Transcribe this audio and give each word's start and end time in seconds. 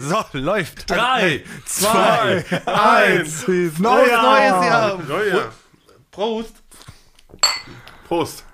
So, 0.00 0.24
läuft. 0.32 0.88
Drei, 0.90 1.44
zwei, 1.66 2.42
eins. 2.64 3.46
Neues, 3.46 3.78
Neues 3.78 4.10
Jahr. 4.10 4.98
Neujahr. 5.06 5.52
Prost. 6.10 6.54
Prost. 8.08 8.44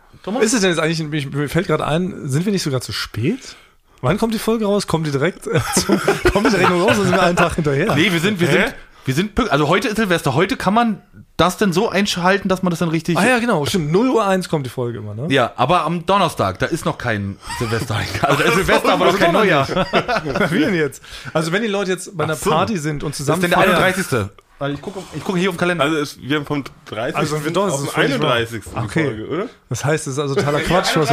Ist 0.40 0.54
es 0.54 0.61
denn 0.61 0.71
jetzt 0.71 0.80
eigentlich, 0.80 1.30
mir 1.30 1.48
fällt 1.48 1.69
gerade 1.69 1.87
ein, 1.87 2.29
sind 2.29 2.45
wir 2.45 2.53
nicht 2.53 2.64
sogar 2.64 2.80
zu 2.80 2.93
spät? 2.93 3.54
Wann 4.01 4.19
kommt 4.19 4.35
die 4.35 4.40
Folge 4.40 4.64
raus? 4.64 4.88
Kommt 4.88 5.06
die 5.06 5.12
direkt, 5.12 5.46
äh, 5.46 5.61
zum, 5.77 6.01
kommt 6.32 6.46
die 6.46 6.51
direkt 6.51 6.71
raus 6.71 6.98
oder 6.98 7.04
sind 7.04 7.12
wir 7.12 7.22
einen 7.22 7.37
Tag 7.37 7.54
hinterher? 7.54 7.94
Nee, 7.94 8.10
wir 8.10 8.21
sind, 8.21 8.40
wir 8.40 8.49
Hä? 8.49 8.53
sind, 8.53 8.74
wir 9.04 9.15
sind, 9.15 9.51
also 9.53 9.69
heute 9.69 9.87
ist 9.87 9.97
Silvester. 9.97 10.35
Heute 10.35 10.56
kann 10.56 10.74
man 10.74 11.01
das 11.37 11.57
denn 11.59 11.73
so 11.73 11.89
einschalten, 11.91 12.49
dass 12.49 12.63
man 12.63 12.71
das 12.71 12.79
dann 12.79 12.89
richtig. 12.89 13.19
Ah 13.19 13.27
ja, 13.27 13.39
genau, 13.39 13.67
stimmt. 13.67 13.93
0 13.93 14.09
Uhr 14.11 14.27
1 14.27 14.49
kommt 14.49 14.65
die 14.67 14.71
Folge 14.71 14.99
immer, 14.99 15.15
ne? 15.15 15.27
Ja, 15.29 15.53
aber 15.57 15.83
am 15.85 16.07
Donnerstag, 16.07 16.59
da 16.59 16.66
ist 16.66 16.85
noch 16.85 16.97
kein 16.98 17.37
Silvester. 17.59 17.97
Also 18.23 18.43
da 18.43 18.48
ist 18.48 18.55
Silvester, 18.55 18.93
aber 18.93 19.07
noch 19.07 19.19
kein 19.19 19.33
Neujahr. 19.33 19.69
Wie 20.51 20.59
denn 20.61 20.75
jetzt? 20.75 21.03
Also 21.33 21.53
wenn 21.53 21.62
die 21.62 21.69
Leute 21.69 21.91
jetzt 21.91 22.17
bei 22.17 22.25
einer 22.25 22.37
so. 22.37 22.51
Party 22.51 22.79
sind 22.79 23.03
und 23.05 23.11
Das 23.11 23.19
zusammen 23.19 23.43
ist 23.45 23.53
denn 23.53 23.59
der 23.59 23.59
feiern- 23.69 23.83
31. 23.83 24.30
Weil 24.59 24.73
ich 24.73 24.80
gucke 24.80 25.01
ich 25.15 25.23
gucke 25.23 25.39
hier 25.39 25.51
auf 25.51 25.57
den 25.57 25.59
Kalender. 25.61 25.85
Also 25.85 25.97
es, 25.99 26.19
wir 26.19 26.37
haben 26.37 26.47
vom 26.47 26.65
30. 26.87 27.17
Also 27.17 27.45
wir 27.45 27.53
doch, 27.53 27.66
das 27.66 27.75
auf 27.75 27.80
ist 27.80 27.87
den 27.89 28.03
völlig 28.03 28.21
wahr. 28.23 28.33
31. 28.33 28.63
Okay. 28.75 29.05
Folge, 29.05 29.29
oder? 29.29 29.47
Das 29.69 29.85
heißt, 29.85 30.07
das 30.07 30.15
ist 30.15 30.19
also 30.19 30.35
totaler 30.35 30.61
Quatsch. 30.61 30.97
Was 30.97 31.11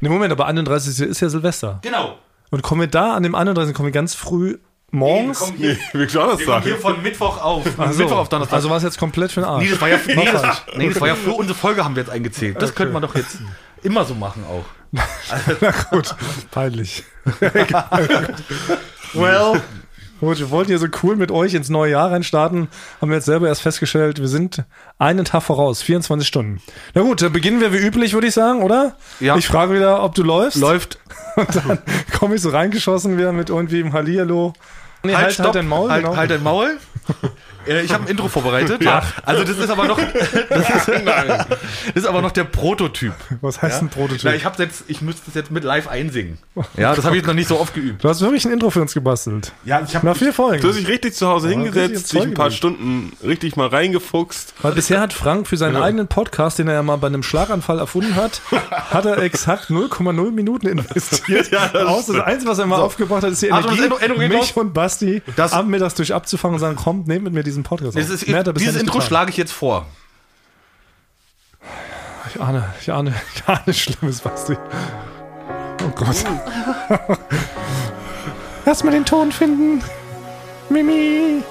nee, 0.00 0.08
Moment, 0.10 0.30
aber 0.32 0.44
31. 0.46 1.00
ist 1.08 1.20
ja 1.20 1.28
Silvester. 1.30 1.78
Genau. 1.80 2.18
Und 2.50 2.62
kommen 2.62 2.82
wir 2.82 2.88
da 2.88 3.14
an 3.14 3.22
dem 3.22 3.34
31. 3.34 3.74
kommen 3.74 3.86
wir 3.86 3.92
ganz 3.92 4.14
früh 4.14 4.58
morgens? 4.90 5.52
Nee, 5.56 5.76
wir 5.92 6.08
schauen 6.08 6.30
das 6.30 6.38
wir 6.38 6.46
kommen 6.46 6.56
sagen. 6.56 6.64
hier 6.64 6.78
von 6.78 7.02
Mittwoch 7.02 7.42
auf. 7.42 7.64
Von 7.64 7.74
Ach 7.78 7.92
so. 7.92 8.02
Mittwoch 8.02 8.18
auf 8.18 8.28
Donnerstag. 8.28 8.56
Also 8.56 8.70
war 8.70 8.76
es 8.76 8.82
jetzt 8.82 8.98
komplett 8.98 9.32
für 9.32 9.40
den 9.40 9.48
Arsch. 9.48 9.64
nee, 9.64 9.70
das 9.70 9.80
war 9.80 9.88
ja, 9.88 9.98
nee, 10.06 10.28
das, 10.30 10.40
falsch. 10.40 10.62
nee, 10.76 10.88
das 10.88 11.00
war 11.00 11.08
ja 11.08 11.14
für 11.14 11.32
unsere 11.32 11.58
Folge 11.58 11.84
haben 11.84 11.96
wir 11.96 12.02
jetzt 12.02 12.12
eingezählt. 12.12 12.60
Das 12.60 12.74
könnte 12.74 12.92
man 12.92 13.02
doch 13.02 13.14
jetzt 13.14 13.38
immer 13.82 14.04
so 14.04 14.14
machen 14.14 14.44
auch. 14.48 14.64
Na 15.60 15.72
gut, 15.90 16.14
peinlich. 16.50 17.04
well. 19.14 19.60
Gut, 20.20 20.38
wir 20.38 20.50
wollten 20.50 20.70
ja 20.70 20.76
so 20.76 20.86
cool 21.02 21.16
mit 21.16 21.30
euch 21.30 21.54
ins 21.54 21.70
neue 21.70 21.92
Jahr 21.92 22.12
reinstarten, 22.12 22.68
haben 23.00 23.08
wir 23.08 23.16
jetzt 23.16 23.24
selber 23.24 23.48
erst 23.48 23.62
festgestellt, 23.62 24.20
wir 24.20 24.28
sind 24.28 24.64
einen 24.98 25.24
Tag 25.24 25.42
voraus, 25.42 25.80
24 25.80 26.28
Stunden. 26.28 26.60
Na 26.92 27.00
gut, 27.00 27.22
dann 27.22 27.32
beginnen 27.32 27.62
wir 27.62 27.72
wie 27.72 27.78
üblich, 27.78 28.12
würde 28.12 28.26
ich 28.26 28.34
sagen, 28.34 28.62
oder? 28.62 28.96
Ja. 29.18 29.36
Ich 29.36 29.46
frage 29.46 29.72
wieder, 29.72 30.02
ob 30.02 30.14
du 30.14 30.22
läufst. 30.22 30.60
Läuft. 30.60 30.98
Und 31.36 31.56
dann 31.56 31.78
komme 32.18 32.34
ich 32.34 32.42
so 32.42 32.50
reingeschossen 32.50 33.16
wieder 33.16 33.32
mit 33.32 33.48
irgendwie 33.48 33.80
im 33.80 33.94
Hallihallo. 33.94 34.52
Nee, 35.02 35.14
halt, 35.14 35.38
halt, 35.38 35.54
dein 35.54 35.68
Maul, 35.68 35.90
halt, 35.90 36.04
genau. 36.04 36.16
halt 36.16 36.30
dein 36.30 36.42
Maul. 36.42 36.78
Äh, 37.66 37.82
Ich 37.82 37.92
habe 37.92 38.04
ein 38.04 38.08
Intro 38.08 38.28
vorbereitet. 38.28 38.82
Ja. 38.90 39.02
Also 39.24 39.44
das 39.44 39.58
ist 39.58 39.70
aber 39.70 39.86
noch, 39.86 39.98
das 40.48 40.68
ist, 40.68 40.88
das 40.88 41.46
ist 41.94 42.06
aber 42.06 42.22
noch 42.22 42.30
der 42.32 42.44
Prototyp. 42.44 43.12
Was 43.40 43.60
heißt 43.60 43.76
Ja? 43.76 43.86
ein 43.86 43.88
Prototyp? 43.90 44.20
Na, 44.24 44.34
ich 44.34 44.44
habe 44.44 44.62
jetzt, 44.62 44.84
ich 44.88 45.02
müsste 45.02 45.22
das 45.26 45.34
jetzt 45.34 45.50
mit 45.50 45.64
live 45.64 45.88
einsingen. 45.88 46.38
Ja, 46.76 46.94
das 46.94 47.04
habe 47.04 47.16
ich 47.16 47.20
jetzt 47.22 47.26
noch 47.28 47.34
nicht 47.34 47.48
so 47.48 47.58
oft 47.58 47.74
geübt. 47.74 48.02
du 48.04 48.08
hast 48.08 48.20
wirklich 48.20 48.44
ein 48.44 48.52
Intro 48.52 48.70
für 48.70 48.80
uns 48.80 48.94
gebastelt. 48.94 49.52
Ja, 49.64 49.82
ich 49.86 49.94
habe 49.94 50.06
Nach 50.06 50.16
vier 50.16 50.32
Folgen. 50.32 50.62
Du 50.62 50.68
hast 50.68 50.76
dich 50.78 50.88
richtig 50.88 51.14
zu 51.14 51.28
Hause 51.28 51.48
hingesetzt, 51.48 52.12
dich 52.12 52.22
ein 52.22 52.34
paar. 52.34 52.50
Stunden 52.50 53.12
richtig 53.24 53.56
mal 53.56 53.68
reingefuchst. 53.68 54.54
Weil 54.62 54.72
bisher 54.72 55.00
hat 55.00 55.12
Frank 55.12 55.46
für 55.46 55.56
seinen 55.56 55.76
eigenen 55.76 56.06
Podcast, 56.08 56.58
den 56.58 56.68
er 56.68 56.74
ja 56.74 56.82
mal 56.82 56.96
bei 56.96 57.06
einem 57.08 57.22
Schlaganfall 57.22 57.78
erfunden 57.78 58.14
hat, 58.16 58.40
hat 58.70 59.04
er 59.04 59.18
exakt 59.18 59.70
0,0 59.70 60.30
Minuten 60.32 60.66
investiert. 60.66 61.50
Ja, 61.50 61.68
das 61.68 61.86
Aus. 61.86 62.06
Das 62.06 62.16
Einzige, 62.20 62.50
was 62.50 62.58
er 62.58 62.66
mal 62.66 62.80
aufgebracht 62.80 63.22
hat, 63.22 63.30
ist 63.32 63.42
die 63.42 63.46
Energie, 63.48 63.76
das 63.76 63.78
Intro- 63.86 63.98
Intro 63.98 64.18
geht 64.18 64.32
mich 64.32 64.56
und 64.56 64.72
Basti 64.74 65.22
Das- 65.36 65.52
am 65.52 65.68
Mittags 65.68 65.94
durch 65.94 66.14
abzufangen 66.14 66.54
und 66.54 66.60
sagen, 66.60 66.76
kommt, 66.76 67.06
nehmt 67.08 67.24
mit 67.24 67.32
mir 67.32 67.42
diesen 67.50 67.62
Podcast 67.62 67.96
auf. 67.96 68.02
Ist, 68.02 68.26
dieses 68.26 68.76
Intro 68.76 68.94
getan. 68.94 69.08
schlage 69.08 69.30
ich 69.30 69.36
jetzt 69.36 69.52
vor. 69.52 69.86
Ich 72.32 72.40
ahne, 72.40 72.72
ich 72.80 72.92
ahne, 72.92 73.14
ich 73.34 73.48
ahne 73.48 73.74
Schlimmes, 73.74 74.20
Basti. 74.20 74.56
Oh 75.84 75.88
Gott. 75.94 76.24
Lass 78.66 78.84
mal 78.84 78.90
den 78.92 79.04
Ton 79.04 79.32
finden. 79.32 79.82
Mimi. 80.68 81.42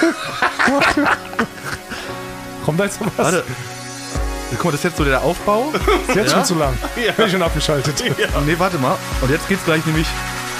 Kommt 2.64 2.80
da 2.80 2.84
jetzt 2.84 3.00
noch 3.00 3.08
was? 3.16 3.32
Warte. 3.32 3.44
Guck 4.52 4.64
mal, 4.64 4.70
das 4.70 4.80
ist 4.80 4.84
jetzt 4.84 4.96
so 4.96 5.04
der 5.04 5.20
Aufbau. 5.22 5.72
Ist 6.08 6.14
jetzt 6.14 6.30
Ja? 6.30 6.36
schon 6.38 6.44
zu 6.44 6.54
lang. 6.54 6.76
Bin 6.94 7.26
ich 7.26 7.32
schon 7.32 7.42
abgeschaltet. 7.42 8.02
Nee, 8.46 8.54
warte 8.58 8.78
mal. 8.78 8.96
Und 9.20 9.30
jetzt 9.30 9.48
geht's 9.48 9.64
gleich 9.64 9.84
nämlich. 9.86 10.06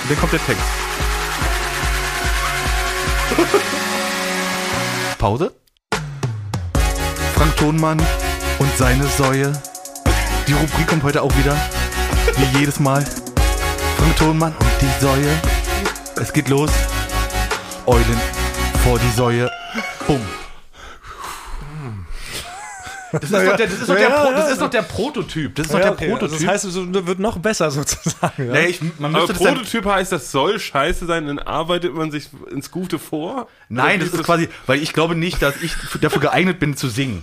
Dann 0.09 0.19
kommt 0.19 0.33
der 0.33 0.45
Text. 0.45 0.63
Pause. 5.19 5.53
Frank 7.35 7.57
Thonmann 7.57 7.99
und 8.59 8.77
seine 8.77 9.07
Säue. 9.07 9.53
Die 10.47 10.53
Rubrik 10.53 10.87
kommt 10.87 11.03
heute 11.03 11.23
auch 11.23 11.37
wieder. 11.37 11.57
Wie 12.37 12.59
jedes 12.59 12.81
Mal. 12.81 13.05
Frank 13.97 14.17
Thonmann 14.17 14.55
und 14.59 14.81
die 14.81 15.05
Säue. 15.05 15.29
Es 16.21 16.33
geht 16.33 16.49
los. 16.49 16.71
Eulen 17.87 18.21
vor 18.85 18.99
die 18.99 19.17
Säue. 19.17 19.51
Bumm. 20.07 20.21
Das 23.21 23.31
ist, 23.31 23.33
doch 23.33 23.57
der, 23.57 23.67
das, 23.67 23.73
ist 23.81 23.89
doch 23.89 23.95
der, 23.95 24.09
Ja, 24.09 24.21
Pro, 24.25 24.31
ja. 24.31 24.37
das 24.37 24.51
ist 24.53 24.61
doch 24.61 24.71
der 24.71 24.83
Prototyp. 24.83 25.55
Das 25.55 25.67
ist 25.67 25.73
doch 25.73 25.79
Ja, 25.79 25.85
der 25.85 25.93
okay, 25.93 26.09
Prototyp. 26.11 26.33
Also 26.33 26.45
das 26.47 26.55
heißt, 26.55 26.65
es 26.65 27.07
wird 27.07 27.19
noch 27.19 27.39
besser 27.39 27.71
sozusagen. 27.73 28.47
Ja? 28.47 28.53
Nee, 28.53 28.67
ich, 28.67 28.81
man 28.99 29.15
Aber 29.15 29.27
müsste 29.27 29.35
Prototyp 29.45 29.85
heißt, 29.87 30.13
das 30.13 30.31
soll 30.31 30.59
scheiße 30.59 31.07
sein, 31.07 31.27
dann 31.27 31.39
arbeitet 31.39 31.95
man 31.95 32.11
sich 32.11 32.29
ins 32.51 32.71
Gute 32.71 32.99
vor? 32.99 33.49
Nein, 33.69 34.01
das 34.01 34.11
ist 34.11 34.23
quasi, 34.25 34.49
weil 34.67 34.83
ich 34.83 34.93
glaube 34.93 35.15
nicht, 35.15 35.43
dass 35.43 35.61
ich 35.63 35.73
dafür 36.01 36.21
geeignet 36.21 36.59
bin 36.61 36.77
zu 36.77 36.89
singen. 36.89 37.23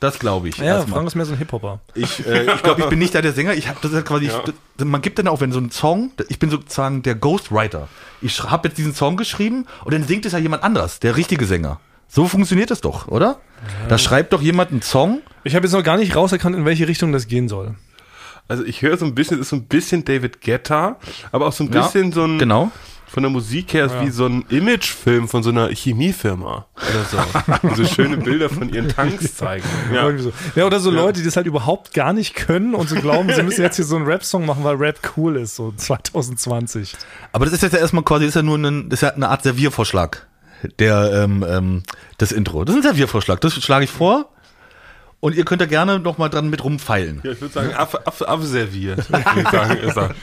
Das 0.00 0.18
glaube 0.18 0.48
ich. 0.50 0.58
ja, 0.58 0.64
erstmal. 0.64 0.96
Frank 0.96 1.06
ist 1.08 1.14
mehr 1.14 1.24
so 1.24 1.32
ein 1.32 1.38
Hip-Hopper. 1.38 1.80
Ich, 1.94 2.26
äh, 2.26 2.52
ich 2.52 2.62
glaube, 2.62 2.82
ich 2.82 2.88
bin 2.88 2.98
nicht 2.98 3.14
da 3.14 3.22
der 3.22 3.32
Sänger. 3.32 3.54
Ich 3.54 3.68
habe 3.68 3.78
das 3.80 3.92
ist 3.92 4.04
quasi, 4.04 4.26
Ja. 4.26 4.42
das, 4.76 4.86
man 4.86 5.00
gibt 5.00 5.18
dann 5.18 5.28
auch, 5.28 5.40
wenn 5.40 5.50
so 5.52 5.60
ein 5.60 5.70
Song, 5.70 6.10
ich 6.28 6.38
bin 6.38 6.50
sozusagen 6.50 7.02
der 7.02 7.14
Ghostwriter. 7.14 7.88
Ich 8.20 8.42
habe 8.42 8.68
jetzt 8.68 8.76
diesen 8.76 8.94
Song 8.94 9.16
geschrieben 9.16 9.66
und 9.84 9.94
dann 9.94 10.04
singt 10.04 10.26
es 10.26 10.32
ja 10.32 10.38
jemand 10.38 10.62
anderes, 10.62 10.98
der 11.00 11.16
richtige 11.16 11.46
Sänger. 11.46 11.80
So 12.08 12.26
funktioniert 12.28 12.70
das 12.70 12.80
doch, 12.80 13.08
oder? 13.08 13.40
Da 13.88 13.98
schreibt 13.98 14.32
doch 14.32 14.42
jemand 14.42 14.70
einen 14.72 14.82
Song. 14.82 15.22
Ich 15.42 15.54
habe 15.54 15.66
jetzt 15.66 15.72
noch 15.72 15.82
gar 15.82 15.96
nicht 15.96 16.14
rauserkannt, 16.14 16.54
in 16.54 16.64
welche 16.64 16.86
Richtung 16.86 17.12
das 17.12 17.26
gehen 17.28 17.48
soll. 17.48 17.74
Also 18.46 18.62
ich 18.64 18.82
höre 18.82 18.96
so 18.98 19.06
ein 19.06 19.14
bisschen, 19.14 19.36
es 19.38 19.42
ist 19.46 19.50
so 19.50 19.56
ein 19.56 19.64
bisschen 19.64 20.04
David 20.04 20.42
Guetta, 20.42 20.98
aber 21.32 21.46
auch 21.46 21.52
so 21.52 21.64
ein 21.64 21.72
Ja, 21.72 21.82
bisschen 21.82 22.12
so 22.12 22.24
ein, 22.24 22.38
Genau. 22.38 22.70
von 23.06 23.22
der 23.22 23.30
Musik 23.30 23.72
her 23.72 23.86
ist 23.86 23.94
wie 24.02 24.10
so 24.10 24.26
ein 24.26 24.44
Imagefilm 24.50 25.28
von 25.28 25.42
so 25.42 25.48
einer 25.48 25.68
Chemiefirma 25.70 26.66
oder 26.76 27.04
so. 27.72 27.74
so 27.74 27.84
schöne 27.86 28.18
Bilder 28.18 28.50
von 28.50 28.68
ihren 28.68 28.88
Tanks 28.88 29.34
zeigen. 29.36 29.64
Ja. 29.94 30.14
So. 30.18 30.30
ja, 30.56 30.66
oder 30.66 30.78
so 30.78 30.90
Leute, 30.90 31.20
die 31.20 31.24
das 31.24 31.36
halt 31.36 31.46
überhaupt 31.46 31.94
gar 31.94 32.12
nicht 32.12 32.34
können 32.34 32.74
und 32.74 32.88
so 32.90 32.96
glauben, 32.96 33.32
sie 33.32 33.42
müssen 33.44 33.62
jetzt 33.62 33.76
hier 33.76 33.84
so 33.86 33.96
einen 33.96 34.04
Rap-Song 34.04 34.44
machen, 34.44 34.62
weil 34.62 34.76
Rap 34.76 34.98
cool 35.16 35.36
ist, 35.36 35.56
so 35.56 35.72
2020. 35.74 36.96
Aber 37.32 37.46
das 37.46 37.54
ist 37.54 37.62
jetzt 37.62 37.72
ja 37.72 37.78
erstmal 37.78 38.04
quasi, 38.04 38.24
das 38.26 38.30
ist 38.30 38.36
ja 38.36 38.42
nur 38.42 38.58
ein, 38.58 38.90
das 38.90 38.98
ist 38.98 39.02
ja 39.08 39.14
eine 39.14 39.28
Art 39.30 39.42
Serviervorschlag. 39.42 40.26
Der, 40.78 41.24
ähm, 41.24 41.44
ähm, 41.48 41.82
das 42.18 42.32
Intro. 42.32 42.64
Das 42.64 42.74
ist 42.74 42.80
ein 42.80 42.82
Serviervorschlag. 42.82 43.40
Das 43.40 43.54
schlage 43.54 43.84
ich 43.84 43.90
vor. 43.90 44.30
Und 45.20 45.34
ihr 45.34 45.44
könnt 45.44 45.62
da 45.62 45.66
gerne 45.66 45.98
noch 45.98 46.18
mal 46.18 46.28
dran 46.28 46.50
mit 46.50 46.62
rumfeilen. 46.62 47.20
Ja, 47.24 47.32
ich 47.32 47.40
würde 47.40 47.54
sagen, 47.54 47.72
abserviert. 47.72 49.08
er. 49.10 50.14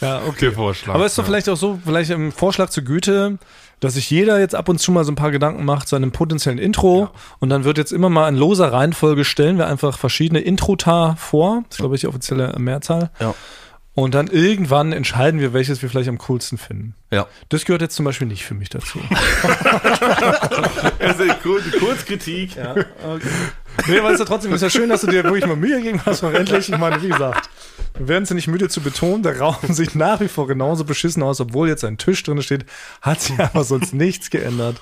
Ja, 0.00 0.22
okay. 0.26 0.46
Der 0.46 0.52
Vorschlag. 0.52 0.94
Aber 0.94 1.06
ist 1.06 1.16
doch 1.16 1.24
vielleicht 1.24 1.48
auch 1.48 1.56
so, 1.56 1.78
vielleicht 1.84 2.10
im 2.10 2.32
Vorschlag 2.32 2.68
zur 2.68 2.82
Güte, 2.82 3.38
dass 3.80 3.94
sich 3.94 4.10
jeder 4.10 4.38
jetzt 4.40 4.54
ab 4.54 4.68
und 4.68 4.78
zu 4.78 4.92
mal 4.92 5.04
so 5.04 5.12
ein 5.12 5.16
paar 5.16 5.30
Gedanken 5.30 5.64
macht 5.64 5.88
zu 5.88 5.96
einem 5.96 6.12
potenziellen 6.12 6.58
Intro 6.58 7.10
und 7.38 7.50
dann 7.50 7.64
wird 7.64 7.78
jetzt 7.78 7.92
immer 7.92 8.10
mal 8.10 8.28
in 8.28 8.36
loser 8.36 8.72
Reihenfolge 8.72 9.24
stellen 9.24 9.58
wir 9.58 9.68
einfach 9.68 9.96
verschiedene 9.96 10.40
Introta 10.40 11.16
vor. 11.16 11.64
Das 11.68 11.76
ist, 11.76 11.78
glaube 11.78 11.94
ich, 11.94 12.02
die 12.02 12.08
offizielle 12.08 12.54
Mehrzahl. 12.58 13.10
Ja. 13.20 13.34
Und 13.94 14.14
dann 14.14 14.26
irgendwann 14.28 14.92
entscheiden 14.92 15.40
wir, 15.40 15.52
welches 15.52 15.82
wir 15.82 15.88
vielleicht 15.88 16.08
am 16.08 16.18
coolsten 16.18 16.58
finden. 16.58 16.94
Ja. 17.12 17.26
Das 17.50 17.64
gehört 17.64 17.82
jetzt 17.82 17.94
zum 17.94 18.04
Beispiel 18.04 18.26
nicht 18.26 18.44
für 18.44 18.54
mich 18.54 18.70
dazu. 18.70 18.98
Also, 20.98 21.24
Kur- 21.42 21.60
die 21.60 21.78
Kurzkritik. 21.78 22.56
nee, 23.86 23.98
aber 23.98 24.08
es 24.08 24.14
ist 24.14 24.20
ja 24.20 24.24
trotzdem, 24.24 24.52
ist 24.52 24.62
ja 24.62 24.70
schön, 24.70 24.88
dass 24.88 25.02
du 25.02 25.06
dir 25.08 25.22
wirklich 25.24 25.46
mal 25.46 25.56
Mühe 25.56 25.76
gegeben 25.78 26.00
hast, 26.04 26.22
mal 26.22 26.34
endlich. 26.34 26.68
Ich 26.68 26.78
meine, 26.78 27.02
wie 27.02 27.08
gesagt, 27.08 27.48
wir 27.98 28.08
werden 28.08 28.22
es 28.24 28.30
ja 28.30 28.34
nicht 28.34 28.48
müde 28.48 28.68
zu 28.68 28.80
betonen, 28.80 29.22
der 29.22 29.38
Raum 29.38 29.56
sieht 29.68 29.94
nach 29.94 30.20
wie 30.20 30.28
vor 30.28 30.46
genauso 30.46 30.84
beschissen 30.84 31.22
aus, 31.22 31.40
obwohl 31.40 31.68
jetzt 31.68 31.84
ein 31.84 31.98
Tisch 31.98 32.22
drin 32.22 32.40
steht, 32.42 32.64
hat 33.02 33.20
sich 33.20 33.38
aber 33.38 33.64
sonst 33.64 33.92
nichts 33.94 34.30
geändert. 34.30 34.80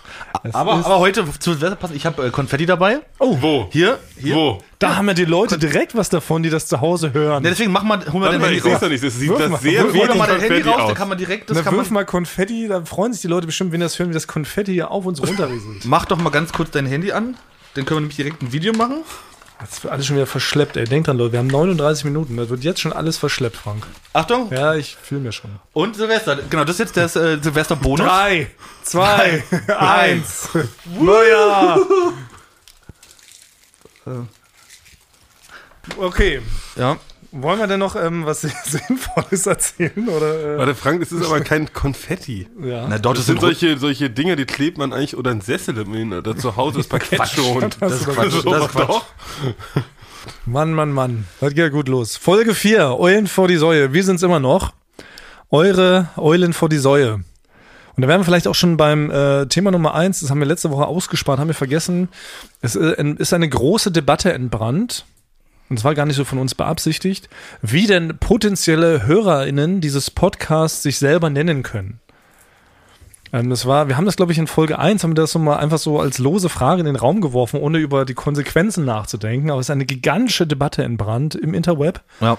Aber, 0.52 0.72
aber 0.75 0.99
heute 0.99 1.25
zu 1.38 1.56
passen, 1.56 1.96
ich 1.96 2.06
habe 2.06 2.26
äh, 2.26 2.31
Konfetti 2.31 2.66
dabei. 2.66 3.00
Oh, 3.19 3.37
wo? 3.40 3.69
Hier, 3.72 3.99
hier. 4.16 4.34
Wo? 4.37 4.62
da 4.78 4.96
haben 4.96 5.08
ja 5.08 5.14
die 5.14 5.26
Leute 5.26 5.58
direkt 5.58 5.94
was 5.94 6.08
davon, 6.08 6.43
die 6.43 6.49
das 6.49 6.66
zu 6.66 6.81
Hause 6.81 7.12
hören. 7.12 7.44
Ja, 7.44 7.50
deswegen 7.50 7.70
mach 7.70 7.82
mal, 7.82 7.99
hol 8.10 8.20
mal 8.20 8.26
Warte 8.26 8.32
dein 8.32 8.40
mal, 8.40 8.46
Handy 8.46 8.58
ich 8.58 8.64
raus. 8.75 8.81
doch 8.81 8.88
nicht. 8.88 9.04
Das 9.04 9.14
sieht 9.14 9.28
Wirf 9.28 9.38
das 9.38 9.50
mal, 9.50 9.60
sehr 9.60 9.84
wirf 9.84 9.93
wie 9.93 10.19
mal 10.19 10.26
dein 10.26 10.40
Handy 10.40 10.62
raus, 10.62 10.76
da 10.78 10.82
aus. 10.84 10.94
kann 10.94 11.08
man 11.10 11.19
direkt, 11.19 11.50
das 11.50 11.58
Na, 11.58 11.62
kann 11.62 11.75
wirf 11.76 11.90
man, 11.90 11.94
mal 11.94 12.04
Konfetti, 12.20 12.69
da 12.69 12.84
freuen 12.84 13.14
sich 13.14 13.22
die 13.22 13.28
Leute 13.28 13.46
bestimmt, 13.46 13.72
wenn 13.72 13.81
das 13.81 13.99
hören, 13.99 14.11
wie 14.11 14.14
das 14.14 14.26
Konfetti 14.26 14.72
hier 14.75 14.90
auf 14.90 15.06
uns 15.06 15.22
runterrieselt. 15.26 15.84
mach 15.87 16.05
doch 16.05 16.19
mal 16.19 16.28
ganz 16.28 16.52
kurz 16.52 16.70
dein 16.70 16.84
Handy 16.84 17.12
an. 17.12 17.34
Dann 17.75 17.87
können 17.87 17.96
wir 17.96 18.00
nämlich 18.02 18.17
direkt 18.17 18.43
ein 18.43 18.52
Video 18.52 18.75
machen. 18.75 18.99
Das 19.58 19.82
wird 19.82 19.90
alles 19.90 20.06
schon 20.06 20.17
wieder 20.17 20.26
verschleppt, 20.26 20.76
ey. 20.76 20.84
Denkt 20.84 21.08
dran, 21.08 21.17
Leute, 21.17 21.32
wir 21.32 21.38
haben 21.38 21.46
39 21.46 22.05
Minuten. 22.05 22.37
Da 22.37 22.49
wird 22.50 22.62
jetzt 22.62 22.81
schon 22.81 22.93
alles 22.93 23.17
verschleppt, 23.17 23.56
Frank. 23.56 23.87
Achtung. 24.12 24.50
Ja, 24.52 24.75
ich 24.75 24.96
fühle 25.02 25.22
mir 25.22 25.32
schon. 25.32 25.50
Und 25.72 25.96
Silvester. 25.96 26.37
Genau, 26.50 26.64
das 26.64 26.76
ist 26.78 26.94
jetzt 26.94 26.96
das 26.96 27.17
äh, 27.17 27.38
Silvester-Bonus. 27.40 28.06
Drei, 28.06 28.50
zwei, 28.82 29.43
eins. 29.78 30.50
Neujahr! 30.99 31.81
Okay. 35.96 36.43
Ja. 36.76 36.99
Wollen 37.32 37.58
wir 37.58 37.66
denn 37.66 37.80
noch 37.80 37.96
ähm, 37.96 38.26
was 38.26 38.40
Sinnvolles 38.64 39.46
erzählen? 39.46 40.08
Oder, 40.08 40.54
äh? 40.54 40.58
Warte, 40.58 40.74
Frank, 40.74 41.00
das 41.00 41.12
ist 41.12 41.24
aber 41.24 41.40
kein 41.42 41.72
Konfetti. 41.72 42.48
Ja. 42.62 42.86
Na, 42.88 42.98
dort 42.98 43.18
Das 43.18 43.26
sind 43.26 43.40
solche, 43.40 43.78
solche 43.78 44.10
Dinger, 44.10 44.36
die 44.36 44.44
klebt 44.46 44.78
man 44.78 44.92
eigentlich 44.92 45.16
oder 45.16 45.30
ein 45.30 45.40
Sessel 45.40 45.76
im 45.78 46.12
oder 46.12 46.36
zu 46.36 46.56
Hause 46.56 46.78
das 46.78 46.86
Parkett 46.88 47.18
Quatsch. 47.18 47.34
schont. 47.36 47.76
Das 47.80 47.92
ist 47.92 48.06
Quatsch. 48.08 48.30
So, 48.32 48.50
Das 48.50 48.62
ist 48.66 48.72
Quatsch. 48.72 48.88
doch. 48.88 49.04
Mann, 50.46 50.72
Mann, 50.74 50.92
Mann. 50.92 51.26
Das 51.40 51.50
geht 51.50 51.58
ja 51.58 51.68
gut 51.68 51.88
los. 51.88 52.16
Folge 52.16 52.54
4, 52.54 52.98
Eulen 52.98 53.26
vor 53.26 53.48
die 53.48 53.56
Säue. 53.56 53.92
Wir 53.92 54.04
sind's 54.04 54.22
immer 54.22 54.40
noch. 54.40 54.72
Eure 55.50 56.08
Eulen 56.16 56.52
vor 56.52 56.68
die 56.68 56.78
Säue. 56.78 57.14
Und 57.96 58.02
da 58.02 58.08
wären 58.08 58.20
wir 58.20 58.24
vielleicht 58.24 58.46
auch 58.46 58.54
schon 58.54 58.76
beim 58.76 59.10
äh, 59.10 59.46
Thema 59.46 59.70
Nummer 59.70 59.94
eins. 59.94 60.20
Das 60.20 60.30
haben 60.30 60.38
wir 60.38 60.46
letzte 60.46 60.70
Woche 60.70 60.86
ausgespart, 60.86 61.38
haben 61.38 61.48
wir 61.48 61.54
vergessen. 61.54 62.08
Es 62.62 62.76
äh, 62.76 63.14
ist 63.18 63.32
eine 63.34 63.48
große 63.48 63.90
Debatte 63.90 64.32
entbrannt. 64.32 65.04
Und 65.70 65.78
zwar 65.78 65.94
gar 65.94 66.05
nicht 66.05 66.17
so 66.17 66.25
von 66.25 66.38
uns 66.38 66.55
beabsichtigt, 66.55 67.28
wie 67.62 67.87
denn 67.87 68.19
potenzielle 68.19 69.06
HörerInnen 69.06 69.81
dieses 69.81 70.11
Podcasts 70.11 70.82
sich 70.82 70.99
selber 70.99 71.31
nennen 71.31 71.62
können. 71.62 72.00
Ähm, 73.32 73.50
das 73.50 73.67
war, 73.67 73.88
wir 73.88 73.96
haben 73.96 74.05
das, 74.06 74.17
glaube 74.17 74.32
ich, 74.32 74.38
in 74.38 74.49
Folge 74.49 74.78
1, 74.78 75.05
haben 75.05 75.12
wir 75.12 75.14
das 75.14 75.31
so 75.32 75.38
mal 75.38 75.58
einfach 75.58 75.78
so 75.78 76.00
als 76.00 76.19
lose 76.19 76.49
Frage 76.49 76.81
in 76.81 76.87
den 76.87 76.96
Raum 76.96 77.20
geworfen, 77.20 77.61
ohne 77.61 77.78
über 77.78 78.05
die 78.05 78.14
Konsequenzen 78.14 78.84
nachzudenken. 78.84 79.50
Aber 79.50 79.61
es 79.61 79.67
ist 79.67 79.70
eine 79.70 79.84
gigantische 79.87 80.46
Debatte 80.46 80.82
entbrannt 80.82 81.37
im 81.37 81.55
Interweb, 81.55 82.00
Ja. 82.20 82.37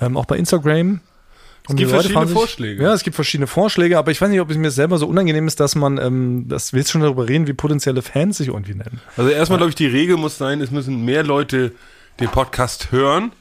ähm, 0.00 0.16
auch 0.16 0.24
bei 0.26 0.36
Instagram. 0.36 1.00
Und 1.66 1.76
gibt 1.76 1.78
die 1.78 1.84
Leute 1.94 2.08
verschiedene 2.08 2.26
sich- 2.26 2.36
Vorschläge. 2.36 2.82
Ja, 2.82 2.92
es 2.92 3.04
gibt 3.04 3.14
verschiedene 3.14 3.46
Vorschläge, 3.46 3.96
aber 3.96 4.10
ich 4.10 4.20
weiß 4.20 4.28
nicht, 4.28 4.40
ob 4.40 4.50
es 4.50 4.58
mir 4.58 4.70
selber 4.72 4.98
so 4.98 5.06
unangenehm 5.06 5.46
ist, 5.46 5.60
dass 5.60 5.76
man, 5.76 5.96
ähm, 5.98 6.46
dass 6.48 6.72
wir 6.72 6.80
jetzt 6.80 6.90
schon 6.90 7.00
darüber 7.00 7.26
reden, 7.28 7.46
wie 7.46 7.54
potenzielle 7.54 8.02
Fans 8.02 8.36
sich 8.38 8.48
irgendwie 8.48 8.74
nennen. 8.74 9.00
Also 9.16 9.30
erstmal 9.30 9.58
glaube 9.58 9.70
ich, 9.70 9.76
die 9.76 9.86
Regel 9.86 10.16
muss 10.18 10.36
sein, 10.36 10.60
es 10.60 10.70
müssen 10.72 11.04
mehr 11.06 11.22
Leute 11.22 11.72
den 12.20 12.28
Podcast 12.28 12.92
hören, 12.92 13.32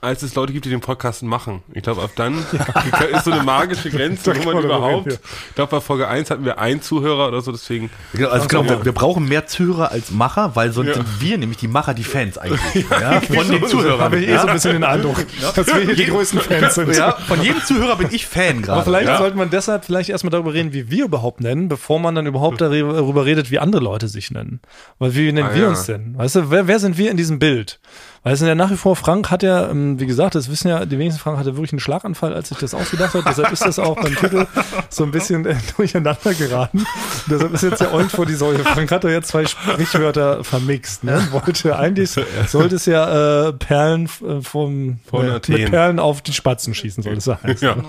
als 0.00 0.22
es 0.22 0.34
Leute 0.36 0.52
gibt, 0.52 0.64
die 0.64 0.70
den 0.70 0.80
Podcast 0.80 1.22
machen. 1.24 1.62
Ich 1.72 1.82
glaube, 1.82 2.02
ab 2.02 2.10
dann 2.14 2.38
ist 3.12 3.24
so 3.24 3.32
eine 3.32 3.42
magische 3.42 3.90
Grenze, 3.90 4.32
wo 4.36 4.52
man 4.52 4.62
überhaupt. 4.64 5.12
Ich 5.12 5.54
glaube, 5.56 5.70
bei 5.72 5.80
Folge 5.80 6.06
1 6.06 6.30
hatten 6.30 6.44
wir 6.44 6.58
einen 6.58 6.80
Zuhörer 6.82 7.28
oder 7.28 7.40
so, 7.40 7.50
deswegen. 7.52 7.90
Genau, 8.12 8.28
Also 8.28 8.44
ich 8.44 8.48
glaube, 8.48 8.68
ja. 8.68 8.78
wir, 8.78 8.84
wir 8.84 8.92
brauchen 8.92 9.24
mehr 9.28 9.46
Zuhörer 9.46 9.90
als 9.90 10.10
Macher, 10.10 10.54
weil 10.54 10.72
sonst 10.72 10.88
Ja. 10.88 10.94
sind 10.94 11.06
wir 11.20 11.38
nämlich 11.38 11.58
die 11.58 11.68
Macher, 11.68 11.94
die 11.94 12.04
Fans 12.04 12.38
eigentlich. 12.38 12.60
Ja, 12.90 13.20
von 13.20 13.48
den 13.48 13.66
Zuhörern. 13.66 14.00
Habe 14.00 14.18
ich 14.20 14.28
eh 14.28 14.38
so 14.38 14.46
ein 14.46 14.52
bisschen 14.54 14.72
den 14.72 14.84
Eindruck, 14.84 15.16
dass 15.54 15.66
wir 15.66 15.80
hier 15.80 15.94
die 15.96 16.06
größten 16.06 16.40
Fans 16.40 16.74
sind. 16.74 16.94
Ja, 16.96 17.12
von 17.12 17.42
jedem 17.42 17.62
Zuhörer 17.64 17.96
bin 17.96 18.08
ich 18.10 18.26
Fan 18.26 18.58
Aber 18.58 18.62
gerade. 18.62 18.82
vielleicht 18.84 19.08
Ja. 19.08 19.18
sollte 19.18 19.36
man 19.36 19.50
deshalb 19.50 19.84
vielleicht 19.84 20.10
erstmal 20.10 20.30
darüber 20.30 20.54
reden, 20.54 20.72
wie 20.72 20.90
wir 20.90 21.04
überhaupt 21.04 21.40
nennen, 21.40 21.68
bevor 21.68 21.98
man 21.98 22.14
dann 22.14 22.26
überhaupt 22.26 22.60
darüber 22.60 22.94
darüber 22.94 23.24
redet, 23.24 23.50
wie 23.50 23.58
andere 23.58 23.82
Leute 23.82 24.08
sich 24.08 24.30
nennen. 24.30 24.60
Weil 24.98 25.14
wie 25.14 25.32
nennen 25.32 25.48
Ah, 25.50 25.54
wir 25.54 25.62
ja. 25.62 25.68
uns 25.68 25.86
denn? 25.86 26.16
Weißt 26.16 26.36
du, 26.36 26.50
wer, 26.50 26.66
wer 26.68 26.78
sind 26.78 26.98
wir 26.98 27.10
in 27.10 27.16
diesem 27.16 27.38
Bild? 27.38 27.80
Weil 28.22 28.32
es 28.32 28.40
sind 28.40 28.48
ja 28.48 28.54
nach 28.54 28.70
wie 28.70 28.76
vor, 28.76 28.96
Frank 28.96 29.30
hat 29.30 29.42
ja, 29.42 29.68
ähm, 29.70 30.00
wie 30.00 30.06
gesagt, 30.06 30.34
das 30.34 30.50
wissen 30.50 30.68
ja 30.68 30.84
die 30.84 30.98
wenigsten, 30.98 31.20
Frank 31.20 31.38
hatte 31.38 31.56
wirklich 31.56 31.72
einen 31.72 31.80
Schlaganfall, 31.80 32.34
als 32.34 32.48
sich 32.48 32.58
das 32.58 32.74
ausgedacht 32.74 33.14
hat. 33.14 33.24
Deshalb 33.26 33.52
ist 33.52 33.64
das 33.64 33.78
auch 33.78 33.96
beim 34.00 34.14
Titel 34.16 34.46
so 34.88 35.04
ein 35.04 35.10
bisschen 35.10 35.46
äh, 35.46 35.56
durcheinander 35.76 36.34
geraten. 36.34 36.84
Deshalb 37.30 37.54
ist 37.54 37.62
jetzt 37.62 37.80
ja 37.80 37.92
Eulen 37.92 38.10
vor 38.10 38.26
die 38.26 38.34
Säule. 38.34 38.60
Frank 38.60 38.90
hat 38.90 39.04
ja 39.04 39.10
jetzt 39.10 39.28
zwei 39.28 39.46
Sprichwörter 39.46 40.42
vermixt. 40.44 41.04
Ne? 41.04 41.28
Wollte 41.30 41.78
eigentlich, 41.78 42.10
sollte 42.46 42.76
es 42.76 42.86
ja 42.86 43.48
äh, 43.48 43.52
Perlen 43.52 44.06
äh, 44.06 44.40
vom, 44.40 44.98
Von 45.08 45.26
äh, 45.26 45.40
mit 45.48 45.70
Perlen 45.70 45.98
auf 45.98 46.22
die 46.22 46.32
Spatzen 46.32 46.74
schießen, 46.74 47.02
soll 47.02 47.14
es 47.14 47.26
heißen. 47.26 47.66
Ja. 47.66 47.76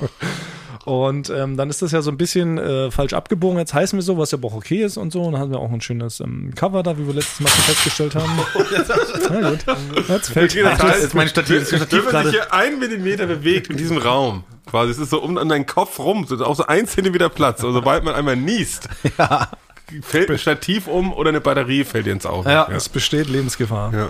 Und 0.86 1.30
ähm, 1.30 1.58
dann 1.58 1.70
ist 1.70 1.82
das 1.82 1.92
ja 1.92 2.02
so 2.02 2.10
ein 2.10 2.18
bisschen 2.18 2.58
äh, 2.58 2.90
falsch 2.90 3.14
abgebogen. 3.14 3.58
Jetzt 3.60 3.74
heißen 3.74 3.98
wir 3.98 4.04
so, 4.04 4.18
was 4.18 4.32
ja 4.32 4.40
auch 4.42 4.54
okay 4.54 4.84
ist 4.84 4.98
und 4.98 5.12
so. 5.12 5.22
Und 5.24 5.34
dann 5.34 5.42
haben 5.42 5.52
wir 5.52 5.60
auch 5.60 5.72
ein 5.72 5.82
schönes 5.82 6.20
ähm, 6.20 6.52
Cover 6.56 6.84
da, 6.84 6.98
wie 6.98 7.06
wir 7.06 7.14
letztes 7.14 7.40
Mal 7.42 7.50
schon 7.50 7.64
festgestellt 7.64 8.16
haben. 8.16 8.32
Na 9.30 9.50
gut. 9.50 9.60
Jetzt 10.08 10.30
fällt 10.32 10.52
Okay, 10.52 10.64
das 10.64 10.80
heißt, 10.82 11.04
ist 11.04 11.14
mein 11.14 11.28
Stativ, 11.28 11.60
das 11.60 11.68
Stativ 11.70 11.92
Wenn 11.92 12.04
man 12.04 12.12
gerade. 12.12 12.30
sich 12.30 12.40
hier 12.40 12.54
ein 12.54 12.80
Millimeter 12.80 13.28
bewegt 13.28 13.70
in 13.70 13.78
diesem 13.78 13.98
Raum, 13.98 14.44
quasi, 14.66 14.92
es 14.92 14.98
ist 14.98 15.10
so 15.10 15.22
um 15.22 15.38
an 15.38 15.50
deinen 15.50 15.66
Kopf 15.66 16.00
rum, 16.00 16.26
so 16.28 16.44
auch 16.46 16.56
so 16.56 16.66
ein 16.66 16.88
Zentimeter 16.88 17.30
Platz. 17.30 17.60
Also 17.60 17.74
sobald 17.74 18.04
man 18.04 18.16
einmal 18.16 18.36
niest, 18.38 18.88
fällt 20.02 20.30
ein 20.32 20.38
Stativ 20.38 20.88
um 20.88 21.14
oder 21.14 21.30
eine 21.30 21.42
Batterie 21.42 21.84
fällt 21.84 22.06
dir 22.06 22.14
ins 22.14 22.26
Auge. 22.26 22.50
Ja. 22.50 22.68
Es 22.72 22.90
besteht 22.90 23.28
Lebensgefahr. 23.28 23.94
Ja. 23.94 24.08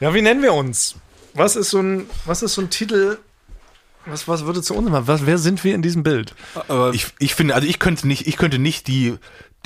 Ja, 0.00 0.14
wie 0.14 0.22
nennen 0.22 0.42
wir 0.42 0.54
uns? 0.54 0.94
Was 1.34 1.56
ist 1.56 1.70
so 1.70 1.80
ein, 1.80 2.06
was 2.24 2.42
ist 2.42 2.54
so 2.54 2.62
ein 2.62 2.70
Titel? 2.70 3.18
Was, 4.06 4.28
was 4.28 4.44
würde 4.46 4.62
zu 4.62 4.74
uns 4.74 4.88
machen? 4.88 5.06
Was, 5.06 5.26
wer 5.26 5.38
sind 5.38 5.62
wir 5.64 5.74
in 5.74 5.82
diesem 5.82 6.02
Bild? 6.02 6.34
Aber 6.68 6.92
Ich, 6.94 7.08
ich 7.18 7.34
finde, 7.34 7.54
also 7.54 7.66
ich 7.68 7.78
könnte 7.78 8.06
nicht, 8.08 8.26
ich 8.26 8.36
könnte 8.36 8.58
nicht 8.58 8.86
die, 8.86 9.16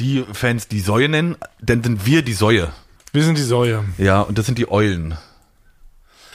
die 0.01 0.25
Fans 0.33 0.69
die 0.69 0.81
Säue 0.81 1.09
nennen, 1.09 1.37
denn 1.61 1.83
sind 1.83 2.07
wir 2.07 2.23
die 2.23 2.33
Säue. 2.33 2.73
Wir 3.13 3.25
sind 3.25 3.37
die 3.39 3.43
Säue. 3.43 3.85
Ja, 3.99 4.21
und 4.23 4.39
das 4.39 4.47
sind 4.47 4.59
die 4.59 4.71
Eulen. 4.71 5.17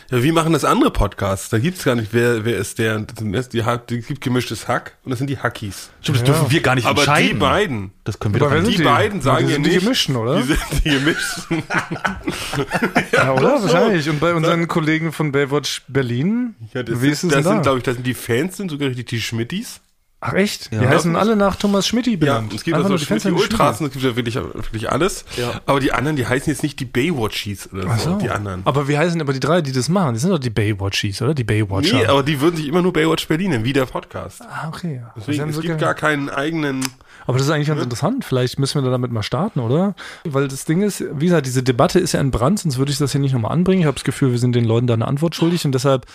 Ja, 0.09 0.24
wie 0.24 0.31
machen 0.31 0.54
das 0.54 0.63
andere 0.63 0.89
Podcasts? 0.92 1.50
Da 1.50 1.59
gibt's 1.59 1.83
gar 1.83 1.95
nicht, 1.95 2.13
wer, 2.13 2.45
wer 2.45 2.57
ist 2.57 2.80
der? 2.80 2.98
Das 3.00 3.50
die, 3.50 3.62
die 3.89 4.00
gibt 4.01 4.21
gemischtes 4.21 4.68
Hack 4.69 4.95
und 5.04 5.09
das 5.09 5.19
sind 5.19 5.30
die 5.30 5.38
Hackies. 5.38 5.89
Stimmt, 6.01 6.19
das 6.21 6.27
Ja. 6.27 6.33
dürfen 6.33 6.51
wir 6.51 6.62
gar 6.62 6.75
nicht 6.75 6.86
Aber 6.86 6.95
die 6.95 7.00
entscheiden. 7.09 7.39
beiden, 7.39 7.92
Das 8.06 8.18
können 8.19 8.33
wir 8.36 8.42
Aber 8.42 8.56
doch 8.56 8.62
nicht. 8.62 8.74
die 8.74 8.77
die? 8.77 8.83
beiden 8.83 9.19
Ja, 9.19 9.24
sagen 9.24 9.45
die 9.48 9.51
ja 9.51 9.56
sind 9.56 9.65
die 9.65 9.69
nicht. 9.71 9.83
gemischten, 9.83 10.15
oder? 10.15 10.38
Die 10.38 10.44
sind 10.44 10.59
die 10.86 10.89
gemischten. 10.89 11.63
Ja, 13.12 13.33
oder? 13.33 13.57
so. 13.59 13.63
Wahrscheinlich. 13.63 14.09
Und 14.09 14.19
bei 14.19 14.33
unseren 14.33 14.68
Kollegen 14.68 15.12
von 15.12 15.31
Baywatch 15.31 15.81
Berlin, 15.88 16.56
Ja, 16.74 16.83
das 16.83 17.01
wie 17.01 17.10
ist 17.10 17.21
sind, 17.21 17.30
es 17.30 17.36
denn 17.36 17.44
das 17.44 17.44
da? 17.45 17.50
sind, 17.51 17.62
glaube 17.63 17.77
ich, 17.80 17.83
das 17.83 17.95
sind 17.95 18.07
die 18.07 18.13
Fans, 18.13 18.57
sind 18.57 18.69
sogar 18.71 18.89
richtig 18.89 19.06
die 19.07 19.21
Schmittis. 19.21 19.81
Ach 20.19 20.33
echt? 20.33 20.71
Ja. 20.73 20.79
Die 20.79 20.87
heißen 20.87 21.15
alle 21.15 21.35
nach 21.35 21.57
Thomas 21.57 21.85
Schmitti 21.85 22.11
Ja, 22.13 22.17
benannt. 22.17 22.53
es 22.53 22.63
gibt 22.63 22.75
Einfach 22.75 22.89
also 22.89 23.05
sind 23.19 23.33
Ultras 23.33 23.81
und 23.81 23.87
es 23.87 23.93
gibt 23.93 24.03
ja 24.03 24.15
wirklich, 24.15 24.33
wirklich 24.35 24.91
alles. 24.91 25.25
Ja. 25.37 25.61
Aber 25.67 25.79
die 25.79 25.91
anderen, 25.91 26.15
die 26.15 26.25
heißen 26.25 26.51
jetzt 26.51 26.63
nicht 26.63 26.79
die 26.79 26.85
Baywatchies 26.85 27.71
oder 27.71 27.83
so, 27.83 27.89
Ach 27.89 27.99
so. 27.99 28.17
die 28.17 28.31
anderen. 28.31 28.61
Aber 28.65 28.87
wie 28.87 28.97
heißen 28.97 29.21
aber 29.21 29.31
die 29.33 29.39
drei, 29.39 29.61
die 29.61 29.71
das 29.71 29.89
machen? 29.89 30.15
Die 30.15 30.19
sind 30.19 30.31
doch 30.31 30.39
die 30.39 30.49
Baywatchies, 30.49 31.21
oder? 31.21 31.35
Die 31.35 31.43
Baywatcher. 31.43 31.97
Nee, 31.97 32.05
aber 32.07 32.23
die 32.23 32.41
würden 32.41 32.55
sich 32.55 32.67
immer 32.67 32.81
nur 32.81 32.93
Baywatch 32.93 33.27
Berlin 33.27 33.51
nennen, 33.51 33.63
wie 33.63 33.73
der 33.73 33.85
Podcast. 33.85 34.41
ah, 34.41 34.69
okay. 34.69 35.03
Deswegen, 35.15 35.41
haben 35.41 35.49
es 35.49 35.55
so 35.55 35.61
gibt 35.61 35.77
gar 35.79 35.93
keinen 35.93 36.29
eigenen. 36.29 36.83
Aber 37.27 37.37
das 37.37 37.45
ist 37.45 37.53
eigentlich 37.53 37.67
ganz 37.67 37.83
interessant. 37.83 38.25
Vielleicht 38.25 38.57
müssen 38.57 38.79
wir 38.81 38.85
da 38.85 38.89
damit 38.89 39.11
mal 39.11 39.21
starten, 39.21 39.59
oder? 39.59 39.93
Weil 40.23 40.47
das 40.47 40.65
Ding 40.65 40.81
ist, 40.81 41.03
wie 41.13 41.25
gesagt, 41.25 41.45
diese 41.45 41.61
Debatte 41.61 41.99
ist 41.99 42.13
ja 42.13 42.21
in 42.21 42.31
Brand, 42.31 42.59
sonst 42.59 42.79
würde 42.79 42.91
ich 42.91 42.97
das 42.97 43.11
hier 43.11 43.21
nicht 43.21 43.33
nochmal 43.33 43.51
anbringen. 43.51 43.81
Ich 43.81 43.85
habe 43.85 43.95
das 43.95 44.03
Gefühl, 44.03 44.31
wir 44.31 44.39
sind 44.39 44.55
den 44.55 44.65
Leuten 44.65 44.87
da 44.87 44.95
eine 44.95 45.07
Antwort 45.07 45.35
schuldig 45.35 45.63
und 45.65 45.73
deshalb 45.73 46.07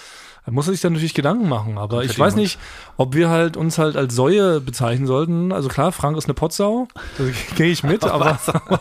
muss 0.50 0.66
er 0.66 0.72
sich 0.72 0.80
da 0.80 0.90
natürlich 0.90 1.14
Gedanken 1.14 1.48
machen. 1.48 1.78
Aber 1.78 2.02
ich 2.04 2.18
weiß 2.18 2.34
nicht, 2.34 2.58
ob 2.96 3.14
wir 3.14 3.28
halt 3.30 3.56
uns 3.56 3.78
halt 3.78 3.96
als 3.96 4.14
Säue 4.14 4.60
bezeichnen 4.60 5.06
sollten. 5.06 5.52
Also 5.52 5.68
klar, 5.68 5.92
Frank 5.92 6.16
ist 6.16 6.24
eine 6.24 6.34
Potsau, 6.34 6.88
da 7.16 7.24
gehe 7.56 7.68
ich 7.68 7.84
mit, 7.84 8.04
aber, 8.04 8.38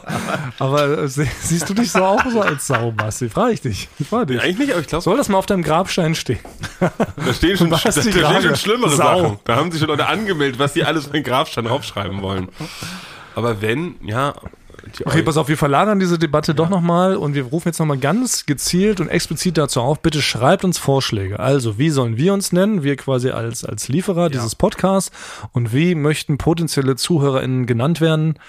aber 0.60 0.98
äh, 1.04 1.08
sie- 1.08 1.30
siehst 1.42 1.69
du 1.69 1.74
dich 1.75 1.92
so 1.92 2.04
auch 2.04 2.25
so 2.31 2.42
als 2.42 2.66
Sau, 2.68 2.92
Basti? 2.92 3.30
Frage 3.30 3.54
ich 3.54 3.62
dich. 3.62 3.90
Ich 4.00 4.08
frage 4.08 4.28
dich. 4.28 4.42
Eigentlich 4.42 4.58
nicht, 4.58 4.72
aber 4.72 4.81
ich 4.81 4.88
glaube, 4.88 5.04
Soll 5.04 5.18
das 5.18 5.30
mal 5.30 5.38
auf 5.38 5.46
deinem 5.46 5.63
Grabstein 5.63 6.16
stehen? 6.16 6.40
da 6.80 7.34
stehen 7.34 7.58
schon, 7.58 7.69
da 7.69 7.78
stehen 7.78 8.12
schon 8.42 8.56
schlimmere 8.56 8.90
Sau. 8.96 9.22
Sachen. 9.22 9.40
Da 9.46 9.56
haben 9.56 9.72
sich 9.72 9.80
schon 9.80 9.90
Leute 9.90 10.07
angemeldet, 10.07 10.60
was 10.60 10.74
die 10.74 10.84
alles 10.84 11.06
für 11.06 11.14
den 11.14 11.24
Grabstein 11.24 11.66
draufschreiben 11.66 12.22
wollen. 12.22 12.50
Aber 13.35 13.62
wenn, 13.62 13.95
ja. 14.04 14.33
Okay, 15.06 15.21
pass 15.21 15.38
auf, 15.38 15.47
wir 15.47 15.57
verlagern 15.57 16.00
diese 16.00 16.18
Debatte 16.18 16.56
doch 16.56 16.69
nochmal 16.69 17.16
und 17.16 17.33
wir 17.35 17.44
rufen 17.44 17.69
jetzt 17.69 17.80
nochmal 17.80 17.97
ganz 17.97 18.45
gezielt 18.45 19.00
und 19.00 19.09
explizit 19.09 19.57
dazu 19.57 19.81
auf, 19.81 20.00
bitte 20.00 20.21
schreibt 20.21 20.64
uns 20.64 20.78
Vorschläge. 20.78 21.40
Also, 21.40 21.78
wie 21.78 21.90
sollen 21.90 22.18
wir 22.18 22.33
uns 22.33 22.52
nennen? 22.52 22.83
Wir 22.83 22.95
quasi 22.95 23.30
als, 23.30 23.64
als 23.64 23.88
Lieferer 23.88 24.30
dieses 24.30 24.56
Podcasts 24.56 25.11
und 25.54 25.73
wie 25.73 25.95
möchten 25.95 26.38
potenzielle 26.38 26.95
ZuhörerInnen 26.95 27.66
genannt 27.66 28.02
werden? 28.02 28.40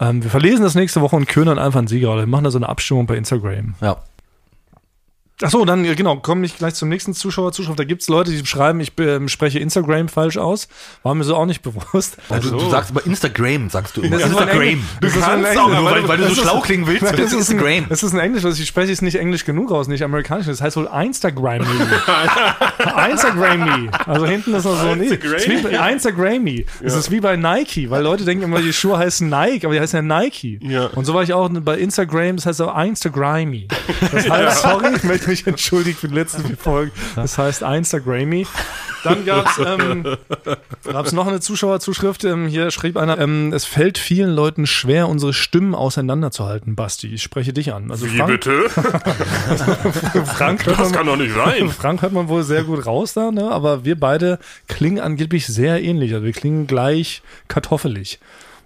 Ähm, 0.00 0.22
wir 0.22 0.30
verlesen 0.30 0.62
das 0.62 0.74
nächste 0.74 1.00
Woche 1.00 1.16
und 1.16 1.26
küren 1.26 1.58
einfach 1.58 1.78
einen 1.78 1.88
Sieger 1.88 2.12
oder 2.12 2.22
wir 2.22 2.26
machen 2.26 2.44
da 2.44 2.50
so 2.50 2.58
eine 2.58 2.68
Abstimmung 2.68 3.06
bei 3.06 3.16
Instagram. 3.16 3.74
Ja. 3.80 3.98
Ach 5.40 5.50
so, 5.50 5.64
dann, 5.64 5.84
genau, 5.94 6.16
komme 6.16 6.44
ich 6.46 6.56
gleich 6.56 6.74
zum 6.74 6.88
nächsten 6.88 7.14
Zuschauer, 7.14 7.52
Zuschauer. 7.52 7.76
Da 7.76 7.84
gibt's 7.84 8.08
Leute, 8.08 8.32
die 8.32 8.44
schreiben, 8.44 8.80
ich 8.80 8.92
ähm, 8.98 9.28
spreche 9.28 9.60
Instagram 9.60 10.08
falsch 10.08 10.36
aus. 10.36 10.66
War 11.04 11.14
mir 11.14 11.22
so 11.22 11.36
auch 11.36 11.46
nicht 11.46 11.62
bewusst. 11.62 12.16
Also, 12.28 12.50
du 12.50 12.58
so. 12.58 12.70
sagst 12.70 12.90
aber 12.90 13.06
Instagram, 13.06 13.70
sagst 13.70 13.96
du 13.96 14.02
immer. 14.02 14.18
Das 14.18 14.30
ist 14.30 14.36
ein 14.36 14.48
Englisch- 14.48 14.78
das 15.00 15.10
ist 15.14 15.22
ein 15.22 15.22
kannst 15.22 15.46
Englisch- 15.46 15.62
auch, 15.62 15.68
Nur 15.68 15.84
weil, 15.84 16.08
weil 16.08 16.16
du 16.18 16.22
so 16.24 16.28
Das 16.30 16.38
schlau 16.38 16.60
klingen 16.60 16.86
willst, 16.88 17.02
Das 17.02 17.10
das 17.16 17.32
ist 17.32 17.50
Instagram. 17.50 17.86
das 17.88 18.02
ist 18.02 18.12
ein 18.14 18.18
Englisch, 18.18 18.44
also 18.44 18.60
ich 18.60 18.68
spreche 18.68 18.92
es 18.92 19.00
nicht 19.00 19.14
Englisch 19.16 19.44
genug 19.44 19.70
aus, 19.70 19.86
nicht 19.86 20.02
amerikanisch. 20.02 20.46
Das 20.46 20.60
heißt 20.60 20.76
wohl 20.76 20.88
Instagram. 20.92 21.64
Instagram. 23.10 23.90
Also 24.06 24.26
hinten 24.26 24.54
ist 24.54 24.64
noch 24.64 24.80
so 24.80 24.88
ein 24.88 25.00
Instagram. 25.02 25.34
Es 25.36 25.46
ist 25.46 25.50
wie 25.50 25.62
bei 25.62 25.92
Instagram. 25.92 26.46
Es 26.82 26.94
ist 26.94 27.10
wie 27.10 27.20
bei 27.20 27.36
Nike, 27.36 27.90
weil 27.90 28.02
Leute 28.02 28.24
denken 28.24 28.44
immer, 28.44 28.60
die 28.60 28.72
Schuhe 28.72 28.98
heißen 28.98 29.28
Nike, 29.28 29.64
aber 29.64 29.74
die 29.74 29.80
heißen 29.80 30.08
ja 30.08 30.18
Nike. 30.20 30.58
Ja. 30.62 30.86
Und 30.86 31.04
so 31.04 31.14
war 31.14 31.22
ich 31.22 31.32
auch 31.32 31.48
bei 31.48 31.78
Instagram, 31.78 32.36
das 32.36 32.46
heißt 32.46 32.60
auch 32.62 32.76
Instagram. 32.82 33.54
Das 34.12 34.28
heißt, 34.28 34.62
sorry, 34.62 34.94
ich 34.96 35.04
möchte 35.04 35.27
mich 35.28 35.46
entschuldigen 35.46 35.96
für 35.96 36.08
die 36.08 36.14
letzten 36.14 36.44
vier 36.44 36.56
Folgen. 36.56 36.92
Das 37.14 37.38
heißt 37.38 37.62
Instagram. 37.62 38.44
Dann 39.04 39.24
gab's 39.24 39.58
ähm, 39.64 40.04
gab's 40.84 41.12
noch 41.12 41.26
eine 41.26 41.40
Zuschauerzuschrift. 41.40 42.24
Ähm, 42.24 42.48
hier 42.48 42.70
schrieb 42.70 42.96
einer, 42.96 43.18
ähm, 43.18 43.52
es 43.52 43.64
fällt 43.64 43.98
vielen 43.98 44.30
Leuten 44.30 44.66
schwer, 44.66 45.08
unsere 45.08 45.32
Stimmen 45.32 45.74
auseinanderzuhalten, 45.74 46.74
Basti. 46.74 47.14
Ich 47.14 47.22
spreche 47.22 47.52
dich 47.52 47.72
an. 47.72 47.90
Also 47.90 48.06
Wie 48.06 48.16
Frank, 48.16 48.30
bitte? 48.30 48.68
Frank, 50.24 50.66
hört 50.66 50.78
Das 50.78 50.88
man, 50.88 50.92
kann 50.92 51.06
doch 51.06 51.16
nicht 51.16 51.34
sein. 51.34 51.70
Frank 51.70 52.02
hört 52.02 52.12
man 52.12 52.28
wohl 52.28 52.42
sehr 52.42 52.64
gut 52.64 52.86
raus 52.86 53.14
da, 53.14 53.30
ne? 53.30 53.50
aber 53.50 53.84
wir 53.84 53.98
beide 53.98 54.38
klingen 54.66 55.00
angeblich 55.00 55.46
sehr 55.46 55.82
ähnlich. 55.82 56.12
Also 56.14 56.24
wir 56.24 56.32
klingen 56.32 56.66
gleich 56.66 57.22
kartoffelig. 57.46 58.18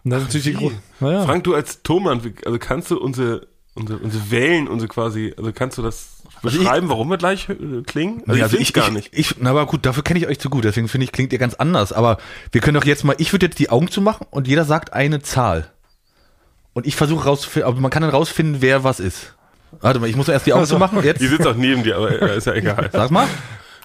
Und 0.05 0.11
das 0.11 0.23
ist 0.23 0.35
natürlich 0.35 0.59
die 0.59 0.73
naja. 1.01 1.25
Frank, 1.25 1.45
du 1.45 1.55
als 1.55 1.83
Thomann, 1.83 2.21
also 2.45 2.59
kannst 2.59 2.91
du 2.91 2.99
unsere 2.99 3.47
Unsere, 3.75 4.01
unsere 4.01 4.31
Wellen, 4.31 4.69
unsere 4.69 4.89
quasi, 4.89 5.33
also 5.35 5.51
kannst 5.51 5.79
du 5.79 5.83
das 5.83 6.22
beschreiben, 6.43 6.89
warum 6.89 7.09
wir 7.09 7.17
gleich 7.17 7.49
äh, 7.49 7.83
klingen? 7.87 8.23
Also 8.27 8.57
find's 8.57 8.71
ich, 8.71 8.77
ich, 8.77 9.09
Ich, 9.13 9.35
na 9.41 9.51
aber 9.51 9.65
gut, 9.67 9.87
dafür 9.87 10.03
kenne 10.03 10.19
ich 10.19 10.27
euch 10.27 10.39
zu 10.39 10.51
gut, 10.51 10.65
deswegen 10.65 10.89
finde 10.89 11.05
ich, 11.05 11.13
klingt 11.13 11.33
ihr 11.33 11.39
ganz 11.39 11.55
anders. 11.55 11.93
Aber 11.93 12.19
wir 12.51 12.61
können 12.61 12.75
doch 12.75 12.85
jetzt 12.85 13.05
mal, 13.05 13.15
ich 13.19 13.33
würde 13.33 13.47
jetzt 13.47 13.59
die 13.59 13.71
Augen 13.71 13.89
zumachen 13.89 14.27
und 14.31 14.49
jeder 14.49 14.65
sagt 14.65 14.93
eine 14.93 15.23
Zahl. 15.23 15.71
Und 16.75 16.87
ich 16.87 16.97
versuche 16.97 17.25
rauszufinden, 17.25 17.71
aber 17.71 17.81
man 17.81 17.91
kann 17.91 18.03
dann 18.03 18.11
rausfinden, 18.11 18.57
wer 18.61 18.83
was 18.85 18.99
ist. 19.01 19.35
Warte 19.81 20.01
mal, 20.01 20.09
ich 20.09 20.17
muss 20.17 20.29
erst 20.29 20.47
die 20.47 20.53
Augen 20.53 20.67
zumachen. 20.67 21.03
Jetzt, 21.03 21.21
Die 21.21 21.27
sitzt 21.29 21.47
auch 21.47 21.55
neben 21.55 21.83
dir, 21.83 21.97
aber 21.97 22.21
äh, 22.21 22.37
ist 22.37 22.47
ja 22.47 22.55
egal. 22.55 22.91
sag 22.93 23.11
mal. 23.11 23.27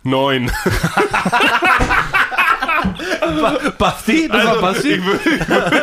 Neun. 0.04 0.52
Basti, 3.78 4.28
das 4.28 4.46
war 4.46 4.62
Basti. 4.62 4.90
Ich 4.94 5.06
würde, 5.06 5.20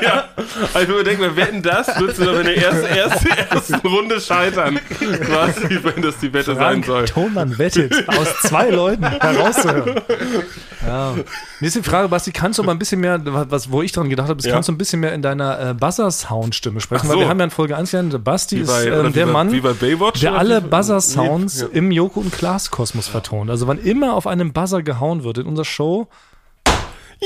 ja, 0.05 0.25
also 0.73 0.79
ich 0.81 0.89
würde 0.89 1.05
denken, 1.05 1.23
wer 1.23 1.37
wetten 1.37 1.63
das, 1.63 1.89
würdest 1.99 2.21
du 2.21 2.25
doch 2.25 2.39
in 2.41 2.47
der 2.47 2.57
ersten, 2.57 2.85
ersten, 2.87 3.29
ersten 3.51 3.87
Runde 3.87 4.21
scheitern. 4.21 4.79
Quasi, 4.89 5.79
wenn 5.83 6.03
das 6.03 6.19
die 6.19 6.33
Wette 6.33 6.55
sein 6.55 6.57
Frank 6.57 6.87
soll. 6.87 7.05
Thonmann 7.07 7.59
wettet, 7.59 7.93
aus 8.09 8.41
zwei 8.43 8.71
Leuten 8.71 9.05
herauszuhören. 9.05 10.01
Ja. 10.87 11.15
Mir 11.61 11.67
ist 11.67 11.77
die 11.77 11.83
Frage, 11.83 12.09
Basti, 12.09 12.33
kannst 12.33 12.59
du 12.59 12.63
mal 12.63 12.73
ein 12.73 12.79
bisschen 12.79 13.01
mehr, 13.01 13.19
was, 13.25 13.71
wo 13.71 13.81
ich 13.83 13.93
dran 13.93 14.09
gedacht 14.11 14.29
habe, 14.29 14.39
ist, 14.39 14.47
Ja. 14.47 14.53
kannst 14.53 14.69
du 14.69 14.73
ein 14.73 14.79
bisschen 14.79 15.01
mehr 15.01 15.13
in 15.15 15.23
deiner 15.23 15.71
äh, 15.71 15.75
Buzzer-Sound-Stimme 15.75 16.81
sprechen? 16.81 17.03
Ach 17.05 17.09
Weil 17.09 17.15
so. 17.15 17.21
wir 17.21 17.29
haben 17.29 17.39
ja 17.39 17.45
in 17.45 17.51
Folge 17.51 17.77
1 17.77 17.91
gelernt, 17.91 18.13
der 18.13 18.19
Basti 18.19 18.59
ist 18.61 18.69
bei, 18.69 18.87
oder 18.93 19.05
ähm, 19.07 19.13
der 19.13 19.27
bei, 19.27 19.33
Mann, 19.33 19.53
wie 19.53 19.61
bei 19.61 19.73
Baywatch? 19.73 20.21
der 20.21 20.35
alle 20.35 20.61
Buzzer-Sounds 20.61 21.61
Ja. 21.63 21.67
im 21.73 21.91
Joko 21.91 22.21
und 22.21 22.33
Klaas 22.33 22.71
Kosmos 22.71 23.09
vertont. 23.09 23.51
Also 23.51 23.67
wann 23.67 23.79
immer 23.79 24.15
auf 24.15 24.27
einem 24.27 24.53
Buzzer 24.53 24.83
gehauen 24.83 25.25
wird 25.25 25.39
in 25.39 25.47
unserer 25.47 25.65
Show, 25.65 26.09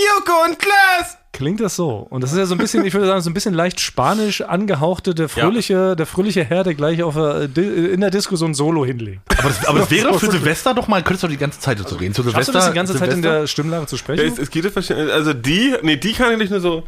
Joko 0.06 0.44
und 0.46 0.58
Klaas! 0.58 1.16
klingt 1.32 1.60
das 1.60 1.76
so. 1.76 2.04
Und 2.10 2.22
das 2.24 2.32
ist 2.32 2.38
ja 2.38 2.46
so 2.46 2.56
ein 2.56 2.58
bisschen, 2.58 2.84
ich 2.84 2.94
würde 2.94 3.06
sagen, 3.06 3.20
so 3.20 3.30
ein 3.30 3.34
bisschen 3.34 3.54
leicht 3.54 3.78
spanisch 3.80 4.40
angehauchte, 4.40 5.14
der 5.14 5.28
fröhliche, 5.28 5.94
der 5.94 6.04
fröhliche 6.04 6.42
Herr, 6.42 6.64
der 6.64 6.74
gleich 6.74 7.00
auf 7.04 7.14
der, 7.14 7.48
äh, 7.56 7.92
in 7.92 8.00
der 8.00 8.10
Diskussion 8.10 8.54
Solo 8.54 8.84
hinlegt. 8.84 9.20
Aber 9.38 9.48
das, 9.50 9.64
aber 9.66 9.78
das 9.78 9.90
wäre 9.92 10.08
doch 10.08 10.18
für 10.18 10.32
Silvester 10.32 10.74
doch 10.74 10.88
mal, 10.88 11.00
könntest 11.04 11.22
du 11.22 11.28
die 11.28 11.36
ganze 11.36 11.60
Zeit 11.60 11.78
so 11.78 11.94
reden. 11.94 12.12
Zu 12.12 12.24
Hast 12.24 12.30
Silvester, 12.32 12.52
du 12.52 12.58
das 12.58 12.68
die 12.70 12.74
ganze 12.74 12.94
Zeit 12.96 13.10
in 13.12 13.22
Silvester? 13.22 13.40
der 13.42 13.46
Stimmlage 13.46 13.86
zu 13.86 13.94
Ja, 13.94 13.98
sprechen? 14.00 14.32
es, 14.32 14.38
es 14.40 14.50
geht 14.50 14.64
ja 14.64 14.70
verschiedene, 14.70 15.12
also 15.12 15.32
die, 15.32 15.74
nee, 15.82 15.96
die 15.96 16.12
kann 16.12 16.32
ich 16.32 16.38
nicht 16.38 16.50
nur 16.50 16.60
so, 16.60 16.82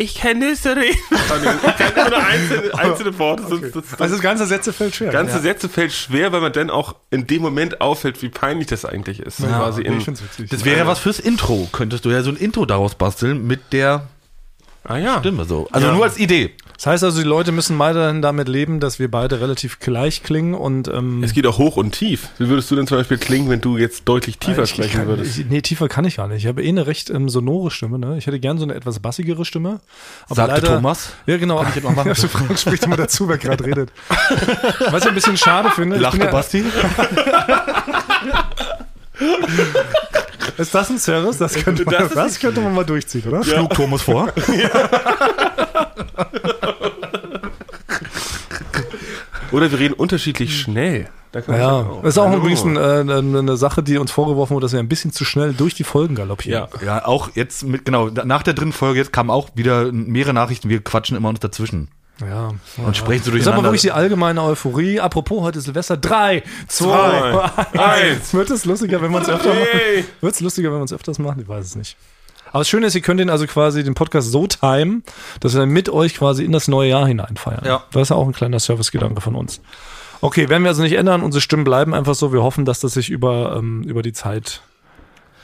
ich 0.00 0.14
kann 0.14 0.38
nicht 0.38 0.62
so 0.62 0.70
reden. 0.70 0.96
Ich 1.10 1.28
kann 1.94 2.10
nur 2.10 2.24
einzelne, 2.26 2.74
einzelne 2.78 3.18
Worte. 3.18 3.42
sonst- 3.48 3.74
Das, 3.76 3.84
das, 3.90 4.00
Also 4.00 4.14
das 4.14 4.22
ganze 4.22 4.46
Sätze 4.46 4.72
fällt 4.72 4.94
schwer. 4.94 5.12
ganze 5.12 5.38
Sätze 5.40 5.68
fällt 5.68 5.92
schwer, 5.92 6.32
weil 6.32 6.40
man 6.40 6.52
dann 6.52 6.70
auch 6.70 6.96
in 7.10 7.26
dem 7.26 7.42
Moment 7.42 7.80
auffällt, 7.80 8.22
wie 8.22 8.28
peinlich 8.30 8.66
das 8.68 8.84
eigentlich 8.84 9.20
ist. 9.20 9.38
quasi 9.38 9.82
in, 9.82 9.98
ich 9.98 10.04
find's 10.04 10.22
witzig. 10.22 10.48
Das 10.50 10.64
wäre 10.64 10.78
ja 10.78 10.86
was 10.86 10.98
fürs 10.98 11.20
Intro. 11.20 11.68
Könntest 11.72 12.04
du 12.04 12.10
ja 12.10 12.22
so 12.22 12.30
ein 12.30 12.36
Intro 12.36 12.64
daraus 12.66 12.94
basteln 12.94 13.46
mit 13.46 13.72
der 13.72 14.08
ah 14.84 14.96
ja. 14.96 15.18
Stimme 15.20 15.44
so. 15.44 15.68
Also 15.70 15.86
Ja. 15.88 15.94
nur 15.94 16.04
als 16.04 16.18
Idee. 16.18 16.52
Das 16.74 16.86
heißt 16.86 17.04
also, 17.04 17.20
die 17.20 17.28
Leute 17.28 17.52
müssen 17.52 17.78
weiterhin 17.78 18.22
damit 18.22 18.48
leben, 18.48 18.80
dass 18.80 18.98
wir 18.98 19.10
beide 19.10 19.42
relativ 19.42 19.80
gleich 19.80 20.22
klingen 20.22 20.54
und 20.54 20.88
ähm, 20.88 21.22
Es 21.22 21.34
geht 21.34 21.46
auch 21.46 21.58
hoch 21.58 21.76
und 21.76 21.92
tief. 21.92 22.28
Wie 22.38 22.48
würdest 22.48 22.70
du 22.70 22.76
denn 22.76 22.86
zum 22.86 22.96
Beispiel 22.96 23.18
klingen, 23.18 23.50
wenn 23.50 23.60
du 23.60 23.76
jetzt 23.76 24.08
deutlich 24.08 24.38
tiefer 24.38 24.62
ich, 24.62 24.70
ich 24.70 24.76
sprechen 24.76 24.96
kann, 25.00 25.06
würdest? 25.08 25.38
ich, 25.38 25.44
nee, 25.46 25.60
tiefer 25.60 25.88
kann 25.88 26.06
ich 26.06 26.16
gar 26.16 26.26
nicht. 26.28 26.38
Ich 26.38 26.46
habe 26.46 26.62
eh 26.62 26.68
eine 26.70 26.86
recht 26.86 27.10
ähm, 27.10 27.28
sonore 27.28 27.70
Stimme. 27.70 27.98
Ne? 27.98 28.16
Ich 28.16 28.26
hätte 28.26 28.40
gern 28.40 28.56
so 28.56 28.64
eine 28.64 28.74
etwas 28.74 28.98
bassigere 28.98 29.44
Stimme. 29.44 29.80
Aber 30.26 30.34
Sagte 30.36 30.62
Thomas. 30.62 31.12
Ja, 31.26 31.36
genau. 31.36 31.62
ich 31.68 31.74
jetzt 31.74 31.84
mal 31.84 31.92
machen? 31.92 32.08
Ja, 32.16 32.28
Frank 32.28 32.58
spricht 32.58 32.84
immer 32.84 32.96
dazu, 32.96 33.28
wer 33.28 33.36
gerade 33.36 33.62
redet. 33.64 33.92
Was 34.90 35.02
ich 35.02 35.08
ein 35.10 35.14
bisschen 35.14 35.36
schade 35.36 35.68
finde. 35.70 35.96
ich 35.96 36.02
bin 36.02 36.20
Lachte 36.20 36.24
ja, 36.24 36.30
Basti. 36.30 36.64
ist 40.58 40.74
das 40.74 40.90
ein 40.90 40.98
Service? 40.98 41.38
Das 41.38 41.54
könnte 41.54 41.84
man, 41.84 41.94
Das 41.94 42.12
das, 42.12 42.38
könnte 42.38 42.60
man 42.60 42.74
mal 42.74 42.84
durchziehen, 42.84 43.22
oder? 43.28 43.42
Schlug 43.44 43.70
Thomas 43.74 44.02
vor. 44.02 44.32
Oder 49.52 49.70
wir 49.70 49.78
reden 49.78 49.94
unterschiedlich 49.94 50.58
schnell. 50.60 51.08
Da 51.32 51.40
Ja, 51.40 51.44
sagen, 51.56 51.88
oh, 51.90 52.00
das 52.02 52.14
ist 52.14 52.18
auch 52.18 52.36
übrigens 52.36 52.64
ein, 52.64 52.76
äh, 52.76 53.38
eine 53.38 53.56
Sache, 53.56 53.82
die 53.82 53.98
uns 53.98 54.10
vorgeworfen 54.10 54.54
wurde, 54.54 54.64
dass 54.64 54.72
wir 54.72 54.80
ein 54.80 54.88
bisschen 54.88 55.12
zu 55.12 55.24
schnell 55.24 55.54
durch 55.54 55.74
die 55.74 55.84
Folgen 55.84 56.16
galoppieren. 56.16 56.66
Ja. 56.80 56.86
Ja, 56.98 57.06
auch 57.06 57.30
jetzt 57.34 57.62
mit, 57.64 57.84
genau, 57.84 58.08
nach 58.08 58.42
der 58.42 58.54
dritten 58.54 58.72
Folge 58.72 58.98
jetzt 58.98 59.12
kamen 59.12 59.30
auch 59.30 59.50
wieder 59.54 59.92
mehrere 59.92 60.34
Nachrichten, 60.34 60.68
wir 60.68 60.82
quatschen 60.82 61.16
immer 61.16 61.28
uns 61.28 61.38
dazwischen. 61.40 61.88
Ja. 62.28 62.50
Und 62.84 62.96
sprechen 62.96 63.24
so 63.24 63.32
Ich 63.32 63.44
sag 63.44 63.52
mal 63.54 63.62
durcheinander. 63.62 63.62
wirklich 63.64 63.80
die 63.82 63.92
allgemeine 63.92 64.42
Euphorie. 64.42 65.00
Apropos, 65.00 65.42
heute 65.42 65.60
Silvester. 65.60 65.96
Drei, 65.96 66.42
zwei, 66.68 67.48
Zwei, 67.72 67.78
eins. 67.82 68.34
Wird 68.34 68.50
es 68.50 68.64
lustiger, 68.64 69.00
wenn 69.02 69.10
man 69.10 69.22
es 69.22 69.28
öfter 69.28 69.54
macht? 69.54 69.68
Wird 70.20 70.34
es 70.34 70.40
lustiger, 70.40 70.70
wenn 70.70 70.78
man 70.78 70.84
es 70.86 70.92
öfters 70.92 71.18
macht? 71.18 71.38
Ich 71.40 71.48
weiß 71.48 71.64
es 71.64 71.76
nicht. 71.76 71.96
Aber 72.52 72.60
das 72.60 72.68
Schöne 72.68 72.86
ist, 72.88 72.94
ihr 72.96 73.00
könnt 73.00 73.20
den 73.20 73.30
also 73.30 73.46
quasi 73.46 73.84
den 73.84 73.94
Podcast 73.94 74.30
so 74.32 74.46
timen, 74.46 75.04
dass 75.38 75.54
wir 75.54 75.60
dann 75.60 75.68
mit 75.68 75.88
euch 75.88 76.14
quasi 76.16 76.44
in 76.44 76.50
das 76.52 76.66
neue 76.68 76.88
Jahr 76.90 77.06
hineinfeiern. 77.06 77.64
Ja. 77.64 77.84
Das 77.92 78.02
ist 78.02 78.08
ja 78.10 78.16
auch 78.16 78.26
ein 78.26 78.32
kleiner 78.32 78.58
Servicegedanke 78.58 79.20
von 79.20 79.34
uns. 79.36 79.60
Okay, 80.20 80.48
werden 80.48 80.64
wir 80.64 80.68
also 80.70 80.82
nicht 80.82 80.94
ändern. 80.94 81.22
Unsere 81.22 81.40
Stimmen 81.40 81.64
bleiben 81.64 81.94
einfach 81.94 82.14
so. 82.14 82.32
Wir 82.32 82.42
hoffen, 82.42 82.64
dass 82.64 82.80
das 82.80 82.92
sich 82.94 83.08
über, 83.08 83.54
ähm, 83.56 83.82
über 83.84 84.02
die 84.02 84.12
Zeit 84.12 84.62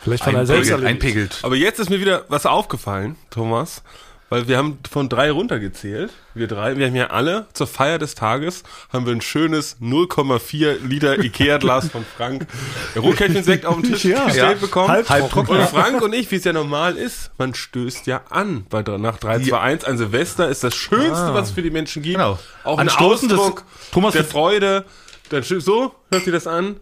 vielleicht 0.03 0.25
von 0.25 0.35
allein 0.35 0.47
selbst 0.47 0.71
einpegelt, 0.73 0.85
erledigt. 0.85 1.05
einpegelt. 1.05 1.39
Aber 1.45 1.55
jetzt 1.57 1.79
ist 1.79 1.91
mir 1.91 2.01
wieder 2.01 2.25
was 2.29 2.45
aufgefallen, 2.45 3.17
Thomas. 3.31 3.83
Weil 4.29 4.49
wir 4.49 4.57
haben 4.59 4.79
von 4.91 5.09
drei 5.09 5.31
runtergezählt. 5.31 6.11
Wir 6.35 6.49
drei, 6.49 6.77
wir 6.77 6.87
haben 6.89 6.97
ja 6.97 7.07
alle 7.11 7.47
zur 7.53 7.69
Feier 7.69 7.99
des 7.99 8.17
Tages 8.17 8.65
haben 8.93 9.07
wir 9.07 9.13
ein 9.13 9.21
schönes 9.21 9.77
0,4 9.81 10.85
Liter 10.85 11.19
Ikea-Glas 11.19 11.89
von 11.91 12.05
Frank 12.17 12.47
Rotkäppchen-Sekt 12.97 13.65
auf 13.67 13.77
den 13.81 13.85
Tisch 13.93 14.05
Ja. 14.05 14.25
gestellt 14.25 14.59
Ja. 14.61 14.67
bekommen. 14.67 14.89
Halbtrocken. 15.09 15.57
Und 15.57 15.69
Frank 15.69 16.03
und 16.03 16.13
ich, 16.13 16.29
wie 16.33 16.37
es 16.37 16.45
ja 16.45 16.53
normal 16.53 16.97
ist, 16.97 17.31
man 17.39 17.55
stößt 17.55 18.07
ja 18.09 18.23
an. 18.31 18.67
Bei, 18.69 18.83
drei- 18.83 18.99
nach 18.99 19.19
3, 19.19 19.41
2, 19.41 19.61
1 19.61 19.85
an 19.85 19.97
Silvester 19.97 20.49
ist 20.49 20.65
das 20.65 20.75
Schönste, 20.75 21.33
was 21.33 21.49
es 21.51 21.55
für 21.55 21.63
die 21.63 21.71
Menschen 21.71 22.03
gibt. 22.03 22.17
Genau. 22.17 22.39
Auch 22.65 22.79
ein 22.79 22.89
Anstoßen, 22.89 23.31
Ausdruck 23.31 23.63
Thomas, 23.93 24.15
der 24.15 24.25
Freude. 24.25 24.85
Dann 25.31 25.43
so, 25.45 25.95
hört 26.11 26.25
sich 26.25 26.33
das 26.33 26.47
an? 26.47 26.77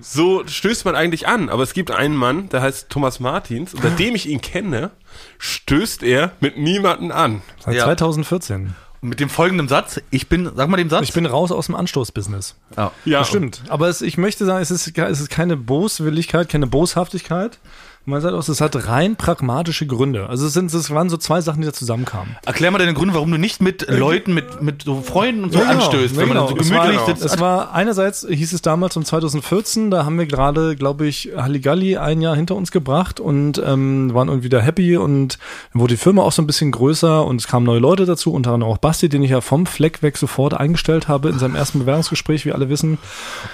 So 0.00 0.46
stößt 0.46 0.84
man 0.84 0.94
eigentlich 0.96 1.26
an. 1.28 1.48
Aber 1.48 1.62
es 1.62 1.72
gibt 1.74 1.90
einen 1.90 2.16
Mann, 2.16 2.48
der 2.48 2.62
heißt 2.62 2.88
Thomas 2.90 3.20
Martins. 3.20 3.74
Und 3.74 3.82
seitdem 3.82 4.14
ich 4.14 4.28
ihn 4.28 4.40
kenne, 4.40 4.90
stößt 5.38 6.02
er 6.02 6.32
mit 6.40 6.56
niemanden 6.58 7.10
an. 7.12 7.42
Seit 7.64 7.74
Ja. 7.74 7.84
2014. 7.84 8.74
Mit 9.00 9.20
dem 9.20 9.28
folgenden 9.28 9.68
Satz, 9.68 10.00
ich 10.10 10.30
bin, 10.30 10.50
sag 10.56 10.68
mal 10.70 10.78
den 10.78 10.88
Satz. 10.88 11.02
Ich 11.02 11.12
bin 11.12 11.26
raus 11.26 11.52
aus 11.52 11.66
dem 11.66 11.74
Anstoßbusiness. 11.74 12.56
ja. 12.76 12.90
Ja, 13.04 13.18
Das 13.18 13.28
stimmt. 13.28 13.62
Aber 13.68 13.88
es, 13.88 14.00
ich 14.00 14.16
möchte 14.16 14.46
sagen, 14.46 14.62
es 14.62 14.70
ist, 14.70 14.96
es 14.96 15.20
ist 15.20 15.28
keine 15.30 15.58
Boswilligkeit, 15.58 16.48
keine 16.48 16.66
Boshaftigkeit. 16.66 17.58
Man 18.06 18.20
sagt 18.20 18.34
auch, 18.34 18.46
es 18.46 18.60
hat 18.60 18.86
rein 18.86 19.16
pragmatische 19.16 19.86
Gründe. 19.86 20.28
Also 20.28 20.46
es, 20.46 20.52
sind, 20.52 20.72
es 20.72 20.90
waren 20.90 21.08
so 21.08 21.16
zwei 21.16 21.40
Sachen, 21.40 21.62
die 21.62 21.66
da 21.66 21.72
zusammenkamen. 21.72 22.36
Erklär 22.44 22.70
mal 22.70 22.76
deine 22.76 22.92
Gründe, 22.92 23.14
warum 23.14 23.30
du 23.30 23.38
nicht 23.38 23.62
mit 23.62 23.88
Leuten, 23.88 24.34
mit, 24.34 24.60
mit 24.60 24.82
so 24.82 25.00
Freunden 25.00 25.44
und 25.44 25.54
so 25.54 25.60
anstößt, 25.60 26.14
wenn 26.16 26.28
man 26.28 26.36
dann 26.36 26.48
so 26.48 26.56
Es 26.56 26.68
gemütlich 26.68 26.98
war, 26.98 27.06
sitzt. 27.06 27.24
Es 27.24 27.40
war 27.40 27.72
einerseits, 27.72 28.26
hieß 28.28 28.52
es 28.52 28.60
damals 28.60 28.94
um 28.98 29.06
2014, 29.06 29.90
da 29.90 30.04
haben 30.04 30.18
wir 30.18 30.26
gerade, 30.26 30.76
glaube 30.76 31.06
ich, 31.06 31.30
Halligalli 31.34 31.96
ein 31.96 32.20
Jahr 32.20 32.36
hinter 32.36 32.56
uns 32.56 32.70
gebracht 32.70 33.20
und 33.20 33.62
ähm, 33.64 34.12
waren 34.12 34.28
irgendwie 34.28 34.50
da 34.50 34.60
happy 34.60 34.98
und 34.98 35.38
dann 35.72 35.80
wurde 35.80 35.94
die 35.94 35.98
Firma 35.98 36.22
auch 36.22 36.32
so 36.32 36.42
ein 36.42 36.46
bisschen 36.46 36.72
größer 36.72 37.24
und 37.24 37.40
es 37.40 37.46
kamen 37.48 37.64
neue 37.64 37.78
Leute 37.78 38.04
dazu, 38.04 38.34
unter 38.34 38.52
anderem 38.52 38.70
auch 38.72 38.78
Basti, 38.78 39.08
den 39.08 39.22
ich 39.22 39.30
ja 39.30 39.40
vom 39.40 39.64
Fleck 39.64 40.02
weg 40.02 40.18
sofort 40.18 40.52
eingestellt 40.52 41.08
habe 41.08 41.30
in 41.30 41.38
seinem 41.38 41.54
ersten 41.54 41.78
Bewerbungsgespräch, 41.78 42.44
wie 42.44 42.52
alle 42.52 42.68
wissen. 42.68 42.98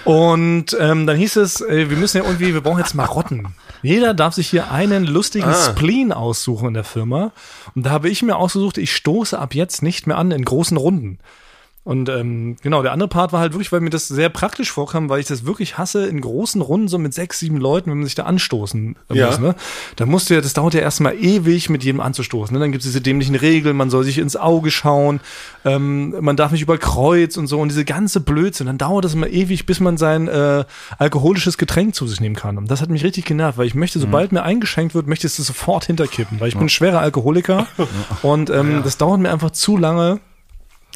Und 0.05 0.77
ähm, 0.81 1.07
dann 1.07 1.17
hieß 1.17 1.37
es, 1.37 1.61
ey, 1.61 1.89
wir 1.89 1.97
müssen 1.97 2.17
ja 2.17 2.25
irgendwie, 2.25 2.53
wir 2.53 2.63
brauchen 2.63 2.79
jetzt 2.79 2.95
Marotten. 2.95 3.47
Jeder 3.83 4.13
darf 4.13 4.35
sich 4.35 4.40
hier 4.49 4.71
einen 4.71 5.05
lustigen 5.05 5.51
Ah. 5.51 5.71
Spleen 5.71 6.13
aussuchen 6.13 6.69
in 6.69 6.75
der 6.75 6.85
Firma. 6.85 7.33
Und 7.75 7.85
da 7.87 7.91
habe 7.91 8.09
ich 8.09 8.23
mir 8.23 8.37
ausgesucht, 8.37 8.79
ich 8.79 8.95
stoße 8.97 9.39
ab 9.39 9.55
jetzt 9.55 9.83
nicht 9.83 10.07
mehr 10.07 10.17
an 10.17 10.31
in 10.31 10.45
großen 10.45 10.77
Runden. 10.77 11.19
Und 11.83 12.11
ähm, 12.11 12.57
genau, 12.63 12.83
der 12.83 12.93
andere 12.93 13.09
Part 13.09 13.33
war 13.33 13.41
halt 13.41 13.55
wirklich, 13.55 13.73
weil 13.73 13.81
mir 13.81 13.89
das 13.89 14.07
sehr 14.07 14.29
praktisch 14.29 14.71
vorkam, 14.71 15.09
weil 15.09 15.19
ich 15.19 15.27
das 15.27 15.47
wirklich 15.47 15.79
hasse, 15.79 16.07
in 16.07 16.21
großen 16.21 16.61
Runden, 16.61 16.89
so 16.89 16.99
mit 16.99 17.15
sechs, 17.15 17.39
sieben 17.39 17.57
Leuten, 17.57 17.91
wenn 17.91 17.99
man 17.99 18.05
sich 18.05 18.15
da 18.15 18.25
anstoßen 18.25 18.97
Ja. 19.11 19.29
muss. 19.29 19.39
Ne? 19.39 19.55
Da 19.97 20.05
musst 20.05 20.29
du 20.29 20.35
ja, 20.35 20.43
das 20.43 20.53
dauert 20.53 20.75
ja 20.75 20.81
erstmal 20.81 21.15
ewig, 21.15 21.71
mit 21.71 21.83
jedem 21.83 22.01
anzustoßen. 22.03 22.53
Ne? 22.53 22.61
Dann 22.61 22.71
gibt 22.71 22.85
es 22.85 22.89
diese 22.91 23.01
dämlichen 23.01 23.35
Regeln, 23.35 23.79
man 23.79 23.89
soll 23.89 24.05
sich 24.05 24.19
ins 24.19 24.37
Auge 24.37 24.71
schauen, 24.71 25.21
ähm, 25.65 26.15
man 26.21 26.37
darf 26.37 26.53
nicht 26.53 26.61
über 26.61 26.77
Kreuz 26.77 27.39
und 27.39 27.47
so 27.47 27.59
und 27.59 27.71
diese 27.71 27.87
ganze 27.87 28.21
Blödsinn. 28.21 28.67
Dann 28.67 28.79
dauert 28.79 29.07
das 29.07 29.15
immer 29.15 29.29
ewig, 29.29 29.65
bis 29.65 29.81
man 29.81 29.97
sein 29.97 30.29
äh, 30.29 30.65
alkoholisches 30.99 31.57
Getränk 31.57 31.95
zu 31.95 32.07
sich 32.07 32.21
nehmen 32.21 32.37
kann. 32.37 32.59
Und 32.59 32.71
das 32.71 32.83
hat 32.83 32.91
mich 32.91 33.05
richtig 33.05 33.25
genervt, 33.25 33.57
weil 33.57 33.67
ich 33.67 33.75
möchte, 33.75 33.99
sobald 33.99 34.33
mir 34.33 34.43
eingeschenkt 34.43 34.95
wird, 34.95 35.07
möchte 35.07 35.27
ich 35.27 35.39
es 35.39 35.47
sofort 35.47 35.87
hinterkippen, 35.87 36.41
weil 36.41 36.49
ich 36.49 36.55
bin 36.55 36.65
ein 36.67 36.69
schwerer 36.69 37.01
Alkoholiker 37.01 37.67
und 38.23 38.51
ähm, 38.51 38.83
das 38.85 38.99
dauert 38.99 39.19
mir 39.21 39.33
einfach 39.33 39.51
zu 39.53 39.79
lange 39.79 40.21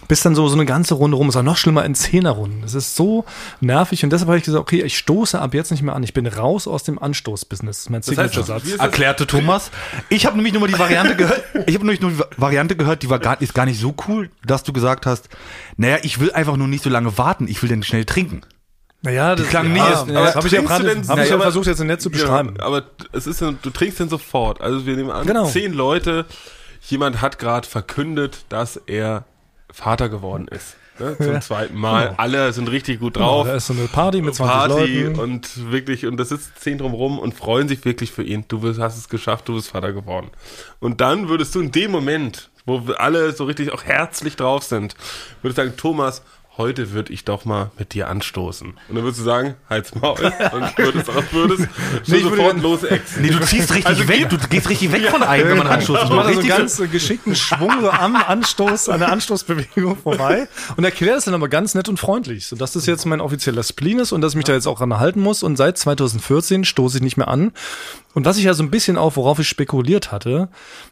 bis 0.09 0.21
dann 0.23 0.35
so, 0.35 0.47
so 0.49 0.55
eine 0.55 0.67
ganze 0.67 0.95
Runde 0.95 1.17
rum 1.17 1.29
ist. 1.29 1.37
Auch 1.37 1.43
noch 1.43 1.57
schlimmer 1.57 1.85
in 1.85 1.95
Zehnerrunden. 1.95 2.63
Das 2.63 2.75
ist 2.75 2.97
so 2.97 3.25
nervig 3.61 4.05
und 4.05 4.11
deshalb 4.11 4.29
habe 4.29 4.39
ich 4.39 4.45
gesagt, 4.45 4.61
okay, 4.61 4.83
ich 4.83 4.99
stoße 4.99 5.41
ab 5.41 5.55
jetzt 5.55 5.71
nicht 5.71 5.83
mehr 5.83 5.95
an. 5.95 6.03
Ich 6.03 6.13
bin 6.15 6.27
raus 6.27 6.67
aus 6.69 6.83
dem 6.83 6.99
Anstoßbusiness. 6.99 7.77
Das 7.77 7.85
ist 7.85 7.91
mein 7.91 7.99
heißt, 7.99 8.09
Signature-Satz. 8.09 8.65
wie 8.67 8.71
ist 8.73 8.81
Erklärte 8.81 9.27
Thomas. 9.27 9.71
Ich 10.09 10.27
habe 10.27 10.37
nämlich 10.37 10.53
nur 10.53 10.61
mal 10.63 10.69
die 10.69 10.79
Variante 10.79 11.17
gehört. 11.17 11.43
Ich 11.67 11.75
habe 11.75 11.87
nämlich 11.87 12.01
nur 12.01 12.11
die 12.11 12.21
Variante 12.37 12.77
gehört, 12.77 13.03
die 13.03 13.11
war 13.11 13.19
gar, 13.19 13.41
ist 13.41 13.55
gar 13.55 13.65
nicht 13.65 13.81
so 13.81 13.95
cool, 14.09 14.31
dass 14.45 14.63
du 14.65 14.73
gesagt 14.73 15.07
hast, 15.07 15.29
naja, 15.77 15.99
ich 16.03 16.21
will 16.21 16.31
einfach 16.33 16.57
nur 16.57 16.69
nicht 16.69 16.85
so 16.85 16.91
lange 16.91 17.17
warten, 17.17 17.49
ich 17.49 17.63
will 17.63 17.71
dann 17.71 17.83
schnell 17.83 18.05
trinken. 18.05 18.43
Naja, 19.03 19.35
das 19.35 19.49
klang 19.49 19.73
nie 19.73 19.79
ja, 19.79 19.91
erst- 19.91 20.09
ja, 20.09 20.25
das 20.25 20.35
habe 20.37 20.47
ich 20.47 20.53
ja 20.53 20.61
gerade 20.63 20.85
denn- 20.85 21.09
hab 21.09 21.19
ich 21.19 21.29
Ja, 21.29 21.35
aber- 21.35 21.43
versucht, 21.45 21.67
jetzt 21.67 21.79
nett 21.83 22.01
zu 22.01 22.11
beschreiben. 22.11 22.55
Ja, 22.59 22.65
aber 22.67 22.85
es 23.13 23.27
ist, 23.27 23.41
ja- 23.41 23.53
du 23.61 23.71
trinkst 23.71 24.01
den 24.01 24.09
sofort. 24.09 24.61
Also 24.61 24.87
wir 24.87 24.97
nehmen 24.97 25.11
an, 25.11 25.27
Genau. 25.27 25.47
zehn 25.47 25.73
Leute, 25.73 26.25
jemand 26.89 27.21
hat 27.21 27.39
gerade 27.39 27.67
verkündet, 27.69 28.45
dass 28.49 28.77
er 28.87 29.25
Vater 29.75 30.09
geworden 30.09 30.49
ist. 30.49 30.77
Ne, 31.01 31.17
zum 31.19 31.41
zweiten 31.41 31.77
Mal. 31.77 32.05
Genau. 32.11 32.19
Alle 32.19 32.53
sind 32.53 32.71
richtig 32.71 33.01
gut 33.01 33.17
Oh, 33.17 33.21
drauf. 33.21 33.47
da 33.49 33.57
ist 33.57 33.67
so 33.67 33.73
eine 33.73 33.89
Party 33.89 34.23
mit 34.23 34.37
20 34.37 34.55
Party 34.55 35.03
Leuten. 35.03 35.19
und 35.19 35.73
wirklich, 35.73 36.07
und 36.07 36.17
da 36.19 36.25
sitzen 36.25 36.53
zehn 36.57 36.79
drumrum 36.79 37.19
und 37.19 37.35
freuen 37.35 37.67
sich 37.67 37.85
wirklich 37.85 38.13
für 38.13 38.23
ihn. 38.23 38.45
Du 38.47 38.63
wirst, 38.63 38.79
hast 38.79 38.97
es 38.97 39.09
geschafft, 39.09 39.49
du 39.49 39.55
bist 39.57 39.71
Vater 39.71 39.93
geworden. 39.93 40.31
Und 40.79 41.01
dann 41.01 41.29
würdest 41.29 41.53
du 41.57 41.61
in 41.61 41.73
dem 41.73 41.91
Moment, 41.91 42.49
wo 42.65 42.87
wir 42.87 43.01
alle 43.01 43.33
so 43.33 43.43
richtig 43.45 43.73
auch 43.73 43.83
herzlich 43.83 44.37
drauf 44.37 44.63
sind, 44.63 44.95
würdest 45.43 45.59
du 45.59 45.63
sagen, 45.65 45.77
Thomas, 45.77 46.23
heute 46.57 46.93
würde 46.93 47.13
ich 47.13 47.25
doch 47.25 47.45
mal 47.45 47.71
mit 47.79 47.95
dir 47.95 48.09
anstoßen. 48.09 48.69
Und 48.69 48.95
dann 48.95 49.03
würdest 49.03 49.21
du 49.21 49.25
sagen, 49.25 49.55
halt's 49.69 49.95
Maul. 49.95 50.15
Und 50.53 50.79
würdest 50.79 51.11
auch, 51.11 51.23
würdest 51.33 51.61
Nee, 51.61 51.67
ich 52.03 52.09
würde 52.25 52.37
sofort 52.37 52.53
dann- 52.55 52.63
losexen. 52.63 53.23
Nee, 53.23 53.31
du 53.31 53.41
ziehst 53.41 53.71
richtig 53.73 53.87
Also 53.87 54.07
weg, 54.09 54.29
du 54.29 54.39
gehst 54.39 54.69
richtig 54.69 54.93
weg 54.93 55.09
von 55.11 55.23
einem, 55.23 55.49
wenn 55.49 55.59
man 55.59 55.67
anstoßt. 55.67 56.03
Ich 56.05 56.09
So 56.09 56.15
mache 56.15 56.33
so 56.35 56.39
einen 56.41 56.49
ganz 56.49 56.83
geschickten 56.93 57.35
Schwung 57.35 57.73
so 57.81 57.91
am 57.91 58.17
Anstoß, 58.17 58.89
an 58.89 59.01
der 59.01 59.11
Anstoßbewegung 59.13 59.97
vorbei 59.97 60.47
und 60.77 60.85
erkläre 60.85 61.17
das 61.17 61.25
dann 61.25 61.35
aber 61.35 61.49
ganz 61.49 61.75
nett 61.75 61.89
und 61.89 61.99
freundlich, 61.99 62.47
so 62.47 62.57
dass 62.57 62.73
das 62.73 62.87
jetzt 62.87 63.05
mein 63.05 63.21
offizieller 63.21 63.63
Spleen 63.63 63.99
ist 63.99 64.13
und 64.13 64.21
dass 64.21 64.33
ich 64.33 64.37
mich 64.37 64.45
da 64.45 64.53
jetzt 64.53 64.67
auch 64.67 64.79
dran 64.79 64.99
halten 64.99 65.21
muss. 65.21 65.43
Und 65.43 65.57
seit 65.57 65.77
2014 65.77 66.65
stoße 66.65 66.99
ich 66.99 67.03
nicht 67.03 67.17
mehr 67.17 67.29
an. 67.29 67.53
Und 68.15 68.25
was 68.27 68.37
ich 68.39 68.45
ja 68.45 68.55
so 68.55 68.63
ein 68.63 68.71
bisschen 68.71 68.97
auf, 68.97 69.17
worauf 69.17 69.41
ich 69.41 69.49
spekuliert 69.49 70.13
hatte, 70.13 70.49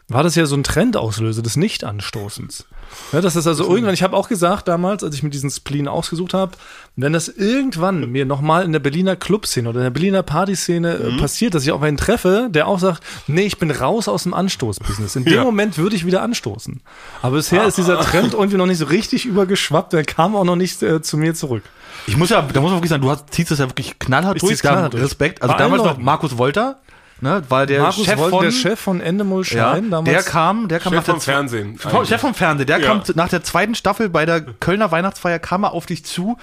war 0.08 0.24
das 0.24 0.34
ja 0.34 0.44
so 0.46 0.56
ein 0.56 0.64
Trendauslöser 0.64 1.40
des 1.42 1.56
Nicht-Anstoßens. 1.56 2.66
Ja, 3.12 3.20
das 3.20 3.36
ist 3.36 3.46
also 3.46 3.68
irgendwann, 3.68 3.94
ich 3.94 4.02
habe 4.02 4.16
auch 4.16 4.28
gesagt 4.28 4.68
damals, 4.68 5.04
als 5.04 5.14
ich 5.14 5.22
mir 5.22 5.30
diesen 5.30 5.50
Spleen 5.50 5.88
ausgesucht 5.88 6.34
habe, 6.34 6.52
wenn 6.96 7.12
das 7.12 7.28
irgendwann 7.28 8.10
mir 8.10 8.24
nochmal 8.26 8.64
in 8.64 8.72
der 8.72 8.80
Berliner 8.80 9.16
Clubszene 9.16 9.68
oder 9.68 9.78
in 9.80 9.84
der 9.84 9.90
Berliner 9.90 10.22
Partyszene 10.22 10.94
äh, 10.94 11.18
passiert, 11.18 11.54
dass 11.54 11.62
ich 11.64 11.72
auf 11.72 11.82
einen 11.82 11.96
treffe, 11.96 12.48
der 12.50 12.68
auch 12.68 12.78
sagt, 12.78 13.02
nee, 13.26 13.42
ich 13.42 13.58
bin 13.58 13.70
raus 13.70 14.08
aus 14.08 14.22
dem 14.24 14.34
Anstoßbusiness. 14.34 15.16
In 15.16 15.24
dem 15.26 15.34
Ja. 15.34 15.44
Moment 15.44 15.78
würde 15.78 15.96
ich 15.96 16.06
wieder 16.06 16.22
anstoßen. 16.22 16.80
Aber 17.22 17.36
bisher 17.36 17.64
ist 17.66 17.78
dieser 17.78 18.00
Trend 18.00 18.34
irgendwie 18.34 18.56
noch 18.56 18.66
nicht 18.66 18.78
so 18.78 18.86
richtig 18.86 19.24
übergeschwappt, 19.26 19.92
der 19.92 20.04
kam 20.04 20.34
auch 20.36 20.44
noch 20.44 20.56
nicht 20.56 20.82
äh, 20.82 21.02
zu 21.02 21.16
mir 21.16 21.34
zurück. 21.34 21.62
Ich 22.06 22.16
muss 22.16 22.30
ja, 22.30 22.42
da 22.42 22.60
muss 22.60 22.70
man 22.70 22.78
wirklich 22.78 22.90
sagen, 22.90 23.02
du 23.02 23.10
hast, 23.10 23.32
ziehst 23.32 23.50
das 23.50 23.58
ja 23.58 23.68
wirklich 23.68 23.98
knallhart 23.98 24.36
Ich 24.36 24.42
durch. 24.42 24.60
knallhart. 24.60 24.94
Respekt. 24.94 25.42
Also 25.42 25.52
Bei 25.54 25.58
damals 25.58 25.82
noch. 25.84 25.98
Markus 25.98 26.36
Wolter, 26.38 26.80
ne, 27.22 27.42
war 27.48 27.64
der 27.66 27.80
Markus 27.82 28.04
Chef 28.04 28.18
von, 28.20 28.42
der 28.42 28.50
Chef 28.50 28.78
von 28.80 29.00
Endemol 29.00 29.42
ja, 29.44 29.72
Schein 29.72 29.90
damals. 29.90 30.10
der 30.12 30.22
kam, 30.30 30.68
der 30.68 30.80
kam 30.80 30.92
Chef 30.92 30.98
nach 30.98 31.04
der 31.04 31.14
vom 31.14 31.20
zwe- 31.20 31.24
Fernsehen. 31.24 31.78
Chef 32.04 32.20
vom 32.20 32.34
Fernsehen, 32.34 32.66
der 32.66 32.80
Ja. 32.80 32.86
kam 32.86 33.02
nach 33.14 33.28
der 33.28 33.42
zweiten 33.42 33.74
Staffel 33.74 34.08
bei 34.10 34.26
der 34.26 34.40
Kölner 34.42 34.90
Weihnachtsfeier, 34.90 35.38
kam 35.38 35.64
er 35.64 35.72
auf 35.72 35.86
dich 35.86 36.04
zu, 36.04 36.36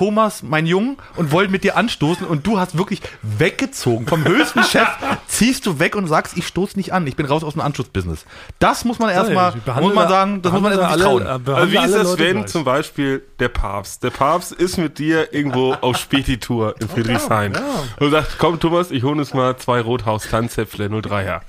Thomas, 0.00 0.42
mein 0.42 0.66
Jung, 0.66 0.96
und 1.16 1.32
wollte 1.32 1.50
mit 1.50 1.64
dir 1.64 1.76
anstoßen 1.76 2.24
und 2.26 2.46
du 2.46 2.58
hast 2.58 2.78
wirklich 2.78 3.02
weggezogen. 3.22 4.06
Vom 4.06 4.24
höchsten 4.24 4.62
Chef 4.62 4.86
ziehst 5.26 5.66
du 5.66 5.78
weg 5.80 5.96
und 5.96 6.06
sagst, 6.06 6.36
ich 6.36 6.46
stoße 6.46 6.76
nicht 6.78 6.92
an, 6.92 7.06
ich 7.06 7.16
bin 7.16 7.26
raus 7.26 7.42
aus 7.44 7.54
dem 7.54 7.60
Anstoßbusiness. 7.60 8.24
Das 8.60 8.84
muss 8.84 8.98
man 9.00 9.10
erstmal, 9.10 9.52
muss 9.80 9.92
man 9.94 10.08
sagen, 10.08 10.42
das 10.42 10.52
muss 10.52 10.62
man 10.62 10.72
erstmal 10.72 10.92
alle- 10.92 11.02
trauen. 11.02 11.22
äh, 11.26 11.50
Also 11.52 11.72
wie 11.72 11.76
ist 11.76 11.82
alle 11.82 11.92
das, 11.98 12.04
Leute 12.04 12.18
wenn 12.24 12.36
gleich. 12.38 12.46
zum 12.46 12.64
Beispiel 12.64 13.22
der 13.40 13.48
Papst, 13.48 14.02
der 14.04 14.10
Papst 14.10 14.52
ist 14.52 14.78
mit 14.78 14.98
dir 14.98 15.34
irgendwo 15.34 15.74
auf 15.80 15.96
Spätitour 15.98 16.76
in 16.80 16.88
Friedrichshain 16.88 17.58
und 17.98 18.10
sagt, 18.10 18.36
komm 18.38 18.60
Thomas, 18.60 18.90
ich 18.92 19.02
hole 19.02 19.18
uns 19.18 19.34
mal 19.34 19.56
zwei 19.56 19.80
Rothaus 19.80 20.28
Tanzäpfle 20.28 20.86
03er. 20.86 21.40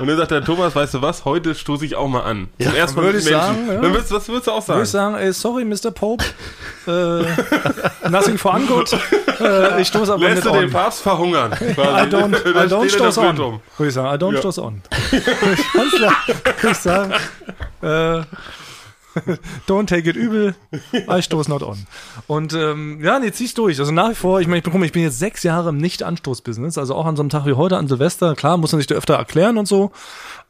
Und 0.00 0.06
dann 0.06 0.16
sagt 0.16 0.30
der 0.30 0.44
Thomas, 0.44 0.74
weißt 0.76 0.94
du 0.94 1.02
was, 1.02 1.24
heute 1.24 1.54
stoße 1.54 1.84
ich 1.84 1.96
auch 1.96 2.08
mal 2.08 2.20
an. 2.22 2.48
Zum 2.62 2.74
ersten 2.74 2.96
Mal 2.96 3.02
würde 3.06 3.18
mit 3.18 3.26
ich 3.26 3.30
Menschen. 3.32 3.46
sagen, 3.56 3.66
ja. 3.68 3.80
Dann 3.80 3.92
würdest, 3.92 4.12
was 4.12 4.28
würdest 4.28 4.46
du 4.46 4.52
auch 4.52 4.66
Würde 4.68 4.82
ich 4.84 4.88
sagen? 4.88 5.14
sagen, 5.14 5.24
ey, 5.26 5.32
sorry, 5.32 5.64
Mr. 5.64 5.90
Pope. 5.90 6.24
äh, 6.86 6.90
nothing 8.08 8.36
for 8.38 8.54
ungood. 8.54 8.92
Äh, 9.40 9.80
ich 9.82 9.88
stoße 9.88 10.12
aber 10.14 10.22
Lässt 10.28 10.44
nicht 10.44 10.54
du 10.54 10.60
den. 10.60 10.70
Papst 10.70 11.02
verhungern? 11.02 11.52
I 11.52 11.64
don't, 12.06 12.36
I 12.36 12.68
don't 12.68 12.88
stoß 12.90 13.18
on. 13.18 13.38
um. 13.40 13.60
Würde 13.76 13.88
ich 13.88 13.94
sagen, 13.94 14.08
I 14.14 14.18
don't 14.22 14.34
Ja. 14.34 14.38
stoß 14.40 14.58
on. 14.58 14.82
Würde 15.10 16.70
ich 16.70 16.76
sagen, 16.78 17.12
äh, 17.82 18.22
don't 19.66 19.86
take 19.86 20.08
it 20.08 20.16
übel, 20.16 20.54
I 20.92 21.22
stoß 21.22 21.48
not 21.48 21.62
on. 21.62 21.86
Und 22.26 22.52
ähm, 22.52 23.00
ja, 23.02 23.18
nee, 23.18 23.32
zieh's 23.32 23.54
durch. 23.54 23.78
Also 23.78 23.92
nach 23.92 24.10
wie 24.10 24.14
vor, 24.14 24.40
ich 24.40 24.46
meine, 24.46 24.58
ich 24.58 24.64
bin, 24.64 24.82
ich 24.82 24.92
bin 24.92 25.02
jetzt 25.02 25.18
sechs 25.18 25.42
Jahre 25.42 25.70
im 25.70 25.78
Nicht-Anstoß-Business, 25.78 26.78
also 26.78 26.94
auch 26.94 27.06
an 27.06 27.16
so 27.16 27.22
einem 27.22 27.30
Tag 27.30 27.46
wie 27.46 27.54
heute, 27.54 27.76
an 27.76 27.88
Silvester, 27.88 28.34
klar, 28.34 28.56
muss 28.56 28.72
man 28.72 28.80
sich 28.80 28.86
da 28.86 28.94
öfter 28.94 29.14
erklären 29.14 29.58
und 29.58 29.66
so, 29.66 29.90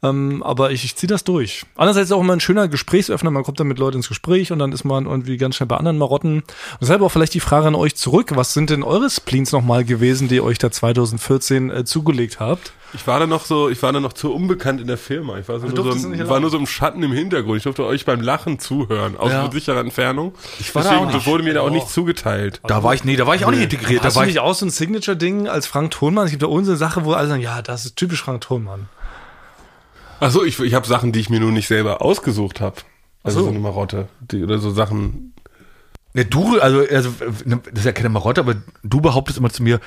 ähm, 0.03 0.43
aber 0.43 0.71
ich, 0.71 0.83
ich 0.83 0.95
ziehe 0.95 1.07
das 1.07 1.23
durch. 1.23 1.65
Andererseits 1.75 2.09
ist 2.09 2.11
auch 2.11 2.21
immer 2.21 2.33
ein 2.33 2.39
schöner 2.39 2.67
Gesprächsöffner, 2.67 3.31
man 3.31 3.43
kommt 3.43 3.59
dann 3.59 3.67
mit 3.67 3.79
Leuten 3.79 3.97
ins 3.97 4.07
Gespräch 4.07 4.51
und 4.51 4.59
dann 4.59 4.71
ist 4.71 4.83
man 4.83 5.05
irgendwie 5.05 5.37
ganz 5.37 5.55
schnell 5.55 5.67
bei 5.67 5.77
anderen 5.77 5.97
Marotten. 5.97 6.35
Und 6.41 6.45
deshalb 6.81 7.01
auch 7.01 7.09
vielleicht 7.09 7.33
die 7.33 7.39
Frage 7.39 7.67
an 7.67 7.75
euch 7.75 7.95
zurück, 7.95 8.31
was 8.35 8.53
sind 8.53 8.69
denn 8.69 8.83
eure 8.83 9.09
Spleens 9.09 9.51
nochmal 9.51 9.83
gewesen, 9.83 10.27
die 10.27 10.35
ihr 10.35 10.43
euch 10.43 10.57
da 10.57 10.71
2014 10.71 11.69
äh, 11.69 11.85
zugelegt 11.85 12.39
habt? 12.39 12.73
Ich 12.93 13.07
war 13.07 13.19
da 13.19 13.25
noch 13.27 13.45
so, 13.45 13.69
ich 13.69 13.81
war 13.83 13.93
da 13.93 13.99
noch 14.01 14.11
zu 14.13 14.33
unbekannt 14.33 14.81
in 14.81 14.87
der 14.87 14.97
Firma. 14.97 15.37
Ich 15.39 15.47
war, 15.47 15.59
so 15.59 15.67
nur, 15.67 15.97
so, 15.97 16.09
im- 16.11 16.27
war 16.29 16.39
nur 16.41 16.49
so 16.49 16.57
im 16.57 16.67
Schatten 16.67 17.01
im 17.03 17.13
Hintergrund. 17.13 17.57
Ich 17.57 17.63
durfte 17.63 17.85
euch 17.85 18.03
beim 18.05 18.19
Lachen 18.19 18.59
zuhören, 18.59 19.15
aus 19.17 19.31
Ja. 19.31 19.49
sicherer 19.49 19.79
Entfernung. 19.79 20.33
Ich 20.59 20.75
war 20.75 20.83
da 20.83 20.89
Deswegen 20.89 21.07
auch 21.09 21.13
nicht. 21.13 21.25
wurde 21.27 21.43
mir 21.43 21.53
da 21.53 21.61
auch 21.61 21.67
Oh. 21.67 21.73
nicht 21.73 21.89
zugeteilt. 21.89 22.59
Da 22.67 22.83
war 22.83 22.93
ich, 22.93 23.05
nee, 23.05 23.15
da 23.15 23.25
war 23.27 23.35
ich 23.35 23.45
auch 23.45 23.51
nicht 23.51 23.61
integriert. 23.63 24.01
Da 24.01 24.07
Hast 24.07 24.15
war 24.17 24.23
du 24.23 24.29
ich, 24.29 24.35
nicht 24.35 24.41
auch 24.43 24.53
so 24.53 24.65
ein 24.65 24.69
Signature-Ding 24.71 25.47
als 25.47 25.67
Frank 25.67 25.91
Thonmann? 25.91 26.25
Es 26.25 26.31
gibt 26.31 26.43
ja 26.43 26.49
unsere 26.49 26.75
Sache, 26.75 27.05
wo 27.05 27.13
alle 27.13 27.27
sagen, 27.29 27.41
ja, 27.41 27.61
das 27.61 27.85
ist 27.85 27.95
typisch 27.95 28.21
Frank 28.23 28.41
Thonmann. 28.41 28.89
Achso, 30.19 30.43
ich, 30.43 30.59
ich 30.59 30.73
habe 30.73 30.85
Sachen, 30.87 31.11
die 31.11 31.19
ich 31.19 31.29
mir 31.29 31.39
nur 31.39 31.51
nicht 31.51 31.67
selber 31.67 32.01
ausgesucht 32.01 32.61
habe. 32.61 32.75
Also 33.23 33.39
so. 33.39 33.45
so 33.45 33.51
eine 33.51 33.59
Marotte. 33.59 34.07
Die, 34.19 34.43
oder 34.43 34.57
so 34.59 34.71
Sachen. 34.71 35.33
Ja, 36.13 36.23
du, 36.25 36.59
also, 36.59 36.79
also, 36.91 37.13
das 37.45 37.79
ist 37.79 37.85
ja 37.85 37.91
keine 37.93 38.09
Marotte, 38.09 38.41
aber 38.41 38.55
du 38.83 38.99
behauptest 39.01 39.37
immer 39.39 39.49
zu 39.49 39.63
mir, 39.63 39.79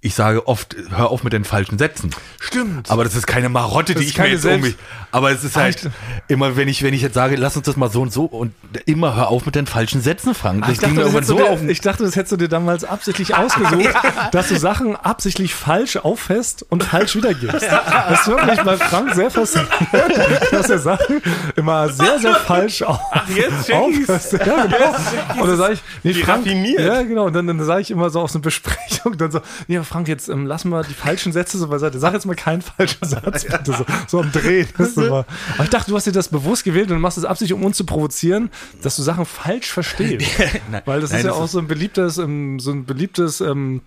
ich 0.00 0.14
sage 0.14 0.46
oft, 0.46 0.76
hör 0.90 1.10
auf 1.10 1.24
mit 1.24 1.32
den 1.32 1.42
falschen 1.44 1.76
Sätzen. 1.76 2.10
Stimmt. 2.38 2.88
Aber 2.88 3.02
das 3.02 3.16
ist 3.16 3.26
keine 3.26 3.48
Marotte, 3.48 3.94
Das 3.94 4.02
die 4.02 4.08
ich 4.08 4.16
mir 4.16 4.28
jetzt 4.28 4.44
um 4.44 4.60
mich. 4.60 4.76
Aber 5.10 5.32
es 5.32 5.42
ist 5.42 5.56
halt 5.56 5.76
Echt? 5.86 5.90
immer, 6.28 6.56
wenn 6.56 6.68
ich, 6.68 6.84
wenn 6.84 6.94
ich 6.94 7.02
jetzt 7.02 7.14
sage, 7.14 7.34
lass 7.34 7.56
uns 7.56 7.66
das 7.66 7.76
mal 7.76 7.90
so 7.90 8.02
und 8.02 8.12
so 8.12 8.24
und 8.26 8.52
immer 8.86 9.16
hör 9.16 9.28
auf 9.28 9.44
mit 9.44 9.56
den 9.56 9.66
falschen 9.66 10.00
Sätzen, 10.00 10.34
Frank. 10.36 10.60
Das 10.62 10.72
ich, 10.72 10.78
dachte, 10.78 10.94
das 10.94 11.12
irgendwann 11.12 11.22
hättest 11.24 11.30
du 11.30 11.38
so 11.38 11.48
auf. 11.48 11.60
dir, 11.60 11.68
ich 11.70 11.80
dachte, 11.80 12.04
das 12.04 12.14
hättest 12.14 12.30
du 12.32 12.36
dir 12.36 12.48
damals 12.48 12.84
absichtlich 12.84 13.34
ausgesucht, 13.36 13.92
dass 14.30 14.48
du 14.48 14.56
Sachen 14.56 14.94
absichtlich 14.94 15.52
falsch 15.52 15.96
auffässt 15.96 16.64
und 16.68 16.84
falsch 16.84 17.16
wiedergibst. 17.16 17.66
Das 17.66 18.20
ist 18.20 18.28
wirklich 18.28 18.60
bei 18.62 18.76
Frank 18.76 19.14
sehr 19.14 19.32
faszinierend, 19.32 19.72
dass 20.52 20.70
er 20.70 20.78
Sachen 20.78 21.20
immer 21.56 21.88
sehr, 21.88 22.20
sehr 22.20 22.34
falsch 22.36 22.82
auf, 22.82 23.00
jetzt 23.34 23.66
check 23.66 23.76
ich's. 23.90 24.08
auffasst. 24.08 24.32
Ja, 24.34 24.66
genau. 24.66 25.42
Und 25.42 25.48
dann 25.48 25.56
sage 25.56 25.72
ich, 25.72 25.82
nee, 26.04 26.14
Frank, 26.14 26.46
raffiniert. 26.46 26.80
ja, 26.80 27.02
genau. 27.02 27.24
Und 27.24 27.32
dann, 27.32 27.48
dann 27.48 27.64
sage 27.64 27.80
ich 27.80 27.90
immer 27.90 28.10
so 28.10 28.20
auf 28.20 28.30
so 28.30 28.38
eine 28.38 28.42
Besprechung, 28.42 29.16
dann 29.16 29.32
so, 29.32 29.40
ja, 29.66 29.82
Frank, 29.88 30.06
jetzt 30.06 30.28
ähm, 30.28 30.46
lassen 30.46 30.68
wir 30.68 30.82
die 30.82 30.94
falschen 30.94 31.32
Sätze 31.32 31.58
so 31.58 31.68
beiseite. 31.68 31.98
Sag 31.98 32.12
jetzt 32.12 32.26
mal 32.26 32.36
keinen 32.36 32.62
falschen 32.62 32.98
Satz, 33.08 33.44
bitte. 33.44 33.72
So, 33.72 33.86
so 34.06 34.20
am 34.20 34.30
Drehen. 34.30 34.68
Das. 34.78 34.96
Aber 34.96 35.26
ich 35.62 35.70
dachte, 35.70 35.90
du 35.90 35.96
hast 35.96 36.06
dir 36.06 36.12
das 36.12 36.28
bewusst 36.28 36.62
gewählt 36.62 36.90
und 36.90 36.96
du 36.96 37.00
machst 37.00 37.18
es 37.18 37.24
absichtlich, 37.24 37.58
um 37.58 37.64
uns 37.64 37.76
zu 37.76 37.84
provozieren, 37.84 38.50
dass 38.82 38.96
du 38.96 39.02
Sachen 39.02 39.24
falsch 39.24 39.72
verstehst. 39.72 40.26
Weil 40.84 41.00
das 41.00 41.10
nein, 41.10 41.20
ist 41.20 41.24
ja 41.24 41.30
das 41.30 41.40
auch 41.40 41.48
so 41.48 41.58
ein 41.58 41.66
beliebtes, 41.66 42.18
ähm, 42.18 42.60
so 42.60 42.70
ein 42.70 42.84
beliebtes, 42.84 43.40
ähm, 43.40 43.80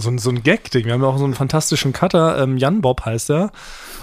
so 0.00 0.10
ein, 0.10 0.18
so 0.18 0.30
ein 0.30 0.42
Gag-Ding. 0.42 0.86
Wir 0.86 0.92
haben 0.94 1.02
ja 1.02 1.08
auch 1.08 1.18
so 1.18 1.24
einen 1.24 1.34
fantastischen 1.34 1.92
Cutter, 1.92 2.38
ähm, 2.42 2.56
Jan 2.58 2.80
Bob 2.80 3.04
heißt 3.04 3.30
er. 3.30 3.50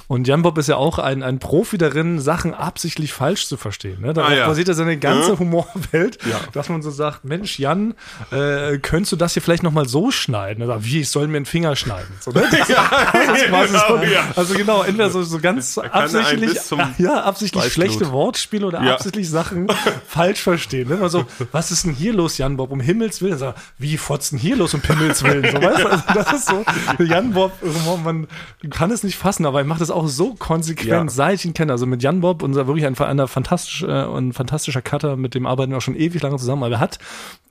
Und 0.08 0.28
Jan 0.28 0.44
Bob 0.44 0.56
ist 0.60 0.70
ja 0.70 0.76
auch 0.76 1.00
ein, 1.00 1.24
ein 1.24 1.40
Profi 1.40 1.80
darin, 1.80 2.20
Sachen 2.20 2.54
absichtlich 2.54 3.12
falsch 3.12 3.48
zu 3.48 3.58
verstehen. 3.58 4.02
Ne? 4.02 4.14
Darauf 4.14 4.30
Ah, 4.32 4.36
ja. 4.36 4.46
basiert 4.48 4.68
ja 4.68 4.76
seine 4.76 4.98
ganze 5.00 5.32
Ja. 5.32 5.40
Humorwelt, 5.40 6.20
Ja. 6.30 6.40
dass 6.54 6.70
man 6.70 6.84
so 6.84 6.92
sagt, 6.92 7.26
Mensch, 7.26 7.58
Jan, 7.58 7.96
äh, 8.32 8.78
könntest 8.78 9.14
du 9.14 9.16
das 9.16 9.34
hier 9.34 9.42
vielleicht 9.42 9.64
nochmal 9.64 9.88
so 9.88 10.12
schneiden? 10.12 10.64
Oder 10.64 10.84
wie, 10.84 11.00
ich 11.02 11.10
soll 11.10 11.28
mir 11.28 11.38
einen 11.38 11.48
Finger 11.48 11.76
schneiden? 11.76 12.14
So, 12.20 12.30
ne? 12.30 12.44
das, 12.52 12.68
das 12.68 13.42
ist 13.42 13.48
quasi 13.48 13.74
so. 13.74 14.00
Also 14.36 14.54
genau, 14.54 14.84
entweder 14.84 15.10
so, 15.10 15.24
so 15.24 15.40
ganz 15.40 15.76
absichtlich, 15.80 16.56
ja, 17.00 17.24
absichtlich 17.24 17.74
schlechte 17.74 18.12
Wortspiele 18.12 18.68
oder 18.68 18.82
absichtlich 18.82 19.28
Sachen 19.28 19.68
falsch 20.08 20.42
verstehen. 20.42 20.88
Ne? 20.88 20.98
Mal 20.98 21.10
so, 21.10 21.26
was 21.52 21.72
ist 21.72 21.86
denn 21.86 21.94
hier 21.94 22.14
los, 22.14 22.38
Jan 22.38 22.58
Bob? 22.58 22.70
Um 22.72 22.80
Himmels 22.80 23.24
Willen. 23.24 23.40
Sag, 23.40 23.56
wie 23.80 23.98
fotzen 23.98 24.38
hier 24.38 24.56
los, 24.56 24.76
um 24.76 24.82
Himmels 24.84 25.24
Willen? 25.24 25.46
So, 25.52 25.58
weißt? 25.60 25.78
Also 25.78 25.85
das 26.14 26.34
ist 26.34 26.48
so, 26.50 26.64
Jan 27.04 27.34
Bob, 27.34 27.52
Humor, 27.62 27.98
man 27.98 28.28
kann 28.70 28.92
es 28.92 29.04
nicht 29.04 29.18
fassen, 29.18 29.46
aber 29.46 29.60
er 29.60 29.66
macht 29.66 29.82
es 29.82 29.90
auch 29.92 30.08
so 30.08 30.34
konsequent, 30.36 30.88
Ja. 30.88 31.08
seit 31.10 31.36
ich 31.40 31.46
ihn 31.46 31.54
kenne. 31.54 31.72
Also 31.72 31.86
mit 31.86 32.04
Jan 32.04 32.22
Bob, 32.22 32.42
unser 32.44 32.68
wirklich 32.68 32.86
ein, 32.86 32.98
ein, 32.98 33.28
fantastisch, 33.28 33.84
äh, 33.84 33.88
ein 33.88 34.34
fantastischer 34.34 34.82
Cutter, 34.82 35.16
mit 35.18 35.36
dem 35.36 35.46
arbeiten 35.46 35.72
wir 35.72 35.78
auch 35.78 35.82
schon 35.82 35.96
ewig 35.96 36.22
lange 36.22 36.38
zusammen. 36.38 36.64
Aber 36.64 36.76
er 36.76 36.80
hat 36.80 37.00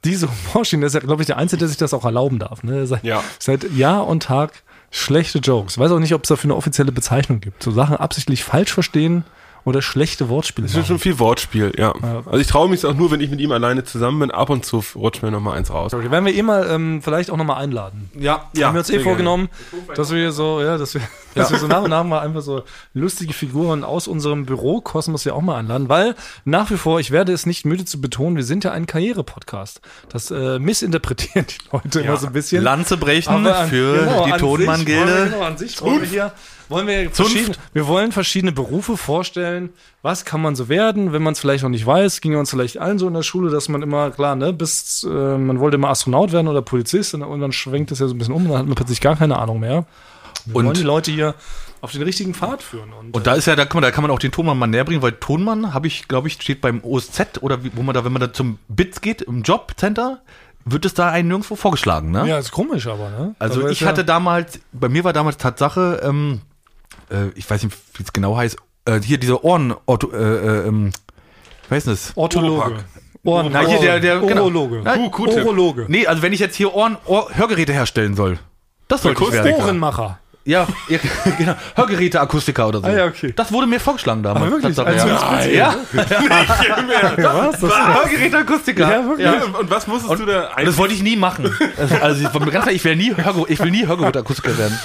diese 0.05 0.29
Humorschiene, 0.55 0.83
das 0.85 0.95
ist 0.95 1.01
ja, 1.03 1.07
glaube 1.07 1.23
ich, 1.23 1.27
der 1.27 1.37
Einzige, 1.39 1.61
der 1.61 1.69
sich 1.69 1.77
das 1.77 1.95
auch 1.95 2.05
erlauben 2.05 2.39
darf. 2.39 2.63
Ne? 2.63 2.87
Seit, 2.87 3.05
Ja. 3.05 3.23
seit 3.39 3.71
Jahr 3.73 4.07
und 4.07 4.23
Tag 4.23 4.53
schlechte 4.91 5.39
Jokes. 5.39 5.77
Weiß 5.79 5.91
auch 5.91 5.99
nicht, 5.99 6.15
ob 6.15 6.23
es 6.23 6.29
dafür 6.29 6.49
eine 6.51 6.57
offizielle 6.57 6.93
Bezeichnung 6.93 7.41
gibt. 7.41 7.63
So 7.63 7.71
Sachen 7.71 7.97
absichtlich 7.97 8.45
falsch 8.45 8.73
verstehen 8.73 9.25
oder 9.65 9.81
schlechte 9.83 10.29
Wortspiele. 10.29 10.67
Es 10.67 10.75
ist 10.75 10.87
schon 10.87 10.99
viel 10.99 11.19
Wortspiel, 11.19 11.73
ja. 11.79 11.95
Also 12.27 12.39
ich 12.39 12.47
traue 12.47 12.69
mich 12.69 12.85
auch 12.85 12.95
nur, 12.95 13.11
wenn 13.11 13.21
ich 13.21 13.31
mit 13.31 13.41
ihm 13.41 13.51
alleine 13.53 13.85
zusammen 13.85 14.21
bin. 14.21 14.31
Ab 14.31 14.51
und 14.51 14.65
zu 14.67 14.85
rutscht 14.95 15.23
mir 15.23 15.31
noch 15.31 15.41
mal 15.41 15.53
eins 15.55 15.71
raus. 15.71 15.95
Okay, 15.95 16.11
werden 16.11 16.27
wir 16.27 16.35
eh 16.35 16.43
mal 16.43 16.67
ähm, 16.71 17.01
vielleicht 17.03 17.31
auch 17.31 17.37
nochmal 17.37 17.63
einladen. 17.63 18.11
Ja, 18.19 18.51
haben 18.61 18.75
wir 18.75 18.81
uns 18.81 18.91
eh 18.91 19.01
vorgenommen, 19.01 19.49
dass 19.95 20.13
wir 20.13 20.33
so, 20.33 20.61
ja, 20.61 20.77
dass 20.77 20.95
wir, 20.95 21.01
dass 21.35 21.51
wir 21.51 21.59
so 21.59 21.67
nach 21.67 21.83
und 21.83 21.91
nach 21.91 22.05
mal 22.05 22.21
einfach 22.21 22.43
so 22.43 22.63
lustige 22.93 23.33
Figuren 23.33 23.85
aus 23.85 24.07
unserem 24.07 24.45
Bürokosmos 24.45 25.25
ja 25.25 25.33
auch 25.33 25.41
mal 25.41 25.57
einladen, 25.57 25.89
weil 25.89 26.15
nach 26.45 26.71
wie 26.71 26.77
vor, 26.77 27.01
ich 27.01 27.11
werde 27.11 27.33
es 27.33 27.47
nicht 27.47 27.65
müde 27.65 27.85
zu 27.85 28.01
betonen, 28.01 28.37
wir 28.37 28.45
sind 28.45 28.65
ja 28.65 28.73
ein 28.73 28.87
Karriere-Podcast. 28.87 29.81
Das 30.11 30.31
äh, 30.31 30.59
missinterpretieren 30.59 31.47
die 31.47 31.57
Leute 31.73 32.01
immer 32.01 32.17
so 32.19 32.27
ein 32.27 32.33
bisschen. 32.35 32.63
Lanze 32.63 32.97
brechen 32.99 33.31
Aber 33.47 33.57
an- 33.61 33.69
für 33.69 33.99
genau, 33.99 34.27
die 34.27 34.33
Tonmann-Gilde. 34.33 35.31
Genau, 35.33 35.45
an 35.45 35.57
sich 35.57 35.81
wollen 35.81 36.03
wir 36.03 36.09
hier 36.09 36.33
wollen 36.69 36.87
wir 36.87 37.11
verschiedene, 37.11 37.57
wir 37.73 37.87
wollen 37.87 38.13
verschiedene 38.13 38.53
Berufe 38.53 38.97
vorstellen, 38.97 39.71
was 40.03 40.25
kann 40.25 40.41
man 40.43 40.57
so 40.57 40.69
werden, 40.69 41.13
wenn 41.13 41.23
man 41.23 41.33
es 41.33 41.41
vielleicht 41.41 41.63
noch 41.63 41.71
nicht 41.71 41.87
weiß? 41.87 42.21
Ging 42.21 42.37
uns 42.37 42.51
vielleicht 42.51 42.79
allen 42.79 42.99
so 42.99 43.07
in 43.09 43.15
der 43.15 43.23
Schule, 43.23 43.51
dass 43.51 43.69
man 43.69 43.83
immer, 43.83 44.11
klar, 44.11 44.37
ne, 44.37 44.53
bis, 44.53 45.05
äh, 45.05 45.39
man 45.39 45.61
wollte 45.61 45.77
immer 45.77 45.91
Astronaut 45.91 46.33
werden 46.33 46.49
oder 46.49 46.63
Polizist 46.63 47.15
und 47.15 47.23
irgendwann 47.23 47.53
schwenkt 47.53 47.91
es 47.93 47.99
ja 47.99 48.07
so 48.07 48.15
ein 48.15 48.19
bisschen 48.19 48.35
um, 48.35 48.49
dann 48.49 48.59
hat 48.59 48.67
man 48.67 48.75
plötzlich 48.75 49.01
gar 49.01 49.17
keine 49.17 49.39
Ahnung 49.39 49.61
mehr. 49.61 49.87
Wir 50.47 50.57
Und- 50.57 50.65
wollen 50.67 50.75
die 50.77 50.83
Leute 50.83 51.11
hier 51.11 51.35
auf 51.81 51.93
den 51.93 52.03
richtigen 52.03 52.33
Pfad 52.35 52.63
führen. 52.63 52.93
Und, 52.99 53.15
Und 53.15 53.27
da 53.27 53.35
ist 53.35 53.47
ja, 53.47 53.57
da 53.57 53.67
kann 53.67 53.83
man, 53.83 53.83
da 53.83 53.91
kann 53.91 54.03
man 54.03 54.11
auch 54.11 54.19
den 54.19 54.33
Tonmann 54.33 54.59
mal 54.59 54.67
näher 54.67 54.85
bringen, 54.85 55.03
weil 55.03 55.13
Tonmann 55.13 55.75
habe 55.75 55.87
ich, 55.87 56.09
glaube 56.09 56.29
ich, 56.29 56.35
steht 56.41 56.63
beim 56.63 56.83
OSZ 56.83 57.43
oder 57.43 57.63
wie, 57.63 57.71
wo 57.75 57.83
man 57.83 57.95
da, 57.95 58.05
wenn 58.07 58.13
man 58.13 58.21
da 58.21 58.33
zum 58.33 58.59
BITS 58.69 59.03
geht, 59.03 59.21
im 59.23 59.43
Jobcenter, 59.43 60.23
wird 60.65 60.87
es 60.87 60.95
da 60.95 61.11
einen 61.11 61.29
nirgendwo 61.29 61.57
vorgeschlagen, 61.57 62.11
ne? 62.11 62.27
ja, 62.27 62.39
ist 62.39 62.51
komisch, 62.51 62.87
aber, 62.87 63.11
ne? 63.11 63.35
Also 63.39 63.61
aber 63.61 63.71
ich 63.71 63.85
hatte 63.85 64.01
ja, 64.01 64.07
damals, 64.07 64.61
bei 64.73 64.89
mir 64.89 65.05
war 65.05 65.13
damals 65.13 65.37
Tatsache, 65.37 66.01
ähm, 66.03 66.41
äh, 67.15 67.31
ich 67.35 67.49
weiß 67.49 67.63
nicht, 67.63 67.77
wie 67.95 68.03
es 68.03 68.13
genau 68.13 68.37
heißt, 68.37 68.57
äh, 68.87 69.01
hier 69.01 69.19
diese 69.19 69.45
Ohren, 69.45 69.75
Ortho, 69.87 70.11
äh, 70.13 70.17
äh, 70.17 70.69
ähm, 70.69 70.91
ich 71.65 71.71
weiß 71.71 71.87
nicht. 71.87 72.13
Orthologe. 72.15 72.85
Ohren, 73.25 73.51
Na, 73.53 73.67
hier 73.67 73.81
der, 73.81 74.01
der, 74.01 74.19
genau. 74.21 74.43
Urologe. 74.43 74.83
Q-Tip. 75.11 75.45
Urologe. 75.45 75.87
Nee, 75.89 76.07
also 76.07 76.21
wenn 76.21 76.35
ich 76.35 76.41
jetzt 76.41 76.57
hier 76.57 76.75
Ohren, 76.75 76.99
Ohr, 77.07 77.31
Hörgeräte 77.33 77.73
herstellen 77.73 78.15
soll, 78.15 78.39
das 78.89 79.03
sollte 79.03 79.23
ich 79.23 79.29
Akustiker. 79.29 79.45
werden. 79.45 79.63
Ohrenmacher. 79.63 80.19
Ja, 80.45 80.67
ja 80.89 80.99
genau. 81.39 81.55
Hörgeräte, 81.75 82.21
Akustiker 82.21 82.69
oder 82.69 82.81
so. 82.81 82.87
Ah, 82.87 82.93
ja, 82.93 83.07
okay. 83.07 83.33
Das 83.35 83.51
wurde 83.51 83.67
mir 83.67 83.81
vorgeschlagen 83.81 84.23
damals. 84.23 84.43
Aber 84.45 84.53
wirklich? 84.53 84.77
Tatsache, 84.77 85.27
Also, 85.27 85.49
ja. 85.49 85.75
Nein. 85.93 86.07
ja. 87.19 87.49
Was? 87.49 87.61
Das 87.61 87.73
Hörgeräte, 87.73 88.37
Akustiker. 88.39 88.91
Ja, 88.91 89.09
wirklich? 89.09 89.27
Ja, 89.27 89.43
und 89.59 89.71
was 89.71 89.87
musstest 89.87 90.21
du 90.21 90.27
da 90.27 90.51
Und 90.55 90.67
das 90.67 90.77
wollte 90.77 90.93
ich 90.93 91.03
nie 91.03 91.17
machen. 91.17 91.51
Also, 91.79 91.95
also 91.97 92.27
ich, 92.27 92.33
ganz 92.33 92.51
klar, 92.51 92.73
ich 92.73 92.85
will 92.85 92.97
nie, 92.97 93.15
Hörge 93.17 93.45
ich 93.49 93.59
will 93.59 93.71
nie 93.71 93.87
Hörgeräte-Akustiker 93.87 94.59
werden. 94.59 94.79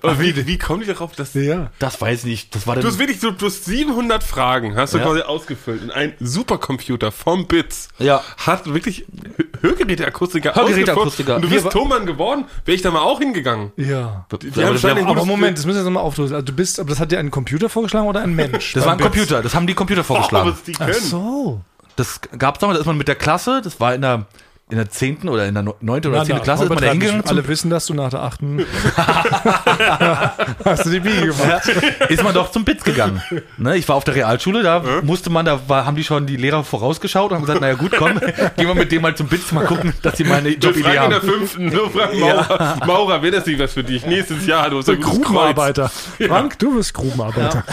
Aber 0.00 0.18
wie, 0.20 0.46
wie 0.46 0.58
kommen 0.58 0.80
die 0.80 0.86
darauf, 0.86 1.14
dass 1.14 1.34
ja. 1.34 1.70
Das 1.78 2.00
weiß 2.00 2.20
ich 2.20 2.24
nicht. 2.24 2.54
Das 2.54 2.66
war 2.66 2.76
Du 2.76 2.86
hast 2.86 2.98
wirklich 2.98 3.20
so, 3.20 3.30
du 3.30 3.46
hast 3.46 3.64
700 3.64 4.22
Fragen, 4.24 4.76
hast 4.76 4.94
du 4.94 4.98
Ja. 4.98 5.04
quasi 5.04 5.20
ausgefüllt. 5.22 5.82
Und 5.82 5.90
ein 5.90 6.14
Supercomputer 6.20 7.12
vom 7.12 7.46
BITS 7.46 7.88
Ja. 7.98 8.22
hat 8.38 8.72
wirklich 8.72 9.04
Hö- 9.38 9.60
Hörgeräteakustiker 9.62 10.54
Hörgeräteakustiker. 10.54 11.36
Und 11.36 11.42
du 11.44 11.50
Wir- 11.50 11.60
bist 11.60 11.72
Tonmann 11.72 12.06
geworden, 12.06 12.44
wäre 12.64 12.74
ich 12.76 12.82
da 12.82 12.90
mal 12.90 13.00
auch 13.00 13.18
hingegangen. 13.18 13.72
Ja. 13.76 14.26
Die 14.30 14.48
aber 14.48 14.64
haben 14.66 14.72
das 14.74 14.82
wär- 14.82 14.92
ein 14.96 15.04
Aber 15.04 15.14
gutes- 15.14 15.26
Moment, 15.26 15.58
das 15.58 15.66
müssen 15.66 15.76
wir 15.76 15.80
jetzt 15.82 15.86
nochmal 15.86 16.02
auflösen. 16.04 16.34
Also 16.34 16.46
du 16.46 16.52
bist, 16.52 16.80
aber 16.80 16.90
das 16.90 17.00
hat 17.00 17.12
dir 17.12 17.18
ein 17.18 17.30
Computer 17.30 17.68
vorgeschlagen 17.68 18.06
oder 18.08 18.20
ein 18.22 18.34
Mensch? 18.34 18.72
das 18.72 18.84
war 18.84 18.92
ein 18.92 18.98
Beim? 18.98 19.06
Computer. 19.10 19.42
Das 19.42 19.54
haben 19.54 19.66
die 19.66 19.74
Computer 19.74 20.00
Oh, 20.02 20.04
vorgeschlagen. 20.04 20.50
was 20.50 20.62
die 20.62 20.74
Ach 20.78 20.86
können. 20.86 21.00
so. 21.00 21.60
Das 21.96 22.20
gab's 22.38 22.58
damals, 22.60 22.78
da 22.78 22.80
ist 22.80 22.86
man 22.86 22.96
mit 22.96 23.08
der 23.08 23.16
Klasse, 23.16 23.60
das 23.62 23.78
war 23.78 23.94
in 23.94 24.00
der, 24.00 24.26
in 24.70 24.78
der 24.78 24.88
10. 24.88 25.28
oder 25.28 25.46
in 25.46 25.54
der 25.54 25.62
9. 25.62 25.76
oder 26.06 26.24
10. 26.24 26.40
Klasse, 26.42 26.64
ist 26.64 26.68
man 26.70 26.78
da 26.78 26.90
hingegangen. 26.90 27.24
Alle 27.26 27.46
wissen, 27.46 27.68
dass 27.68 27.84
du 27.86 27.94
nach 27.94 28.08
der 28.08 28.22
achten 28.22 28.64
hast 30.64 30.86
du 30.86 30.90
die 30.90 31.00
Biege 31.00 31.26
gemacht. 31.26 31.68
ist 32.08 32.22
man 32.22 32.32
doch 32.32 32.50
zum 32.50 32.64
BITS 32.64 32.84
gegangen. 32.84 33.20
Ne, 33.58 33.76
ich 33.76 33.86
war 33.88 33.96
auf 33.96 34.04
der 34.04 34.14
Realschule, 34.14 34.62
da 34.62 34.82
musste 35.02 35.28
man, 35.28 35.44
da 35.44 35.60
war, 35.68 35.84
haben 35.84 35.96
die 35.96 36.04
schon 36.04 36.26
die 36.26 36.36
Lehrer 36.36 36.64
vorausgeschaut 36.64 37.30
und 37.30 37.36
haben 37.36 37.42
gesagt, 37.44 37.60
naja 37.60 37.74
gut, 37.74 37.92
komm, 37.98 38.18
gehen 38.56 38.66
wir 38.68 38.74
mit 38.74 38.90
dem 38.92 39.02
mal 39.02 39.14
zum 39.14 39.26
BITS, 39.26 39.52
mal 39.52 39.66
gucken, 39.66 39.92
dass 40.02 40.16
sie 40.16 40.24
meine 40.24 40.48
Wir 40.48 40.56
Jobidee 40.58 40.82
fragen 40.84 41.04
in 41.04 41.10
der 41.10 41.20
haben. 41.20 41.28
fünften, 41.28 41.66
nur 41.66 41.90
fragen 41.90 42.20
Maurer, 42.20 42.78
Maurer, 42.86 43.22
wäre 43.22 43.36
das 43.36 43.46
nicht 43.46 43.58
was 43.58 43.74
für 43.74 43.84
dich? 43.84 44.06
Nächstes 44.06 44.46
Jahr, 44.46 44.70
du 44.70 44.78
hast 44.78 44.88
ein. 44.88 45.00
Grubenarbeiter. 45.00 45.90
Frank, 46.18 46.58
du 46.58 46.76
bist 46.76 46.94
Grubenarbeiter. 46.94 47.64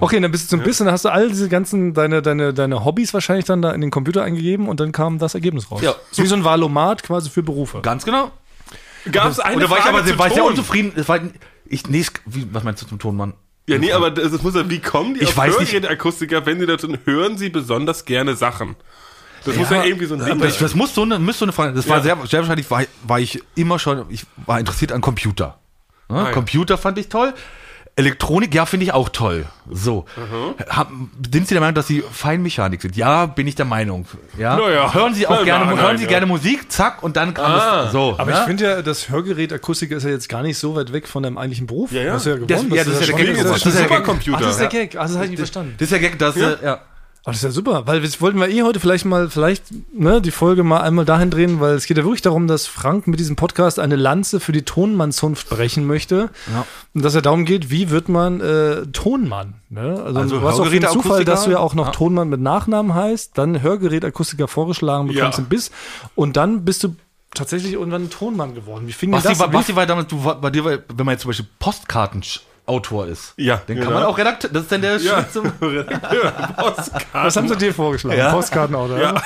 Okay, 0.00 0.20
dann 0.20 0.30
bist 0.30 0.44
du 0.44 0.56
zum 0.56 0.64
Biss 0.64 0.80
und 0.80 0.86
dann 0.86 0.92
hast 0.94 1.04
du 1.04 1.08
all 1.10 1.28
diese 1.28 1.48
ganzen, 1.48 1.94
deine, 1.94 2.22
deine, 2.22 2.52
deine 2.54 2.84
Hobbys 2.84 3.12
wahrscheinlich 3.14 3.44
dann 3.44 3.62
da 3.62 3.72
in 3.72 3.80
den 3.80 3.90
Computer 3.90 4.22
eingegeben 4.22 4.68
und 4.68 4.80
dann 4.80 4.92
kam 4.92 5.18
das 5.18 5.34
Ergebnis 5.34 5.70
raus. 5.70 5.80
Ja. 5.82 5.94
So 6.10 6.22
wie 6.22 6.26
so 6.26 6.34
ein 6.36 6.44
Valomat 6.44 7.02
quasi 7.02 7.30
für 7.30 7.42
Berufe. 7.42 7.80
Ganz 7.82 8.04
genau. 8.04 8.30
Gab 9.10 9.30
es 9.30 9.40
eine 9.40 9.56
Und 9.56 9.62
da 9.62 9.70
war 9.70 9.78
ich 9.78 9.82
Frage 9.84 9.96
aber 9.96 10.04
sehr, 10.06 10.12
zu 10.14 10.18
war 10.18 10.26
ich 10.26 10.32
sehr 10.34 10.42
Ton? 10.42 10.50
unzufrieden. 10.52 10.92
Das 10.94 11.08
war, 11.08 11.20
ich, 11.66 11.86
nee, 11.88 12.04
wie, 12.26 12.46
was 12.52 12.62
meinst 12.64 12.82
du 12.82 12.86
zum 12.86 12.98
Tonmann? 12.98 13.34
Ja, 13.66 13.78
nee, 13.78 13.92
aber 13.92 14.10
das, 14.10 14.32
das 14.32 14.42
muss 14.42 14.54
ja, 14.54 14.68
wie 14.68 14.80
kommen 14.80 15.14
die 15.14 15.20
Ich 15.20 15.28
auf 15.28 15.36
weiß 15.36 15.58
nicht. 15.60 15.72
Hörgeräteakustiker, 15.72 16.44
wenn 16.46 16.58
sie 16.60 16.66
da 16.66 16.76
tun, 16.76 16.98
hören 17.04 17.38
sie 17.38 17.48
besonders 17.50 18.04
gerne 18.04 18.34
Sachen? 18.36 18.76
Das 19.44 19.56
muss 19.56 19.70
ja 19.70 19.84
irgendwie 19.84 20.04
so 20.06 20.14
ein 20.14 20.20
Ding 20.24 20.32
Aber 20.32 20.46
ich, 20.46 20.54
sein. 20.54 20.62
das 20.64 20.74
muss 20.74 20.94
so 20.94 21.02
eine, 21.02 21.18
muss 21.18 21.38
so 21.38 21.44
eine 21.46 21.52
Frage. 21.52 21.72
Das 21.72 21.88
war 21.88 21.98
Ja. 21.98 22.02
sehr, 22.02 22.16
sehr 22.26 22.40
wahrscheinlich, 22.40 22.70
war, 22.70 22.82
war 23.04 23.20
ich 23.20 23.42
immer 23.54 23.78
schon, 23.78 24.04
ich 24.10 24.26
war 24.44 24.58
interessiert 24.58 24.92
an 24.92 25.00
Computer. 25.00 25.58
Ne? 26.08 26.16
Ah, 26.18 26.24
ja. 26.26 26.30
Computer 26.32 26.76
fand 26.76 26.98
ich 26.98 27.08
toll. 27.08 27.32
Elektronik, 27.96 28.54
ja, 28.54 28.64
finde 28.66 28.84
ich 28.86 28.92
auch 28.92 29.08
toll. 29.10 29.44
So. 29.70 30.06
Hab, 30.68 30.90
sind 31.32 31.46
Sie 31.48 31.54
der 31.54 31.60
Meinung, 31.60 31.74
dass 31.74 31.86
Sie 31.86 32.02
Feinmechanik 32.10 32.80
sind? 32.80 32.96
Ja, 32.96 33.26
bin 33.26 33.46
ich 33.46 33.56
der 33.56 33.66
Meinung. 33.66 34.06
Ja. 34.38 34.56
Na 34.56 34.70
ja. 34.70 34.94
Hören 34.94 35.12
Sie 35.14 35.26
auch 35.26 35.44
gerne, 35.44 35.66
nein, 35.66 35.76
hören 35.76 35.86
nein, 35.86 35.96
Sie 35.98 36.04
ja. 36.04 36.08
gerne 36.08 36.26
Musik, 36.26 36.72
zack, 36.72 37.02
und 37.02 37.16
dann 37.16 37.34
kam 37.34 37.52
Ah. 37.52 37.84
es 37.86 37.92
so. 37.92 38.14
Aber 38.16 38.30
ne? 38.30 38.38
ich 38.38 38.44
finde 38.46 38.64
ja, 38.64 38.82
das 38.82 39.10
Hörgerät 39.10 39.52
Akustiker 39.52 39.96
ist 39.96 40.04
ja 40.04 40.10
jetzt 40.10 40.28
gar 40.28 40.42
nicht 40.42 40.56
so 40.58 40.74
weit 40.76 40.92
weg 40.92 41.08
von 41.08 41.22
deinem 41.22 41.36
eigentlichen 41.36 41.66
Beruf. 41.66 41.92
Ja, 41.92 42.02
ja. 42.02 42.12
Das 42.14 42.22
ist 42.22 42.26
ja 42.26 42.36
Das- 42.36 42.46
gewonnen. 42.46 42.74
ja, 42.74 42.84
das 42.84 42.94
ist 42.94 43.00
ja 43.10 43.16
der 43.16 43.24
Gag. 43.26 43.34
das 43.36 43.44
ist 43.44 43.50
Das 43.50 43.56
ist 43.58 43.64
ja 43.66 43.70
der 43.72 43.80
Gag. 43.82 43.98
Supercomputer. 43.98 44.36
Ach, 44.36 44.40
das 44.42 44.50
ist 44.52 44.60
der 44.60 44.68
Gag. 44.68 44.96
Ach, 44.96 45.02
das 45.02 45.14
habe 45.14 45.24
ich 45.24 45.30
nicht 45.30 45.38
verstanden. 45.40 45.74
das 45.78 45.86
ist 45.86 45.92
ja 45.92 45.98
Gag, 45.98 46.18
das, 46.18 46.36
Ja. 46.36 46.48
ja. 46.50 46.56
ja. 46.62 46.78
Ach, 47.22 47.32
das 47.32 47.36
ist 47.36 47.42
ja 47.42 47.50
super, 47.50 47.86
weil 47.86 48.00
das 48.00 48.20
wollten 48.22 48.38
wir 48.40 48.48
eh 48.48 48.62
heute 48.62 48.80
vielleicht 48.80 49.04
mal, 49.04 49.28
vielleicht, 49.28 49.64
ne, 49.92 50.22
die 50.22 50.30
Folge 50.30 50.64
mal 50.64 50.80
einmal 50.80 51.04
dahin 51.04 51.30
drehen, 51.30 51.60
weil 51.60 51.74
es 51.74 51.84
geht 51.84 51.98
ja 51.98 52.02
wirklich 52.04 52.22
darum, 52.22 52.46
dass 52.46 52.66
Frank 52.66 53.06
mit 53.06 53.20
diesem 53.20 53.36
Podcast 53.36 53.78
eine 53.78 53.96
Lanze 53.96 54.40
für 54.40 54.52
die 54.52 54.62
Tonmannzunft 54.62 55.50
brechen 55.50 55.86
möchte. 55.86 56.30
Ja. 56.50 56.66
Und 56.94 57.04
dass 57.04 57.14
er 57.14 57.20
darum 57.20 57.44
geht, 57.44 57.70
wie 57.70 57.90
wird 57.90 58.08
man 58.08 58.40
äh, 58.40 58.86
Tonmann? 58.86 59.54
Ne? 59.68 60.02
Also, 60.02 60.18
Also 60.18 60.40
du 60.40 60.48
hast 60.48 60.60
auch 60.60 60.68
den? 60.68 60.82
Zufall, 60.88 61.24
dass 61.26 61.44
du 61.44 61.50
ja 61.50 61.58
auch 61.58 61.74
noch 61.74 61.86
Ja. 61.88 61.92
Tonmann 61.92 62.30
mit 62.30 62.40
Nachnamen 62.40 62.94
heißt, 62.94 63.36
dann 63.36 63.60
Hörgerätakustiker 63.60 64.48
vorgeschlagen 64.48 65.08
bekommst 65.08 65.38
Ja. 65.38 65.44
im 65.44 65.48
Biss 65.50 65.70
und 66.14 66.38
dann 66.38 66.64
bist 66.64 66.84
du 66.84 66.96
tatsächlich 67.34 67.74
irgendwann 67.74 68.04
ein 68.04 68.10
Tonmann 68.10 68.54
geworden. 68.54 68.88
Wie 68.88 68.92
fing 68.92 69.10
Basti, 69.10 69.28
das? 69.28 69.38
Basti 69.50 69.76
war 69.76 69.86
damals, 69.86 70.08
du, 70.08 70.16
bei 70.40 70.48
dir, 70.50 70.64
wenn 70.64 70.82
man 71.04 71.10
jetzt 71.12 71.22
zum 71.22 71.28
Beispiel 71.28 71.46
Postkartenautor 72.70 73.06
ist, 73.06 73.34
Ja, 73.36 73.60
dann 73.66 73.76
genau. 73.76 73.86
kann 73.86 73.94
man 73.94 74.04
auch 74.04 74.16
Redakteur, 74.18 74.50
das 74.52 74.62
ist 74.62 74.72
dann 74.72 74.82
der 74.82 74.96
Ja. 74.98 75.28
Zum, 75.28 75.52
Was 77.12 77.36
haben 77.36 77.48
sie 77.48 77.56
dir 77.56 77.74
vorgeschlagen? 77.74 78.18
Ja. 78.18 78.32
Postkartenauto, 78.32 78.96
ja? 78.96 79.12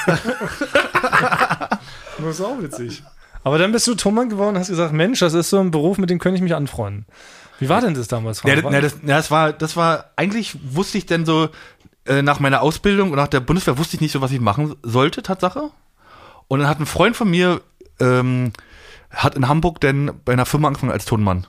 das 2.18 2.26
ist 2.26 2.40
auch 2.40 2.60
witzig. 2.60 3.02
Aber 3.42 3.58
dann 3.58 3.72
bist 3.72 3.86
du 3.86 3.94
Tonmann 3.94 4.30
geworden 4.30 4.54
und 4.56 4.60
hast 4.60 4.68
gesagt, 4.68 4.92
Mensch, 4.92 5.20
das 5.20 5.34
ist 5.34 5.50
so 5.50 5.60
ein 5.60 5.70
Beruf, 5.70 5.98
mit 5.98 6.08
dem 6.10 6.18
könnte 6.18 6.36
ich 6.36 6.42
mich 6.42 6.54
anfreunden. 6.54 7.04
Wie 7.58 7.68
war 7.68 7.80
denn 7.80 7.94
das 7.94 8.08
damals? 8.08 8.42
Ja, 8.42 8.56
Frank? 8.56 8.80
das, 8.80 8.96
das 9.02 9.30
war, 9.30 9.52
das 9.52 9.76
war, 9.76 10.06
eigentlich 10.16 10.56
wusste 10.74 10.98
ich 10.98 11.06
denn 11.06 11.26
so, 11.26 11.50
äh, 12.06 12.22
nach 12.22 12.40
meiner 12.40 12.62
Ausbildung 12.62 13.10
und 13.10 13.16
nach 13.16 13.28
der 13.28 13.40
Bundeswehr 13.40 13.78
wusste 13.78 13.96
ich 13.96 14.00
nicht 14.00 14.12
so, 14.12 14.20
was 14.20 14.32
ich 14.32 14.40
machen 14.40 14.74
sollte, 14.82 15.22
Tatsache. 15.22 15.70
Und 16.48 16.60
dann 16.60 16.68
hat 16.68 16.80
ein 16.80 16.86
Freund 16.86 17.16
von 17.16 17.30
mir, 17.30 17.60
ähm, 18.00 18.52
hat 19.10 19.34
in 19.36 19.46
Hamburg 19.46 19.80
denn 19.80 20.10
bei 20.24 20.32
einer 20.32 20.46
Firma 20.46 20.68
angefangen 20.68 20.92
als 20.92 21.04
Tonmann. 21.04 21.46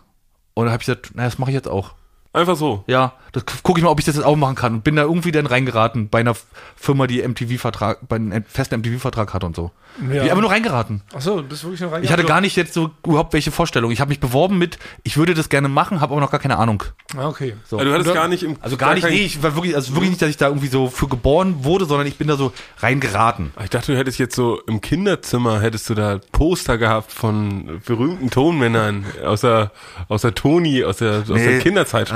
Und 0.56 0.66
da 0.66 0.72
habe 0.72 0.82
ich 0.82 0.88
gesagt, 0.88 1.12
na, 1.14 1.26
das 1.26 1.38
mache 1.38 1.52
ich 1.52 1.56
jetzt 1.56 1.68
auch. 1.68 1.94
Einfach 2.36 2.58
so. 2.58 2.84
Ja, 2.88 3.14
das 3.32 3.46
gucke 3.64 3.80
ich 3.80 3.84
mal, 3.84 3.90
ob 3.90 4.00
ich 4.00 4.06
das 4.06 4.16
jetzt 4.16 4.26
auch 4.26 4.36
machen 4.36 4.56
kann. 4.56 4.74
Und 4.76 4.84
bin 4.84 4.96
da 4.96 5.04
irgendwie 5.04 5.32
dann 5.32 5.46
reingeraten 5.46 6.10
bei 6.10 6.20
einer 6.20 6.36
Firma, 6.76 7.08
die 7.08 7.26
MTV-Vertrag, 7.26 8.08
bei 8.08 8.18
einem 8.18 8.44
festen 8.46 8.80
MTV-Vertrag 8.80 9.34
hat 9.34 9.44
und 9.44 9.56
so. 9.56 9.72
Ja. 10.10 10.24
Ich 10.24 10.30
einfach 10.30 10.42
nur 10.42 10.52
reingeraten. 10.52 11.02
Achso, 11.14 11.38
du 11.38 11.48
bist 11.48 11.64
wirklich 11.64 11.80
noch 11.80 11.98
Ich 12.02 12.12
hatte 12.12 12.26
gar 12.26 12.42
nicht 12.42 12.58
jetzt 12.58 12.74
so 12.74 12.92
überhaupt 13.06 13.32
welche 13.32 13.52
Vorstellung. 13.52 13.92
Ich 13.92 14.02
habe 14.02 14.10
mich 14.10 14.20
beworben 14.20 14.58
mit, 14.58 14.78
ich 15.04 15.16
würde 15.16 15.34
das 15.34 15.48
gerne 15.48 15.70
machen, 15.70 16.02
habe 16.02 16.12
aber 16.12 16.22
noch 16.22 16.32
gar 16.32 16.40
keine 16.42 16.58
Ahnung. 16.58 16.84
Ah, 17.16 17.28
okay. 17.30 17.56
So. 17.66 17.78
Also 17.78 17.90
du 17.90 17.98
hattest 17.98 18.14
gar 18.14 18.28
nicht 18.28 18.44
im 18.44 18.58
Also 18.60 18.76
gar 18.76 18.94
nicht, 18.94 19.08
nee, 19.08 19.24
ich 19.24 19.42
war 19.42 19.56
wirklich, 19.56 19.74
also 19.76 19.94
wirklich 19.94 20.10
nicht, 20.10 20.22
dass 20.22 20.30
ich 20.30 20.38
da 20.38 20.48
irgendwie 20.48 20.68
so 20.68 20.90
für 20.90 21.08
geboren 21.08 21.64
wurde, 21.64 21.86
sondern 21.86 22.08
ich 22.08 22.18
bin 22.18 22.28
da 22.28 22.36
so 22.36 22.52
reingeraten. 22.80 23.54
Ich 23.64 23.70
dachte, 23.70 23.94
du 23.94 23.98
hättest 23.98 24.20
jetzt 24.20 24.36
so 24.36 24.60
im 24.68 24.82
Kinderzimmer 24.82 25.62
hättest 25.62 25.90
du 25.90 25.96
da 25.96 26.20
Poster 26.34 26.78
gehabt 26.78 27.14
von 27.14 27.82
berühmten 27.86 28.30
Tonmännern 28.30 29.06
aus 29.26 29.42
der 29.42 29.72
aus 30.10 30.24
der 30.24 30.36
Toni, 30.36 30.84
aus 30.84 30.98
der 30.98 31.20
aus 31.20 31.28
der 31.28 31.60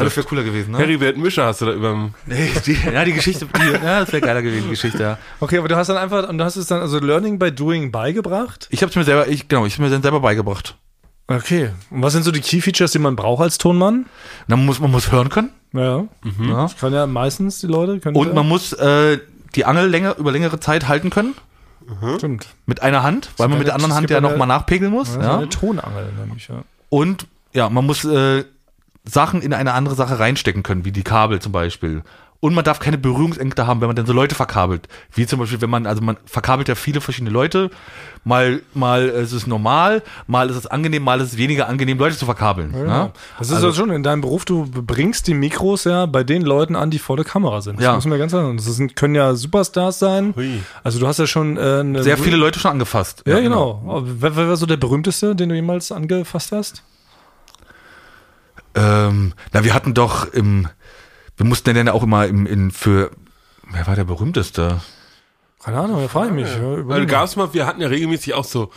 das 0.10 0.17
wäre 0.17 0.28
cooler 0.28 0.43
gewesen, 0.43 0.72
ne? 0.72 0.78
Heribert 0.80 1.17
Mischer 1.17 1.45
hast 1.45 1.62
du 1.62 1.65
da 1.65 1.74
überm 1.74 2.13
Nee, 2.26 2.50
die, 2.65 2.74
ja, 2.74 3.06
die 3.06 3.13
Geschichte, 3.13 3.45
die, 3.45 3.72
ja, 3.72 4.02
das 4.02 4.12
wäre 4.12 4.22
geiler 4.22 4.41
gewesen, 4.41 4.63
die 4.65 4.69
Geschichte, 4.72 5.02
ja. 5.02 5.17
Okay, 5.39 5.58
aber 5.58 5.67
du 5.67 5.76
hast 5.76 5.88
dann 5.88 5.98
einfach, 5.98 6.28
und 6.30 6.38
du 6.38 6.43
hast 6.43 6.56
es 6.56 6.67
dann 6.67 6.82
also 6.82 7.00
Learning 7.00 7.39
by 7.39 7.52
Doing 7.52 7.91
beigebracht. 7.91 8.67
Ich 8.72 8.82
habe 8.82 8.89
es 8.89 8.95
mir 8.95 9.04
selber, 9.04 9.28
ich, 9.28 9.48
genau, 9.48 9.65
ich 9.65 9.74
habe 9.74 9.84
mir 9.84 9.89
dann 9.89 10.02
selber 10.02 10.19
beigebracht. 10.19 10.76
Okay. 11.28 11.69
Und 11.91 12.02
was 12.02 12.13
sind 12.13 12.24
so 12.24 12.32
die 12.32 12.41
Key 12.41 12.60
Features, 12.60 12.91
die 12.91 13.00
man 13.00 13.15
braucht 13.15 13.41
als 13.43 13.58
Tonmann? 13.60 14.08
Man 14.48 14.65
muss, 14.65 14.80
man 14.80 14.89
muss 14.91 15.12
hören 15.12 15.30
können. 15.30 15.52
Ja. 15.74 16.06
Ja. 16.41 16.69
Kann 16.80 16.91
ja 16.93 17.06
meistens 17.06 17.60
die 17.60 17.67
Leute. 17.67 18.00
Können 18.00 18.15
Und 18.15 18.30
ja. 18.30 18.34
man 18.34 18.48
muss 18.48 18.74
äh, 18.74 19.19
die 19.56 19.65
Angel 19.65 19.88
länger, 19.88 20.17
über 20.17 20.32
längere 20.32 20.60
Zeit 20.60 20.88
halten 20.88 21.12
können. 21.12 21.36
Stimmt. 22.17 22.48
Mit 22.65 22.82
einer 22.82 23.04
Hand, 23.04 23.30
weil 23.38 23.48
man 23.48 23.58
mit 23.60 23.67
der 23.67 23.76
anderen 23.76 23.93
Hand 23.95 24.10
ja 24.10 24.22
nochmal 24.22 24.48
nachpegeln 24.48 24.91
muss. 24.91 25.10
Das 25.10 25.17
ist 25.17 25.24
Ja. 25.24 25.38
eine 25.38 25.50
Tonangel 25.50 26.12
nämlich, 26.19 26.48
ja. 26.48 26.63
Und 26.89 27.28
ja, 27.54 27.69
man 27.69 27.86
muss 27.86 28.04
äh, 28.06 28.43
Sachen 29.10 29.41
in 29.41 29.54
eine 29.54 29.74
andere 29.74 29.95
Sache 29.95 30.19
reinstecken 30.19 30.63
können, 30.63 30.86
wie 30.86 30.91
die 30.91 31.04
Kabel 31.04 31.39
zum 31.39 31.52
Beispiel. 31.52 32.04
Und 32.41 32.56
man 32.56 32.63
darf 32.63 32.80
keine 32.80 32.98
Berührungsängste 32.98 33.67
haben, 33.67 33.82
wenn 33.82 33.88
man 33.88 33.98
dann 33.98 34.06
so 34.06 34.13
Leute 34.13 34.34
verkabelt. 34.34 34.88
Wie 35.13 35.26
zum 35.28 35.39
Beispiel, 35.39 35.60
wenn 35.60 35.69
man, 35.69 35.86
also 35.86 36.02
man 36.02 36.15
verkabelt 36.26 36.69
ja 36.69 36.76
viele 36.76 37.02
verschiedene 37.02 37.32
Leute. 37.32 37.69
Mal, 38.24 38.62
mal 38.74 39.10
ist 39.10 39.34
es 39.34 39.45
normal, 39.45 40.04
mal 40.26 40.50
ist 40.50 40.56
es 40.56 40.65
angenehm, 40.65 41.04
mal 41.04 41.19
ist 41.19 41.34
es 41.34 41.38
weniger 41.38 41.67
angenehm, 41.67 41.98
Leute 41.98 42.15
zu 42.17 42.24
verkabeln. 42.24 42.74
Ja, 42.74 42.86
Ja? 42.86 43.12
Das 43.38 43.50
ist 43.50 43.56
Also- 43.56 43.67
ja 43.67 43.74
schon 43.74 43.89
in 43.91 44.04
deinem 44.04 44.22
Beruf, 44.22 44.45
du 44.45 44.65
bringst 44.72 45.28
die 45.28 45.34
Mikros 45.34 45.84
ja 45.84 46.06
bei 46.06 46.24
den 46.24 46.41
Leuten 46.43 46.78
an, 46.78 46.89
die 46.91 47.00
vor 47.00 47.17
der 47.17 47.26
Kamera 47.26 47.60
sind. 47.60 47.76
Das 47.80 47.84
Ja. 47.84 47.95
muss 47.95 48.06
man 48.06 48.17
ganz 48.17 48.32
sagen. 48.32 48.56
Das 48.56 48.65
sind, 48.67 48.95
können 48.95 49.15
ja 49.15 49.36
Superstars 49.36 50.00
sein. 50.00 50.34
Hui. 50.38 50.62
Also 50.82 50.98
du 51.00 51.08
hast 51.08 51.19
ja 51.19 51.28
schon 51.28 51.58
äh, 51.58 51.60
eine 51.82 52.04
Sehr 52.04 52.17
viele 52.17 52.38
Leute 52.38 52.58
schon 52.60 52.72
angefasst. 52.72 53.22
Ja, 53.28 53.41
genau. 53.41 53.84
Aber 53.86 54.04
Wer, 54.22 54.38
wer 54.38 54.48
war 54.48 54.56
so 54.56 54.65
der 54.65 54.78
berühmteste, 54.78 55.36
den 55.36 55.50
du 55.50 55.56
jemals 55.56 55.91
angefasst 55.91 56.54
hast? 56.54 56.84
Ähm, 58.75 59.34
na, 59.51 59.63
wir 59.63 59.73
hatten 59.73 59.93
doch 59.93 60.32
im, 60.32 60.67
wir 61.38 61.45
mussten 61.45 61.69
ja 61.69 61.73
dann 61.84 61.89
auch 61.89 62.03
immer 62.03 62.27
im, 62.27 62.45
in, 62.45 62.71
für, 62.71 63.12
wer 63.71 63.88
war 63.88 63.95
der 63.95 64.03
berühmteste? 64.03 64.82
Keine 65.63 65.79
Ahnung, 65.79 66.01
da 66.01 66.08
frage 66.08 66.27
ich 66.27 66.34
mich. 66.34 66.47
Ja, 66.47 66.62
Weil 66.62 66.79
überleg 66.79 67.08
mal. 67.08 67.12
gab's 67.12 67.36
mal, 67.36 67.53
wir 67.53 67.65
hatten 67.65 67.82
ja 67.82 67.88
regelmäßig 67.88 68.34
auch 68.34 68.45
so, 68.45 68.71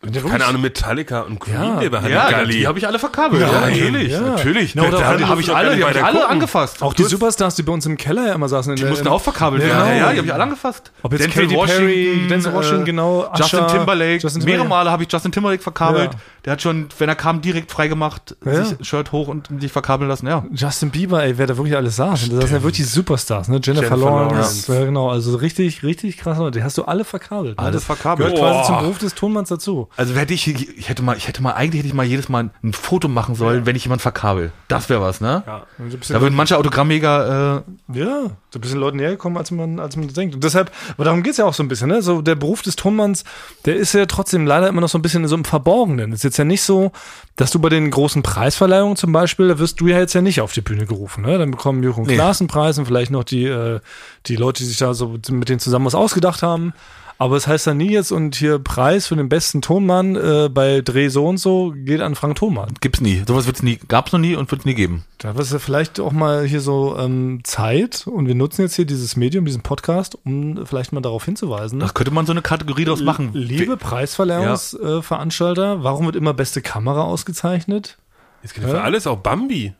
keine 0.00 0.46
Ahnung, 0.46 0.62
Metallica 0.62 1.20
und 1.22 1.38
Queen, 1.40 1.54
Ja. 1.54 1.76
der 1.80 1.90
bei 1.90 2.08
Ja, 2.08 2.22
Halligalli. 2.24 2.52
die 2.60 2.66
habe 2.66 2.78
ich 2.78 2.86
alle 2.86 2.98
verkabelt. 2.98 3.42
Ja, 3.42 3.60
natürlich, 3.60 4.12
ja. 4.12 4.20
natürlich. 4.20 4.74
Na, 4.74 4.82
oder 4.84 4.98
da 4.98 5.08
alle- 5.10 5.28
habe 5.28 5.40
ich 5.42 5.46
doch 5.46 5.52
gar 5.54 5.62
alle, 5.62 5.76
die 5.76 5.84
habe 5.84 5.92
ich 5.98 6.02
alle 6.04 6.18
gucken. 6.20 6.30
angefasst. 6.32 6.82
Auch 6.82 6.94
die 6.94 7.04
Superstars, 7.04 7.54
die 7.56 7.62
bei 7.62 7.72
uns 7.72 7.84
im 7.84 7.98
Keller 7.98 8.26
ja 8.28 8.32
immer 8.34 8.48
saßen. 8.48 8.72
In 8.72 8.76
Die 8.76 8.84
mussten 8.86 9.08
auch 9.08 9.20
verkabelt 9.20 9.62
Ja, 9.62 9.68
werden. 9.68 9.78
Ja, 9.80 9.84
genau. 9.92 9.98
ja, 10.06 10.12
die 10.12 10.18
habe 10.18 10.26
ich 10.28 10.32
alle 10.34 10.42
angefasst. 10.44 10.90
Ob 11.02 11.12
jetzt 11.12 11.24
Denzel 11.24 11.48
Katy 11.48 11.66
Perry, 11.66 12.26
Denzel 12.30 12.54
Washington, 12.54 12.84
genau, 12.86 13.30
Justin 13.36 13.58
Usher, 13.60 13.68
Timberlake. 13.68 14.18
Justin 14.22 14.44
Mehrere 14.44 14.62
Timberlake. 14.62 14.68
Male 14.68 14.90
habe 14.90 15.02
ich 15.02 15.12
Justin 15.12 15.32
Timberlake 15.32 15.62
verkabelt. 15.62 16.14
Ja. 16.14 16.20
Der 16.46 16.52
hat 16.54 16.62
schon, 16.62 16.88
wenn 16.98 17.08
er 17.10 17.14
kam, 17.16 17.42
direkt 17.42 17.70
freigemacht, 17.70 18.34
Ja. 18.46 18.64
sich 18.64 18.88
Shirt 18.88 19.12
hoch 19.12 19.28
und 19.28 19.50
sich 19.60 19.70
verkabeln 19.70 20.08
lassen. 20.08 20.26
Ja. 20.26 20.42
Justin 20.54 20.90
Bieber, 20.90 21.22
ey, 21.22 21.36
wer 21.36 21.46
da 21.46 21.54
wirklich 21.58 21.76
alles 21.76 21.96
saß. 21.96 22.22
Und 22.30 22.36
das 22.40 22.48
sind 22.48 22.56
ja 22.56 22.62
wirklich 22.62 22.76
die 22.78 22.84
Superstars, 22.84 23.48
ne? 23.48 23.60
Jennifer, 23.62 23.94
Jennifer 23.94 23.96
Lawrence. 23.98 24.72
Ja, 24.72 24.84
genau. 24.86 25.10
Also 25.10 25.36
richtig, 25.36 25.82
richtig 25.82 26.16
krass. 26.16 26.38
Die 26.54 26.62
hast 26.62 26.78
du 26.78 26.84
alle 26.86 27.04
verkabelt. 27.04 27.58
Alles 27.58 27.74
das 27.74 27.84
verkabelt. 27.84 28.34
Gehört 28.34 28.54
quasi 28.54 28.66
zum 28.68 28.78
Beruf 28.78 28.96
des 28.98 29.14
Tonmanns 29.14 29.50
dazu. 29.50 29.88
Also 29.96 30.14
hätte 30.14 30.32
ich, 30.32 30.46
ich 30.46 30.88
hätte 30.88 31.02
mal, 31.02 31.16
ich 31.16 31.28
hätte 31.28 31.42
mal, 31.42 31.52
eigentlich 31.52 31.80
hätte 31.80 31.88
ich 31.88 31.94
mal 31.94 32.04
jedes 32.06 32.28
Mal 32.28 32.50
ein 32.62 32.72
Foto 32.72 33.08
machen 33.08 33.34
sollen, 33.34 33.66
wenn 33.66 33.76
ich 33.76 33.84
jemand 33.84 34.00
verkabel. 34.00 34.52
Das 34.68 34.88
wäre 34.88 35.00
was, 35.00 35.20
ne? 35.20 35.42
Ja. 35.46 35.66
Da 36.08 36.20
würden 36.20 36.34
manche 36.34 36.56
Autogrammmega, 36.56 37.58
äh, 37.58 37.98
Ja, 37.98 38.30
du 38.50 38.60
bist 38.60 38.72
den 38.72 38.80
Leuten 38.80 38.98
näher 38.98 39.10
gekommen, 39.10 39.36
als 39.36 39.50
man, 39.50 39.78
als 39.80 39.96
man 39.96 40.08
denkt. 40.08 40.34
Und 40.34 40.44
deshalb, 40.44 40.70
aber 40.94 41.04
darum 41.04 41.22
geht's 41.22 41.38
ja 41.38 41.44
auch 41.44 41.54
so 41.54 41.62
ein 41.62 41.68
bisschen, 41.68 41.88
ne? 41.88 42.02
So 42.02 42.22
der 42.22 42.34
Beruf 42.34 42.62
des 42.62 42.76
Tonmanns, 42.76 43.24
der 43.64 43.76
ist 43.76 43.92
ja 43.92 44.06
trotzdem 44.06 44.46
leider 44.46 44.68
immer 44.68 44.80
noch 44.80 44.88
so 44.88 44.96
ein 44.96 45.02
bisschen 45.02 45.26
so 45.26 45.34
im 45.34 45.44
Verborgenen. 45.44 46.12
ist 46.12 46.24
jetzt 46.24 46.38
ja 46.38 46.44
nicht 46.44 46.62
so, 46.62 46.92
dass 47.36 47.50
du 47.50 47.58
bei 47.58 47.68
den 47.68 47.90
großen 47.90 48.22
Preisverleihungen 48.22 48.96
zum 48.96 49.12
Beispiel, 49.12 49.48
da 49.48 49.58
wirst 49.58 49.80
du 49.80 49.88
ja 49.88 49.98
jetzt 49.98 50.14
ja 50.14 50.22
nicht 50.22 50.40
auf 50.40 50.52
die 50.52 50.60
Bühne 50.60 50.86
gerufen, 50.86 51.22
ne? 51.22 51.36
Dann 51.36 51.50
bekommen 51.50 51.82
Jürgen 51.82 52.04
Nee. 52.04 52.14
Klaas 52.14 52.40
einen 52.40 52.48
Preis 52.48 52.78
und 52.78 52.86
vielleicht 52.86 53.10
noch 53.10 53.24
die, 53.24 53.44
äh, 53.44 53.80
die 54.26 54.36
Leute, 54.36 54.62
die 54.62 54.68
sich 54.68 54.78
da 54.78 54.94
so 54.94 55.18
mit 55.30 55.48
denen 55.48 55.60
zusammen 55.60 55.86
was 55.86 55.94
ausgedacht 55.94 56.42
haben. 56.42 56.72
Aber 57.20 57.36
es 57.36 57.46
heißt 57.46 57.66
dann 57.66 57.76
nie 57.76 57.90
jetzt 57.90 58.12
und 58.12 58.34
hier 58.34 58.58
Preis 58.58 59.06
für 59.06 59.14
den 59.14 59.28
besten 59.28 59.60
Tonmann 59.60 60.16
äh, 60.16 60.48
bei 60.48 60.80
Dreh 60.80 61.08
so 61.08 61.26
und 61.26 61.36
so 61.36 61.74
geht 61.76 62.00
an 62.00 62.14
Frank 62.14 62.36
Thomann. 62.36 62.72
gibt's 62.80 63.02
nie. 63.02 63.22
Sowas 63.28 63.44
wird's 63.44 63.62
nie, 63.62 63.78
gab's 63.88 64.12
noch 64.12 64.18
nie 64.18 64.36
und 64.36 64.50
wird's 64.50 64.64
nie 64.64 64.72
geben. 64.72 65.04
Da 65.18 65.32
ist 65.32 65.52
ja 65.52 65.58
vielleicht 65.58 66.00
auch 66.00 66.12
mal 66.12 66.46
hier 66.46 66.62
so 66.62 66.96
ähm, 66.98 67.40
Zeit 67.44 68.06
und 68.06 68.26
wir 68.26 68.34
nutzen 68.34 68.62
jetzt 68.62 68.74
hier 68.74 68.86
dieses 68.86 69.16
Medium, 69.16 69.44
diesen 69.44 69.60
Podcast, 69.60 70.16
um 70.24 70.64
vielleicht 70.64 70.94
mal 70.94 71.02
darauf 71.02 71.26
hinzuweisen. 71.26 71.78
Das 71.78 71.92
könnte 71.92 72.10
man 72.10 72.24
so 72.24 72.32
eine 72.32 72.40
Kategorie 72.40 72.86
draus 72.86 73.02
machen. 73.02 73.32
Liebe 73.34 73.76
Preisverleihungsveranstalter, 73.76 74.98
äh, 75.00 75.02
Veranstalter, 75.02 75.84
warum 75.84 76.06
wird 76.06 76.16
immer 76.16 76.32
beste 76.32 76.62
Kamera 76.62 77.02
ausgezeichnet? 77.02 77.98
Es 78.42 78.54
gibt 78.54 78.66
ja 78.66 78.72
für 78.72 78.80
alles 78.80 79.06
auch 79.06 79.18
Bambi. 79.18 79.74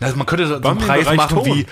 Also 0.00 0.16
man 0.16 0.26
könnte 0.26 0.46
so 0.46 0.54
einen 0.54 0.78
Preis 0.78 1.12
machen 1.14 1.38
Ton. 1.38 1.46
wie, 1.46 1.66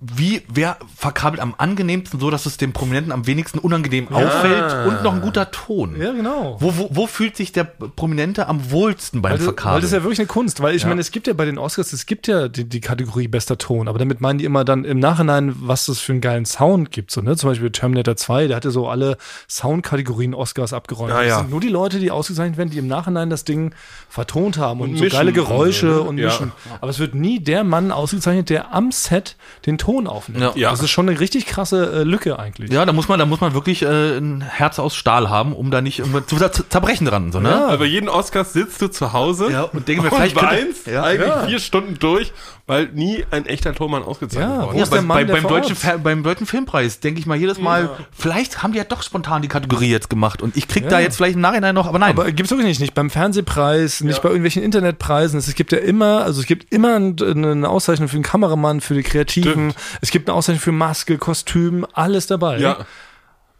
wie, 0.00 0.42
wer 0.52 0.76
verkabelt 0.96 1.40
am 1.40 1.54
angenehmsten 1.58 2.18
so, 2.20 2.30
dass 2.30 2.46
es 2.46 2.56
dem 2.56 2.72
Prominenten 2.72 3.12
am 3.12 3.26
wenigsten 3.26 3.58
unangenehm 3.58 4.08
auffällt 4.08 4.86
und 4.86 5.02
noch 5.02 5.14
ein 5.14 5.20
guter 5.20 5.50
Ton. 5.50 6.00
Ja, 6.00 6.12
genau. 6.12 6.56
Wo, 6.60 6.76
wo, 6.76 6.88
wo 6.92 7.06
fühlt 7.06 7.36
sich 7.36 7.52
der 7.52 7.64
Prominente 7.64 8.46
am 8.48 8.70
wohlsten 8.70 9.22
beim 9.22 9.32
Weil 9.32 9.38
das, 9.38 9.46
weil 9.46 9.54
Verkabeln? 9.54 9.80
das 9.82 9.90
ist 9.90 9.96
ja 9.96 10.02
wirklich 10.02 10.18
eine 10.20 10.26
Kunst, 10.28 10.60
weil 10.62 10.74
ich 10.74 10.84
meine, 10.86 11.00
es 11.00 11.10
gibt 11.10 11.26
ja 11.26 11.32
bei 11.32 11.44
den 11.44 11.58
Oscars, 11.58 11.92
es 11.92 12.06
gibt 12.06 12.26
ja 12.26 12.48
die, 12.48 12.64
die 12.68 12.80
Kategorie 12.80 13.28
bester 13.28 13.58
Ton, 13.58 13.88
aber 13.88 13.98
damit 13.98 14.20
meinen 14.20 14.38
die 14.38 14.44
immer 14.44 14.64
dann 14.64 14.84
im 14.84 14.98
Nachhinein, 14.98 15.54
was 15.56 15.86
das 15.86 15.98
für 15.98 16.12
einen 16.12 16.20
geilen 16.20 16.44
Sound 16.46 16.90
gibt. 16.90 17.10
So, 17.10 17.20
ne? 17.20 17.36
Zum 17.36 17.50
Beispiel 17.50 17.70
Terminator 17.70 18.16
2, 18.16 18.46
der 18.48 18.56
hatte 18.56 18.70
so 18.70 18.88
alle 18.88 19.16
Soundkategorien 19.48 20.34
Oscars 20.34 20.72
abgeräumt. 20.72 21.10
Ja, 21.10 21.18
Das 21.18 21.26
ja. 21.28 21.38
sind 21.38 21.50
nur 21.50 21.60
die 21.60 21.68
Leute, 21.68 21.98
die 21.98 22.10
ausgezeichnet 22.10 22.56
werden, 22.58 22.70
die 22.70 22.78
im 22.78 22.88
Nachhinein 22.88 23.30
das 23.30 23.44
Ding 23.44 23.74
vertont 24.08 24.58
haben 24.58 24.80
und, 24.80 24.90
Und 24.90 24.96
so 24.98 25.04
geile 25.08 25.28
und 25.28 25.34
Geräusche 25.34 25.86
ne? 25.86 26.00
und 26.00 26.18
Ja. 26.18 26.26
mischen. 26.26 26.52
Aber 26.80 26.90
es 26.90 26.98
wird 26.98 27.14
nie 27.14 27.40
der 27.40 27.64
Mann 27.64 27.92
ausgezeichnet, 27.92 28.50
der 28.50 28.72
am 28.74 28.90
Set 28.92 29.36
den 29.66 29.71
Ton 29.78 30.06
aufnimmt. 30.06 30.40
Ja. 30.42 30.52
Ja. 30.54 30.70
Das 30.70 30.80
ist 30.82 30.90
schon 30.90 31.08
eine 31.08 31.18
richtig 31.20 31.46
krasse 31.46 31.92
äh, 31.92 32.02
Lücke 32.04 32.38
eigentlich. 32.38 32.70
ja, 32.72 32.84
da 32.84 32.92
muss 32.92 33.08
man, 33.08 33.18
da 33.18 33.26
muss 33.26 33.40
man 33.40 33.54
wirklich 33.54 33.82
äh, 33.82 34.18
ein 34.18 34.40
Herz 34.42 34.78
aus 34.78 34.94
Stahl 34.94 35.28
haben, 35.30 35.52
um 35.52 35.70
da 35.70 35.80
nicht 35.80 35.98
irgendwas 36.00 36.26
zu 36.26 36.36
zer- 36.36 36.68
zerbrechen 36.68 37.06
dran, 37.06 37.32
so, 37.32 37.40
ne? 37.40 37.50
Ja. 37.50 37.66
Aber 37.68 37.78
bei 37.78 37.84
jedem 37.86 38.08
Oscar 38.08 38.44
sitzt 38.44 38.80
du 38.82 38.88
zu 38.88 39.12
Hause 39.12 39.50
Ja, 39.50 39.62
und 39.64 39.88
denke 39.88 40.02
mir, 40.02 40.10
vielleicht 40.10 40.36
weinst 40.36 40.86
Ja. 40.86 41.02
eigentlich 41.04 41.28
Ja. 41.28 41.46
vier 41.46 41.58
Stunden 41.60 41.98
durch, 41.98 42.32
weil 42.66 42.86
nie 42.94 43.24
ein 43.30 43.46
echter 43.46 43.74
Tormann 43.74 44.02
ausgezeichnet 44.02 44.48
Ja, 44.50 44.72
der 44.72 44.86
bei, 44.86 45.00
Mann, 45.02 45.26
bei, 45.26 45.32
beim, 45.34 45.42
deutschen, 45.48 45.76
beim 46.02 46.22
deutschen 46.22 46.46
Filmpreis 46.46 47.00
denke 47.00 47.20
ich 47.20 47.26
mal 47.26 47.36
jedes 47.36 47.58
Mal, 47.58 47.90
vielleicht 48.12 48.62
haben 48.62 48.72
die 48.72 48.78
ja 48.78 48.84
doch 48.84 49.02
spontan 49.02 49.42
die 49.42 49.48
Kategorie 49.48 49.90
jetzt 49.90 50.08
gemacht 50.10 50.42
und 50.42 50.56
ich 50.56 50.68
krieg 50.68 50.88
da 50.88 51.00
jetzt 51.00 51.16
vielleicht 51.16 51.34
im 51.34 51.40
Nachhinein 51.40 51.74
noch, 51.74 51.86
aber 51.86 51.98
nein. 51.98 52.10
Aber 52.10 52.30
gibt's 52.32 52.50
wirklich 52.50 52.66
nicht, 52.68 52.80
nicht 52.80 52.94
beim 52.94 53.10
Fernsehpreis, 53.10 54.02
nicht 54.02 54.16
Ja. 54.16 54.22
bei 54.22 54.28
irgendwelchen 54.28 54.62
Internetpreisen. 54.62 55.38
Es 55.38 55.54
gibt 55.54 55.72
ja 55.72 55.78
immer, 55.78 56.22
also 56.24 56.40
es 56.40 56.46
gibt 56.46 56.72
immer 56.72 56.96
ein- 56.96 57.16
eine 57.20 57.68
Auszeichnung 57.68 58.08
für 58.08 58.16
den 58.16 58.22
Kameramann, 58.22 58.80
für 58.80 58.94
die 58.94 59.02
Kreativen. 59.02 59.61
Es 60.00 60.10
gibt 60.10 60.28
eine 60.28 60.36
Auszeichnung 60.36 60.60
für 60.62 60.72
Maske, 60.72 61.18
Kostüm, 61.18 61.86
alles 61.92 62.26
dabei. 62.26 62.58
Ja, 62.58 62.78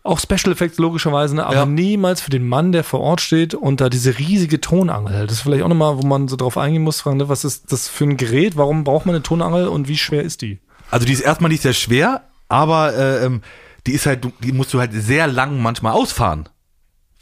Auch 0.04 0.18
Special 0.18 0.50
Effects 0.52 0.78
logischerweise, 0.78 1.36
ne? 1.36 1.46
aber 1.46 1.54
Ja. 1.54 1.66
niemals 1.66 2.20
für 2.20 2.30
den 2.30 2.48
Mann, 2.48 2.72
der 2.72 2.82
vor 2.82 2.98
Ort 3.00 3.20
steht 3.20 3.54
und 3.54 3.80
da 3.80 3.88
diese 3.88 4.18
riesige 4.18 4.60
Tonangel 4.60 5.12
hält. 5.14 5.30
Das 5.30 5.36
ist 5.38 5.42
vielleicht 5.42 5.62
auch 5.62 5.68
nochmal, 5.68 5.96
wo 5.96 6.04
man 6.04 6.26
so 6.26 6.34
drauf 6.34 6.58
eingehen 6.58 6.82
muss, 6.82 7.00
fragen, 7.02 7.18
ne? 7.18 7.28
was 7.28 7.44
ist 7.44 7.70
das 7.70 7.86
für 7.88 8.02
ein 8.04 8.16
Gerät? 8.16 8.56
Warum 8.56 8.82
braucht 8.82 9.06
man 9.06 9.14
eine 9.14 9.22
Tonangel 9.22 9.68
und 9.68 9.86
wie 9.86 9.96
schwer 9.96 10.22
ist 10.24 10.42
die? 10.42 10.58
Also 10.90 11.06
die 11.06 11.12
ist 11.12 11.20
erstmal 11.20 11.50
nicht 11.52 11.62
sehr 11.62 11.72
schwer, 11.72 12.22
aber 12.48 12.92
äh, 12.94 13.24
ähm, 13.26 13.42
die 13.86 13.92
ist 13.92 14.06
halt, 14.06 14.26
die 14.40 14.50
musst 14.52 14.74
du 14.74 14.80
halt 14.80 14.90
sehr 14.92 15.28
lang 15.28 15.62
manchmal 15.62 15.92
ausfahren. 15.92 16.48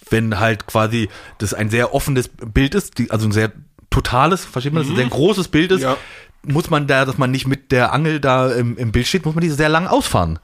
Wenn 0.09 0.41
halt 0.41 0.67
quasi 0.67 1.09
das 1.39 1.53
ein 1.55 1.69
sehr 1.69 1.93
offenes 1.95 2.29
Bild 2.29 2.75
ist, 2.75 2.97
die, 2.99 3.11
also 3.11 3.29
ein 3.29 3.33
sehr 3.33 3.53
totales, 3.91 4.45
versteht 4.47 4.73
man, 4.73 4.83
das 4.83 4.91
ein 4.91 4.97
sehr 4.97 5.07
großes 5.09 5.49
Bild 5.49 5.71
ist, 5.71 5.83
Ja. 5.83 5.99
Muss 6.47 6.71
man 6.71 6.87
da, 6.87 7.05
dass 7.05 7.19
man 7.19 7.31
nicht 7.31 7.47
mit 7.47 7.71
der 7.73 7.93
Angel 7.93 8.21
da 8.21 8.51
im, 8.53 8.77
im 8.77 8.93
Bild 8.93 9.07
steht, 9.07 9.25
muss 9.25 9.35
man 9.35 9.43
die 9.43 9.51
sehr 9.51 9.69
lang 9.69 9.87
ausfahren. 9.87 10.39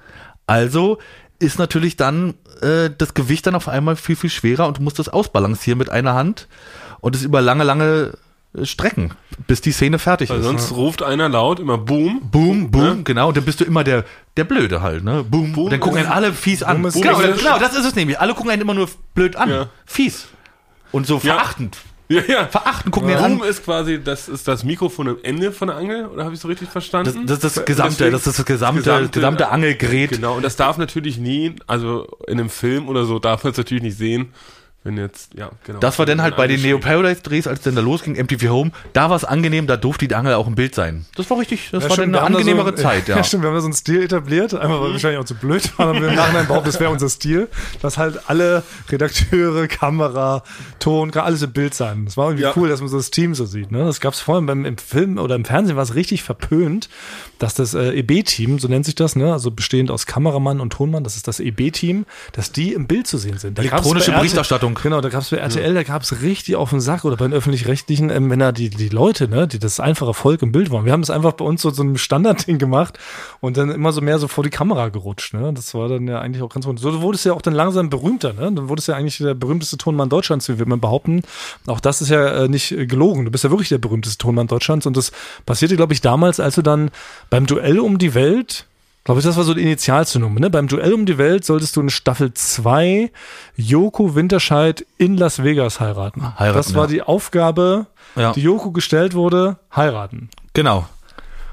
Also 0.46 0.98
ist 1.38 1.58
natürlich 1.58 1.96
dann 1.96 2.34
äh, 2.62 2.90
das 2.96 3.14
Gewicht 3.14 3.46
dann 3.46 3.54
auf 3.54 3.68
einmal 3.68 3.96
viel, 3.96 4.16
viel 4.16 4.30
schwerer 4.30 4.66
und 4.66 4.78
du 4.78 4.82
musst 4.82 4.98
das 4.98 5.08
ausbalancieren 5.08 5.78
mit 5.78 5.90
einer 5.90 6.14
Hand 6.14 6.48
und 7.00 7.14
es 7.14 7.22
über 7.22 7.40
lange, 7.42 7.64
lange 7.64 8.12
äh, 8.56 8.64
Strecken, 8.64 9.10
bis 9.46 9.60
die 9.60 9.72
Szene 9.72 9.98
fertig 9.98 10.30
weil 10.30 10.38
ist. 10.38 10.44
sonst 10.44 10.72
ruft 10.72 11.02
einer 11.02 11.28
laut 11.28 11.60
immer 11.60 11.76
Boom. 11.78 12.20
Boom, 12.30 12.70
boom, 12.70 12.82
Ne? 12.82 13.02
genau. 13.04 13.28
Und 13.28 13.36
dann 13.36 13.44
bist 13.44 13.60
du 13.60 13.64
immer 13.64 13.84
der, 13.84 14.04
der 14.36 14.44
Blöde 14.44 14.80
halt, 14.80 15.04
ne? 15.04 15.24
Boom, 15.24 15.52
Boom 15.52 15.68
Dann 15.70 15.80
gucken 15.80 15.98
einen 15.98 16.08
alle 16.08 16.32
fies 16.32 16.62
an. 16.62 16.80
Boom 16.82 16.92
genau, 16.92 17.18
genau, 17.18 17.58
das 17.58 17.74
ist 17.76 17.84
es 17.84 17.94
nämlich. 17.94 18.18
Alle 18.18 18.32
gucken 18.34 18.50
einen 18.50 18.62
immer 18.62 18.74
nur 18.74 18.88
blöd 19.14 19.36
an. 19.36 19.50
Ja. 19.50 19.66
Fies. 19.84 20.28
Und 20.92 21.06
so 21.06 21.18
verachtend. 21.18 21.76
Ja, 21.76 21.80
ja. 22.08 22.46
Verachtend 22.46 22.92
gucken 22.92 23.08
den 23.08 23.18
Boom 23.18 23.42
an. 23.42 23.48
ist 23.48 23.64
quasi, 23.64 24.02
das 24.02 24.28
ist 24.28 24.46
das 24.46 24.64
Mikrofon 24.64 25.08
am 25.08 25.18
Ende 25.22 25.52
von 25.52 25.68
der 25.68 25.76
Angel, 25.76 26.06
oder 26.06 26.24
habe 26.24 26.34
ich 26.34 26.40
so 26.40 26.48
richtig 26.48 26.68
Das, 26.68 26.72
verstanden? 26.72 27.26
das 27.26 27.38
ist 27.42 27.56
das 27.56 27.64
gesamte, 27.64 27.92
Deswegen- 27.98 28.12
das 28.12 28.26
ist 28.26 28.38
das 28.38 28.46
gesamte, 28.46 28.82
gesamte- 28.82 29.10
gesamte 29.10 29.48
Angelgerät. 29.48 30.10
Genau, 30.10 30.36
und 30.36 30.42
das 30.42 30.56
darf 30.56 30.78
natürlich 30.78 31.18
nie, 31.18 31.54
also 31.66 32.06
in 32.26 32.38
einem 32.38 32.50
Film 32.50 32.88
oder 32.88 33.04
so 33.04 33.18
darf 33.18 33.44
man 33.44 33.52
es 33.52 33.58
natürlich 33.58 33.82
nicht 33.82 33.98
sehen, 33.98 34.32
wenn 34.86 34.96
jetzt, 34.98 35.34
ja, 35.34 35.50
genau. 35.64 35.80
Das 35.80 35.98
war 35.98 36.06
dann 36.06 36.22
halt 36.22 36.36
bei 36.36 36.46
den 36.46 36.62
Neo 36.62 36.78
Paradise 36.78 37.20
Drehs, 37.22 37.46
als 37.48 37.60
dann 37.62 37.74
da 37.74 37.80
losging, 37.80 38.14
MTV 38.16 38.48
Home, 38.50 38.70
da 38.92 39.10
war 39.10 39.16
es 39.16 39.24
angenehm, 39.24 39.66
da 39.66 39.76
durfte 39.76 40.06
die 40.06 40.14
Angel 40.14 40.34
auch 40.34 40.46
im 40.46 40.54
Bild 40.54 40.74
sein. 40.76 41.06
Das 41.16 41.28
war 41.28 41.38
richtig, 41.38 41.70
das 41.72 41.82
Ja, 41.82 41.88
war 41.90 41.96
stimmt, 41.96 42.14
dann 42.14 42.24
eine 42.24 42.36
angenehmere 42.36 42.76
so, 42.76 42.82
Zeit, 42.82 43.08
ja. 43.08 43.16
Ja, 43.18 43.24
stimmt, 43.24 43.42
wir 43.42 43.48
haben 43.48 43.56
da 43.56 43.60
so 43.60 43.66
einen 43.66 43.74
Stil 43.74 44.02
etabliert, 44.02 44.54
einfach 44.54 44.80
weil 44.80 44.88
wir 44.88 44.92
wahrscheinlich 44.92 45.20
auch 45.20 45.24
zu 45.24 45.34
blöd 45.34 45.76
waren, 45.78 45.88
aber 45.90 46.00
wir 46.00 46.08
im 46.08 46.14
Nachhinein 46.14 46.46
behaupten, 46.46 46.66
das 46.66 46.78
wäre 46.80 46.90
unser 46.90 47.08
Stil, 47.08 47.48
dass 47.82 47.98
halt 47.98 48.20
alle 48.28 48.62
Redakteure, 48.88 49.66
Kamera, 49.68 50.42
Ton, 50.78 51.10
kann 51.10 51.24
alles 51.24 51.42
im 51.42 51.52
Bild 51.52 51.74
sein. 51.74 52.04
Das 52.04 52.16
war 52.16 52.26
irgendwie 52.28 52.44
Ja. 52.44 52.52
cool, 52.56 52.68
dass 52.68 52.80
man 52.80 52.88
so 52.88 52.96
das 52.96 53.10
Team 53.10 53.34
so 53.34 53.44
sieht. 53.44 53.72
Ne? 53.72 53.84
Das 53.84 54.00
gab 54.00 54.14
es 54.14 54.20
vorhin 54.20 54.46
beim 54.46 54.64
im 54.64 54.78
Film 54.78 55.18
oder 55.18 55.34
im 55.34 55.44
Fernsehen 55.44 55.76
war 55.76 55.82
es 55.82 55.94
richtig 55.94 56.22
verpönt, 56.22 56.88
dass 57.38 57.54
das 57.54 57.74
äh, 57.74 57.98
EB-Team, 57.98 58.58
so 58.58 58.68
nennt 58.68 58.84
sich 58.84 58.94
das, 58.94 59.16
ne? 59.16 59.32
also 59.32 59.50
bestehend 59.50 59.90
aus 59.90 60.06
Kameramann 60.06 60.60
und 60.60 60.72
Tonmann, 60.72 61.04
das 61.04 61.16
ist 61.16 61.28
das 61.28 61.40
EB-Team, 61.40 62.06
dass 62.32 62.52
die 62.52 62.72
im 62.72 62.86
Bild 62.86 63.06
zu 63.06 63.18
sehen 63.18 63.38
sind. 63.38 63.58
Da 63.58 63.62
Elektronische 63.62 64.06
bei 64.06 64.12
RTL 64.12 64.20
Berichterstattung. 64.20 64.78
Genau, 64.82 65.00
da 65.00 65.08
gab 65.08 65.22
es 65.22 65.30
bei 65.30 65.36
RTL, 65.36 65.74
da 65.74 65.82
gab 65.82 66.02
es 66.02 66.22
richtig 66.22 66.56
auf 66.56 66.70
den 66.70 66.80
Sack 66.80 67.04
oder 67.04 67.16
bei 67.16 67.26
den 67.26 67.34
öffentlich-rechtlichen, 67.34 68.10
ähm, 68.10 68.30
wenn 68.30 68.38
da 68.38 68.52
die, 68.52 68.70
die 68.70 68.88
Leute, 68.88 69.28
ne, 69.28 69.46
die 69.46 69.58
das 69.58 69.80
einfache 69.80 70.14
Volk 70.14 70.42
im 70.42 70.52
Bild 70.52 70.70
waren. 70.70 70.84
Wir 70.84 70.92
haben 70.92 71.02
das 71.02 71.10
einfach 71.10 71.32
bei 71.32 71.44
uns 71.44 71.62
so, 71.62 71.70
so 71.70 71.82
ein 71.82 71.98
Standardding 71.98 72.58
gemacht 72.58 72.98
und 73.40 73.56
dann 73.56 73.70
immer 73.70 73.92
so 73.92 74.00
mehr 74.00 74.18
so 74.18 74.28
vor 74.28 74.44
die 74.44 74.50
Kamera 74.50 74.88
gerutscht. 74.88 75.34
Ne? 75.34 75.52
Das 75.52 75.74
war 75.74 75.88
dann 75.88 76.06
ja 76.06 76.20
eigentlich 76.20 76.42
auch 76.42 76.48
ganz 76.48 76.66
gut. 76.66 76.78
So 76.78 77.02
wurde 77.02 77.16
es 77.16 77.24
ja 77.24 77.32
auch 77.32 77.42
dann 77.42 77.54
langsam 77.54 77.90
berühmter. 77.90 78.32
Ne? 78.32 78.52
Dann 78.52 78.68
wurde 78.68 78.80
es 78.80 78.86
ja 78.86 78.94
eigentlich 78.94 79.18
der 79.18 79.34
berühmteste 79.34 79.76
Tonmann 79.76 80.08
Deutschlands, 80.08 80.48
wie 80.48 80.58
wir 80.58 80.66
mal 80.66 80.78
behaupten. 80.78 81.22
Auch 81.66 81.80
das 81.80 82.00
ist 82.00 82.08
ja 82.08 82.44
äh, 82.44 82.48
nicht 82.48 82.70
gelogen. 82.88 83.24
Du 83.24 83.30
bist 83.30 83.44
ja 83.44 83.50
wirklich 83.50 83.68
der 83.68 83.78
berühmteste 83.78 84.18
Tonmann 84.18 84.46
Deutschlands 84.46 84.86
und 84.86 84.96
das 84.96 85.12
passierte, 85.44 85.76
glaube 85.76 85.92
ich, 85.92 86.00
damals, 86.00 86.40
als 86.40 86.54
du 86.54 86.62
dann 86.62 86.90
beim 87.30 87.46
Duell 87.46 87.78
um 87.80 87.98
die 87.98 88.14
Welt 88.14 88.66
glaube 89.06 89.20
ich, 89.20 89.24
das 89.24 89.36
war 89.36 89.44
so 89.44 89.54
die 89.54 89.62
Initialzündung. 89.62 90.34
Ne? 90.34 90.50
Beim 90.50 90.66
Duell 90.66 90.92
um 90.92 91.06
die 91.06 91.16
Welt 91.16 91.44
solltest 91.44 91.76
du 91.76 91.80
in 91.80 91.90
Staffel 91.90 92.34
2 92.34 93.12
Joko 93.54 94.16
Winterscheid 94.16 94.84
in 94.98 95.16
Las 95.16 95.44
Vegas 95.44 95.78
heiraten. 95.78 96.36
Heiraten, 96.36 96.56
das 96.56 96.74
war 96.74 96.86
ja. 96.86 96.90
die 96.90 97.02
Aufgabe, 97.02 97.86
Ja. 98.16 98.32
die 98.32 98.40
Joko 98.40 98.72
gestellt 98.72 99.14
wurde, 99.14 99.58
heiraten. 99.74 100.28
Genau. 100.54 100.86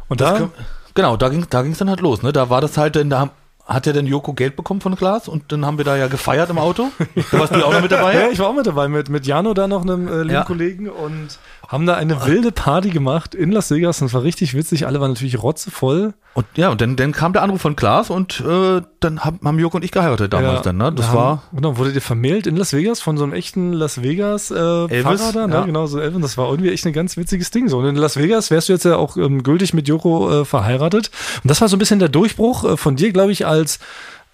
Und 0.08 0.20
da, 0.20 0.50
Genau, 0.96 1.16
da 1.16 1.30
ging 1.30 1.46
da 1.50 1.62
ging's 1.62 1.78
dann 1.78 1.90
halt 1.90 2.02
los, 2.02 2.24
ne? 2.24 2.34
Da 2.34 2.50
war 2.50 2.60
das 2.60 2.78
halt, 2.78 2.96
da 2.96 3.30
hat 3.66 3.86
ja 3.86 3.94
dann 3.94 4.06
Joko 4.06 4.34
Geld 4.34 4.56
bekommen 4.56 4.82
von 4.82 4.96
Klaas 4.96 5.28
und 5.28 5.52
dann 5.52 5.66
haben 5.66 5.78
wir 5.78 5.86
da 5.86 5.96
ja 5.96 6.08
gefeiert 6.08 6.50
im 6.50 6.58
Auto. 6.58 6.90
Da 7.32 7.40
warst 7.40 7.56
du 7.56 7.66
auch 7.66 7.72
noch 7.72 7.82
mit 7.82 7.92
dabei. 7.92 8.14
ja, 8.20 8.28
ich 8.30 8.40
war 8.40 8.48
auch 8.50 8.56
mit 8.56 8.68
dabei, 8.68 8.88
mit, 8.90 9.10
mit 9.10 9.26
Jano 9.26 9.54
da 9.54 9.68
noch, 9.68 9.84
einem 9.84 10.08
äh, 10.08 10.22
lieben 10.22 10.30
Ja. 10.32 10.44
Kollegen 10.44 10.90
und 10.90 11.40
haben 11.68 11.86
da 11.86 11.96
eine 11.96 12.26
wilde 12.26 12.52
Party 12.52 12.90
gemacht 12.90 13.34
in 13.34 13.52
Las 13.52 13.72
Vegas 13.72 14.02
und 14.02 14.08
es 14.08 14.14
war 14.14 14.24
richtig 14.24 14.54
witzig. 14.54 14.86
Alle 14.86 15.00
waren 15.00 15.12
natürlich 15.12 15.42
rotzevoll. 15.42 16.14
Und 16.36 16.48
ja, 16.56 16.70
und 16.70 16.82
dann, 16.82 16.96
dann 16.96 17.12
kam 17.12 17.32
der 17.34 17.44
Anruf 17.44 17.62
von 17.62 17.76
Klaas 17.76 18.10
und 18.10 18.40
äh, 18.40 18.82
dann 19.00 19.24
haben, 19.24 19.60
Joko 19.60 19.78
und 19.78 19.84
ich 19.84 19.92
geheiratet 19.92 20.34
damals 20.34 20.58
Ja, 20.58 20.62
dann, 20.62 20.78
ne? 20.78 20.92
Das 20.92 21.08
da 21.08 21.14
war. 21.14 21.28
Haben, 21.28 21.58
genau, 21.58 21.78
wurdet 21.78 21.94
ihr 21.94 22.02
vermählt 22.02 22.48
in 22.48 22.56
Las 22.56 22.74
Vegas 22.74 23.02
von 23.02 23.18
so 23.18 23.24
einem 23.24 23.34
echten 23.34 23.72
Las 23.72 24.02
Vegas 24.02 24.50
äh, 24.50 24.56
Pfarrer 24.56 25.32
da, 25.32 25.48
ne? 25.48 25.54
ja. 25.54 25.66
Genau, 25.66 25.86
so 25.86 26.00
Elvis. 26.00 26.22
Das 26.22 26.38
war 26.38 26.50
irgendwie 26.50 26.72
echt 26.72 26.88
ein 26.88 26.94
ganz 26.94 27.18
witziges 27.18 27.52
Ding. 27.52 27.68
So. 27.70 27.78
Und 27.78 27.86
in 27.86 27.96
Las 27.96 28.18
Vegas 28.18 28.50
wärst 28.50 28.70
du 28.70 28.74
jetzt 28.74 28.86
ja 28.86 28.96
auch 28.96 29.16
ähm, 29.16 29.44
gültig 29.44 29.76
mit 29.76 29.88
Joko 29.88 30.42
äh, 30.42 30.46
verheiratet. 30.46 31.12
Und 31.44 31.52
das 31.52 31.62
war 31.62 31.68
so 31.68 31.76
ein 31.76 31.80
bisschen 31.80 32.00
der 32.00 32.10
Durchbruch 32.10 32.64
äh, 32.64 32.78
von 32.78 32.96
dir, 32.96 33.12
glaube 33.12 33.32
ich, 33.32 33.46
als 33.46 33.78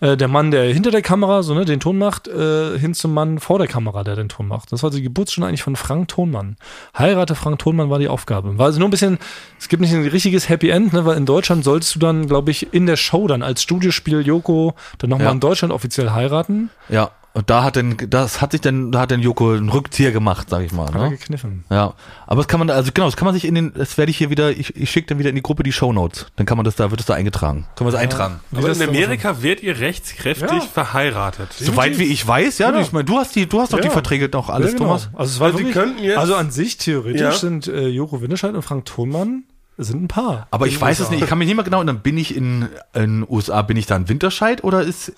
äh, 0.01 0.15
der 0.17 0.27
Mann, 0.27 0.51
der 0.51 0.73
hinter 0.73 0.91
der 0.91 1.01
Kamera 1.01 1.43
so 1.43 1.53
ne, 1.53 1.65
den 1.65 1.79
Ton 1.79 1.97
macht, 1.97 2.27
äh, 2.27 2.77
hin 2.79 2.93
zum 2.93 3.13
Mann 3.13 3.39
vor 3.39 3.57
der 3.59 3.67
Kamera, 3.67 4.03
der 4.03 4.15
den 4.15 4.29
Ton 4.29 4.47
macht. 4.47 4.71
Das 4.71 4.83
war 4.83 4.89
die 4.91 5.01
Geburtsstunde 5.01 5.47
eigentlich 5.47 5.63
von 5.63 5.75
Frank 5.75 6.07
Thonmann. 6.09 6.55
Heirate 6.97 7.35
Frank 7.35 7.59
Thonmann 7.59 7.89
war 7.89 7.99
die 7.99 8.07
Aufgabe. 8.07 8.57
War 8.57 8.67
also 8.67 8.79
nur 8.79 8.87
ein 8.87 8.91
bisschen, 8.91 9.17
es 9.59 9.67
gibt 9.69 9.81
nicht 9.81 9.93
ein 9.93 10.07
richtiges 10.07 10.49
Happy 10.49 10.69
End, 10.69 10.93
ne, 10.93 11.05
weil 11.05 11.17
in 11.17 11.25
Deutschland 11.25 11.63
solltest 11.63 11.95
du 11.95 11.99
dann, 11.99 12.27
glaube 12.27 12.51
ich, 12.51 12.73
in 12.73 12.85
der 12.85 12.95
Show 12.97 13.27
dann 13.27 13.43
als 13.43 13.61
Studiospiel 13.63 14.25
Joko 14.25 14.73
dann 14.99 15.09
nochmal 15.09 15.27
Ja. 15.27 15.31
in 15.33 15.39
Deutschland 15.39 15.73
offiziell 15.73 16.11
heiraten. 16.11 16.69
Ja, 16.87 17.11
und 17.33 17.49
da 17.49 17.63
hat 17.63 17.75
denn, 17.75 17.95
das 18.09 18.41
hat 18.41 18.51
sich 18.53 18.61
dann, 18.61 18.91
da 18.91 19.01
hat 19.01 19.11
dann 19.11 19.21
Joko 19.21 19.51
einen 19.51 19.69
Rückzieher 19.69 20.11
gemacht, 20.11 20.49
sag 20.49 20.63
ich 20.63 20.71
mal. 20.71 20.87
Hat 20.87 20.95
er 20.95 21.03
Ne? 21.03 21.09
gekniffen. 21.11 21.63
Ja, 21.69 21.93
aber 22.27 22.37
das 22.41 22.47
kann 22.47 22.59
man, 22.59 22.69
also 22.71 22.91
genau, 22.93 23.05
das 23.07 23.15
kann 23.15 23.25
man 23.25 23.33
sich 23.35 23.45
in 23.45 23.55
den, 23.55 23.71
das 23.73 23.97
werde 23.97 24.09
ich 24.09 24.17
hier 24.17 24.29
wieder, 24.29 24.51
ich, 24.51 24.75
ich 24.75 24.89
schicke 24.89 25.07
dann 25.07 25.19
wieder 25.19 25.29
in 25.29 25.35
die 25.35 25.41
Gruppe 25.43 25.63
die 25.63 25.71
Shownotes. 25.71 26.25
Dann 26.37 26.45
kann 26.45 26.57
man 26.57 26.63
das 26.65 26.75
da, 26.75 26.89
wird 26.91 26.99
es 27.01 27.05
da 27.05 27.13
eingetragen. 27.13 27.67
Können 27.75 27.89
wir 27.89 27.93
es 27.95 27.99
eintragen. 27.99 28.39
Wie 28.51 28.57
Aber 28.57 28.71
in 28.71 28.81
Amerika 28.81 29.41
werdet 29.43 29.63
ihr 29.63 29.79
rechtskräftig 29.79 30.49
Ja. 30.51 30.59
verheiratet. 30.61 31.53
Soweit 31.53 31.97
wie 31.99 32.05
ich 32.05 32.27
weiß, 32.27 32.57
ja, 32.57 32.71
Ja. 32.71 32.81
ich 32.81 32.91
meine, 32.91 33.05
du 33.05 33.17
hast 33.17 33.35
die, 33.35 33.47
du 33.47 33.61
hast 33.61 33.73
doch 33.73 33.79
die 33.79 33.85
Ja. 33.87 33.91
Verträge 33.93 34.29
noch 34.31 34.49
alles, 34.49 34.71
ja, 34.71 34.77
genau. 34.77 34.87
Thomas. 34.89 35.09
Also 35.13 35.31
es 35.33 35.39
war 35.39 35.47
Also 35.47 35.57
die 35.59 35.65
wirklich, 35.65 35.75
könnten 35.83 36.03
jetzt- 36.03 36.17
also 36.17 36.35
an 36.35 36.51
sich 36.51 36.77
theoretisch 36.77 37.21
Ja. 37.21 37.31
sind 37.31 37.67
äh, 37.67 37.87
Joko 37.87 38.21
Winterscheid 38.21 38.53
und 38.55 38.63
Frank 38.63 38.85
Thonmann 38.85 39.43
sind 39.87 40.03
ein 40.03 40.07
Paar. 40.07 40.47
Aber 40.51 40.67
ich 40.67 40.75
In 40.75 40.81
weiß 40.81 40.97
den 40.97 41.03
es 41.05 41.09
nicht, 41.11 41.21
ich 41.23 41.27
kann 41.29 41.37
mich 41.37 41.47
nicht 41.47 41.55
mehr 41.55 41.63
genau, 41.65 41.79
und 41.79 41.87
dann 41.87 42.01
bin 42.01 42.17
ich 42.17 42.35
in, 42.35 42.67
in 42.93 43.25
USA, 43.29 43.61
bin 43.61 43.77
ich 43.77 43.85
da 43.85 43.95
ein 43.95 44.09
Winterscheid 44.09 44.63
oder 44.63 44.81
ist, 44.83 45.13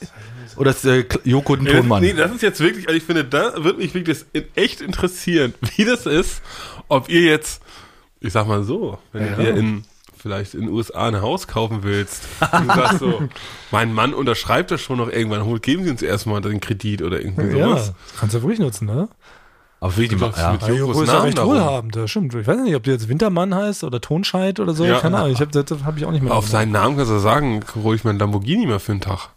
oder 0.57 0.71
ist 0.71 0.85
äh, 0.85 1.05
Joko 1.23 1.53
ein 1.55 1.63
Nee, 1.63 1.71
das, 1.71 1.79
Tonmann? 1.81 2.01
nee, 2.03 2.13
das 2.13 2.31
ist 2.31 2.41
jetzt 2.41 2.59
wirklich, 2.59 2.87
also 2.87 2.97
ich 2.97 3.03
finde, 3.03 3.25
da 3.25 3.63
wird 3.63 3.77
mich 3.77 3.93
wirklich 3.93 4.19
das 4.19 4.27
in- 4.33 4.45
echt 4.55 4.81
interessieren, 4.81 5.53
wie 5.75 5.85
das 5.85 6.05
ist, 6.05 6.41
ob 6.87 7.09
ihr 7.09 7.21
jetzt, 7.21 7.61
ich 8.19 8.33
sag 8.33 8.47
mal 8.47 8.63
so, 8.63 8.97
wenn 9.13 9.29
du 9.29 9.35
dir 9.41 9.55
in 9.55 9.83
vielleicht 10.17 10.53
in 10.53 10.61
den 10.61 10.69
USA 10.69 11.07
ein 11.07 11.19
Haus 11.19 11.47
kaufen 11.47 11.79
willst, 11.81 12.21
und 12.53 12.67
du 12.67 12.73
sagst 12.75 12.99
so, 12.99 13.23
mein 13.71 13.91
Mann 13.91 14.13
unterschreibt 14.13 14.69
das 14.69 14.79
schon 14.79 14.97
noch 14.99 15.09
irgendwann, 15.09 15.45
hol, 15.45 15.59
geben 15.59 15.83
Sie 15.83 15.89
uns 15.89 16.03
erstmal 16.03 16.41
den 16.41 16.59
Kredit 16.59 17.01
oder 17.01 17.19
irgendwie 17.19 17.57
Ja, 17.57 17.69
sowas. 17.69 17.93
kannst 18.19 18.35
du 18.35 18.41
wirklich 18.43 18.59
nutzen, 18.59 18.85
ne? 18.85 19.09
Aber 19.81 19.93
nicht 19.97 20.13
Das 20.13 20.19
mal, 20.21 20.31
ja. 20.37 20.51
mit 20.53 20.61
Ja, 20.61 20.67
Joko 20.69 20.79
Jokos 20.91 21.01
ist 21.03 21.09
ja 21.13 21.19
recht 21.21 21.37
darum. 21.37 21.53
wohlhabend, 21.55 21.95
das 21.95 22.09
stimmt. 22.11 22.33
Ich 22.35 22.45
weiß 22.47 22.59
nicht, 22.61 22.75
ob 22.75 22.83
du 22.83 22.91
jetzt 22.91 23.09
Wintermann 23.09 23.53
heißt 23.53 23.83
oder 23.83 23.99
Tonscheid 23.99 24.59
oder 24.59 24.73
so. 24.73 24.85
Ja. 24.85 24.99
Keine 24.99 25.17
Ahnung, 25.17 25.31
ich 25.31 25.41
hab, 25.41 25.51
das 25.51 25.65
habe 25.83 25.97
ich 25.99 26.05
auch 26.05 26.11
nicht 26.11 26.21
mehr. 26.23 26.33
Auf 26.33 26.47
seinen 26.47 26.71
Namen 26.71 26.95
kannst 26.97 27.11
du 27.11 27.17
sagen, 27.19 27.61
hol 27.83 27.95
ich 27.95 28.03
mir 28.03 28.11
ein 28.11 28.19
Lamborghini 28.19 28.67
mal 28.67 28.79
für 28.79 28.91
einen 28.93 29.01
Tag. 29.01 29.29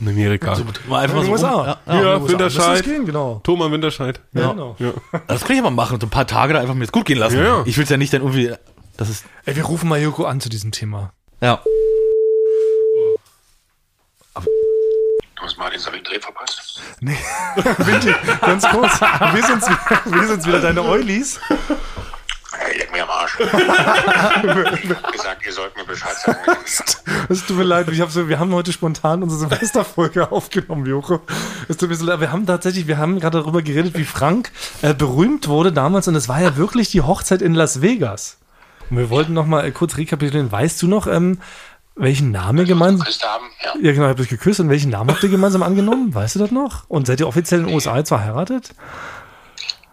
In 0.00 0.08
Amerika. 0.08 0.56
Mal 0.88 1.00
einfach 1.04 1.22
in 1.22 1.30
mal 1.30 1.38
so. 1.38 1.46
USA. 1.46 1.78
Ja, 1.86 1.94
ja. 1.94 2.02
Ja. 2.02 2.28
Winterscheid. 2.28 2.82
Gehen, 2.82 3.06
genau. 3.06 3.40
Thomas 3.44 3.70
Winterscheid. 3.70 4.20
Ja, 4.32 4.50
genau. 4.52 4.74
Ja. 4.80 4.92
Das 5.28 5.44
kann 5.44 5.54
ich 5.54 5.60
aber 5.62 5.70
machen, 5.70 6.00
so 6.00 6.06
ein 6.06 6.10
paar 6.10 6.26
Tage 6.26 6.54
da 6.54 6.60
einfach 6.60 6.74
mir 6.74 6.80
jetzt 6.80 6.92
gut 6.92 7.04
gehen 7.04 7.18
lassen. 7.18 7.36
Ja, 7.36 7.44
ja. 7.44 7.62
Ich 7.66 7.76
will 7.76 7.84
es 7.84 7.90
ja 7.90 7.96
nicht 7.96 8.12
dann 8.12 8.22
irgendwie, 8.22 8.52
das 8.96 9.08
ist, 9.10 9.24
Ey, 9.44 9.54
wir 9.54 9.64
rufen 9.64 9.88
mal 9.88 10.00
Joko 10.00 10.24
an 10.24 10.40
zu 10.40 10.48
diesem 10.48 10.72
Thema. 10.72 11.12
ja. 11.42 11.60
Hast 15.44 15.58
Martin 15.58 15.78
seinen 15.78 16.02
Dreh 16.02 16.18
verpasst. 16.18 16.80
Nee, 17.00 17.18
Winti, 17.56 18.14
ganz 18.40 18.66
kurz. 18.66 18.98
Wir 18.98 19.42
sind's, 19.42 19.68
wir 20.06 20.26
sind's 20.26 20.46
wieder 20.46 20.60
deine 20.60 20.82
Eulis. 20.82 21.38
Hey, 22.56 22.78
leck 22.78 22.90
mir 22.90 23.02
am 23.02 23.10
Arsch. 23.10 23.36
gesagt, 25.12 25.44
ihr 25.44 25.52
sollt 25.52 25.76
mir 25.76 25.84
Bescheid 25.84 26.16
sagen. 26.16 26.38
Es 27.28 27.44
tut 27.44 27.58
mir 27.58 27.64
leid, 27.64 27.90
ich 27.90 28.00
hab 28.00 28.10
so, 28.10 28.26
wir 28.26 28.38
haben 28.38 28.54
heute 28.54 28.72
spontan 28.72 29.22
unsere 29.22 29.40
Silvesterfolge 29.40 30.32
aufgenommen, 30.32 30.86
Joko. 30.86 31.20
Es 31.68 31.76
tut 31.76 31.90
mir 31.90 31.96
so 31.96 32.06
leid. 32.06 32.20
Wir 32.20 32.32
haben 32.32 32.46
tatsächlich, 32.46 32.86
wir 32.86 32.96
haben 32.96 33.20
gerade 33.20 33.40
darüber 33.40 33.60
geredet, 33.60 33.98
wie 33.98 34.04
Frank 34.04 34.50
äh, 34.80 34.94
berühmt 34.94 35.48
wurde 35.48 35.72
damals 35.72 36.08
und 36.08 36.14
es 36.14 36.26
war 36.26 36.40
ja 36.40 36.56
wirklich 36.56 36.90
die 36.90 37.02
Hochzeit 37.02 37.42
in 37.42 37.52
Las 37.54 37.82
Vegas. 37.82 38.38
Und 38.88 38.96
wir 38.96 39.10
wollten 39.10 39.34
noch 39.34 39.46
mal 39.46 39.66
äh, 39.66 39.72
kurz 39.72 39.98
rekapitulieren. 39.98 40.50
Weißt 40.50 40.80
du 40.80 40.86
noch, 40.86 41.06
ähm, 41.06 41.38
welchen 41.96 42.30
Namen 42.32 42.58
ihr 42.58 42.64
gemeinsam... 42.64 43.06
Haben? 43.06 43.44
Ja. 43.64 43.74
Ja, 43.80 43.92
genau, 43.92 44.06
habt 44.06 44.18
ihr 44.18 44.22
euch 44.24 44.28
geküsst. 44.28 44.60
Und 44.60 44.68
welchen 44.70 44.90
Namen 44.90 45.10
habt 45.10 45.22
ihr 45.22 45.28
gemeinsam 45.28 45.62
angenommen? 45.62 46.14
Weißt 46.14 46.34
du 46.34 46.40
das 46.40 46.50
noch? 46.50 46.88
Und 46.88 47.06
seid 47.06 47.20
ihr 47.20 47.28
offiziell 47.28 47.60
in 47.60 47.66
den 47.66 47.74
USA 47.74 47.96
jetzt 47.96 48.08
verheiratet? 48.08 48.70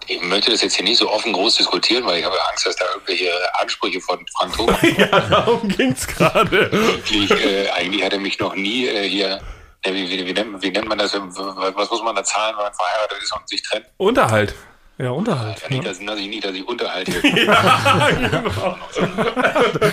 Ich 0.07 0.21
möchte 0.23 0.51
das 0.51 0.61
jetzt 0.61 0.75
hier 0.75 0.83
nicht 0.83 0.97
so 0.97 1.09
offen 1.09 1.31
groß 1.31 1.55
diskutieren, 1.57 2.05
weil 2.05 2.19
ich 2.19 2.25
habe 2.25 2.35
Angst, 2.49 2.65
dass 2.65 2.75
da 2.75 2.85
irgendwelche 2.93 3.29
Ansprüche 3.61 4.01
von 4.01 4.19
Frank 4.37 4.53
Thomas 4.57 4.77
ja, 4.97 5.05
darum 5.07 5.67
ging's 5.69 6.05
gerade. 6.07 6.69
eigentlich, 6.73 7.31
äh, 7.31 7.69
eigentlich 7.69 8.03
hat 8.03 8.11
er 8.13 8.19
mich 8.19 8.39
noch 8.39 8.55
nie 8.55 8.87
äh, 8.87 9.07
hier. 9.07 9.39
äh, 9.83 9.93
Wie, 9.93 10.09
wie, 10.09 10.25
wie, 10.25 10.33
nennt, 10.33 10.61
wie 10.61 10.71
nennt 10.71 10.87
man 10.89 10.97
das? 10.97 11.13
Was 11.13 11.89
muss 11.89 12.03
man 12.03 12.15
da 12.15 12.23
zahlen, 12.23 12.55
wenn 12.57 12.63
man 12.63 12.73
verheiratet 12.73 13.19
ist 13.21 13.31
und 13.33 13.47
sich 13.47 13.61
trennt? 13.61 13.85
Unterhalt. 13.97 14.53
Ja, 15.01 15.11
Unterhalt. 15.11 15.61
Ja, 15.61 15.69
nicht, 15.69 15.83
Ne? 15.83 15.89
dass, 15.89 15.99
dass 16.05 16.19
ich 16.19 16.27
nicht, 16.27 16.43
dass 16.45 16.53
ich 16.53 16.67
Unterhalt 16.67 17.07
hier. 17.21 17.21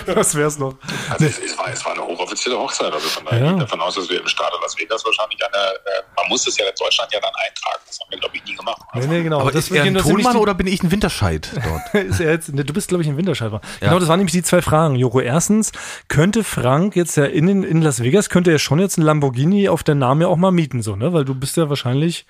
Das 0.05 0.35
wär's 0.35 0.59
noch. 0.59 0.75
Also 1.09 1.25
es, 1.25 1.39
es, 1.39 1.57
war, 1.57 1.69
es 1.71 1.83
war 1.85 1.93
eine 1.93 2.01
hochoffizielle 2.03 2.57
Hochzeit. 2.57 2.91
Also 2.93 3.07
von 3.07 3.25
daher 3.25 3.45
Ja. 3.45 3.53
davon 3.53 3.79
aus, 3.81 3.95
dass 3.95 4.09
wir 4.09 4.19
im 4.19 4.27
Staat 4.27 4.51
Las 4.61 4.77
Vegas 4.77 5.03
wahrscheinlich 5.05 5.39
eine, 5.45 5.55
äh, 5.57 6.01
man 6.17 6.27
muss 6.29 6.43
das 6.45 6.57
ja 6.57 6.65
in 6.65 6.71
Deutschland 6.79 7.11
ja 7.11 7.19
dann 7.19 7.31
eintragen. 7.33 7.83
Das 7.87 7.99
haben 7.99 8.11
wir, 8.11 8.19
glaube 8.19 8.35
ich, 8.37 8.43
nie 8.45 8.55
gemacht. 8.55 8.81
Nee, 8.93 9.07
nee, 9.07 9.23
genau. 9.23 9.41
Aber 9.41 9.51
das 9.51 9.65
ist 9.69 9.75
er 9.75 9.83
ein 9.83 9.95
Tonmann 9.95 10.37
oder 10.37 10.53
bin 10.53 10.67
ich 10.67 10.83
ein 10.83 10.91
Winterscheid 10.91 11.49
dort? 11.53 11.93
ist 12.05 12.19
er 12.19 12.31
jetzt, 12.31 12.53
ne, 12.53 12.63
du 12.65 12.73
bist, 12.73 12.89
glaube 12.89 13.03
ich, 13.03 13.09
ein 13.09 13.17
Winterscheiber. 13.17 13.61
Genau, 13.79 13.99
das 13.99 14.07
waren 14.07 14.19
nämlich 14.19 14.33
die 14.33 14.43
zwei 14.43 14.61
Fragen, 14.61 14.95
Joko. 14.95 15.19
Erstens, 15.21 15.71
könnte 16.07 16.43
Frank 16.43 16.95
jetzt 16.95 17.15
ja 17.17 17.25
in, 17.25 17.63
in 17.63 17.81
Las 17.81 18.03
Vegas, 18.03 18.29
könnte 18.29 18.51
er 18.51 18.59
schon 18.59 18.79
jetzt 18.79 18.97
ein 18.97 19.01
Lamborghini 19.03 19.69
auf 19.69 19.83
der 19.83 19.95
Namen 19.95 20.21
ja 20.21 20.27
auch 20.27 20.37
mal 20.37 20.51
mieten, 20.51 20.81
so, 20.81 20.95
ne? 20.95 21.13
Weil 21.13 21.25
du 21.25 21.35
bist 21.35 21.57
ja 21.57 21.69
wahrscheinlich 21.69 22.25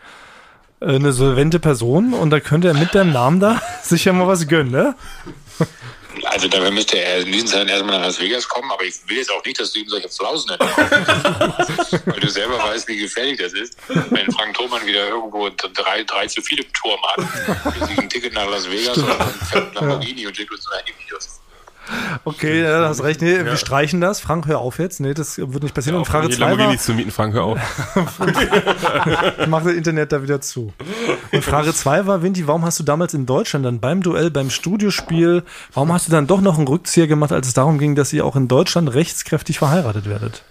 eine 0.81 1.11
solvente 1.11 1.59
Person 1.59 2.13
und 2.13 2.29
da 2.29 2.39
könnte 2.39 2.69
er 2.69 2.73
mit 2.73 2.95
deinem 2.95 3.11
Namen 3.11 3.39
da 3.39 3.61
sicher 3.83 4.13
mal 4.13 4.27
was 4.27 4.47
gönnen, 4.47 4.71
ne? 4.71 4.95
Also 6.25 6.47
dafür 6.47 6.71
müsste 6.71 6.97
er 7.01 7.21
in 7.21 7.31
diesen 7.31 7.47
Zeiten 7.47 7.69
erstmal 7.69 7.97
nach 7.97 8.05
Las 8.05 8.19
Vegas 8.19 8.47
kommen, 8.47 8.69
aber 8.71 8.83
ich 8.83 8.95
will 9.07 9.17
jetzt 9.17 9.31
auch 9.31 9.43
nicht, 9.45 9.59
dass 9.59 9.71
du 9.71 9.79
ihm 9.79 9.87
solche 9.87 10.09
Flausen 10.09 10.51
entkommst. 10.51 12.05
Weil 12.05 12.19
du 12.19 12.29
selber 12.29 12.57
weißt, 12.57 12.87
wie 12.87 12.97
gefährlich 12.97 13.39
das 13.39 13.53
ist, 13.53 13.77
wenn 13.87 14.31
Frank 14.31 14.55
Thoman 14.55 14.85
wieder 14.85 15.07
irgendwo 15.07 15.49
drei, 15.49 16.03
drei 16.03 16.27
zu 16.27 16.41
viele 16.41 16.63
im 16.63 16.73
Turm 16.73 16.99
hat, 17.03 17.87
sich 17.87 17.97
ein 17.97 18.09
Ticket 18.09 18.33
nach 18.33 18.49
Las 18.49 18.69
Vegas 18.69 18.97
und 18.97 19.07
dann 19.07 19.33
fährt 19.49 19.69
ein 19.69 19.73
Lamborghini 19.75 20.27
und 20.27 20.35
schickt 20.35 20.51
uns 20.51 20.63
so 20.63 20.71
Handyvideos. 20.71 21.38
Okay, 22.23 22.61
ja, 22.61 22.79
du 22.81 22.87
hast 22.87 23.03
recht. 23.03 23.21
Nee, 23.21 23.45
wir 23.45 23.57
streichen 23.57 24.01
das. 24.01 24.19
Frank, 24.19 24.47
hör 24.47 24.59
auf 24.59 24.79
jetzt. 24.79 24.99
Nee, 24.99 25.13
das 25.13 25.37
wird 25.37 25.63
nicht 25.63 25.73
passieren. 25.73 25.97
und 25.97 26.05
Frage 26.05 26.27
Die 26.27 26.35
2 26.35 26.57
war, 26.57 26.77
zu 26.77 26.93
mieten, 26.93 27.11
Frank, 27.11 27.33
hör 27.33 27.43
auf. 27.43 27.59
mach 29.47 29.63
das 29.63 29.73
Internet 29.73 30.11
da 30.11 30.21
wieder 30.21 30.41
zu. 30.41 30.73
Und 31.31 31.43
Frage 31.43 31.73
2 31.73 32.05
war, 32.05 32.21
Vinti, 32.21 32.47
warum 32.47 32.65
hast 32.65 32.79
du 32.79 32.83
damals 32.83 33.13
in 33.13 33.25
Deutschland 33.25 33.65
dann 33.65 33.79
beim 33.79 34.01
Duell, 34.01 34.31
beim 34.31 34.49
Studiospiel, 34.49 35.43
warum 35.73 35.91
hast 35.93 36.07
du 36.07 36.11
dann 36.11 36.27
doch 36.27 36.41
noch 36.41 36.57
einen 36.57 36.67
Rückzieher 36.67 37.07
gemacht, 37.07 37.31
als 37.31 37.47
es 37.47 37.53
darum 37.53 37.79
ging, 37.79 37.95
dass 37.95 38.13
ihr 38.13 38.25
auch 38.25 38.35
in 38.35 38.47
Deutschland 38.47 38.93
rechtskräftig 38.93 39.59
verheiratet 39.59 40.09
werdet? 40.09 40.43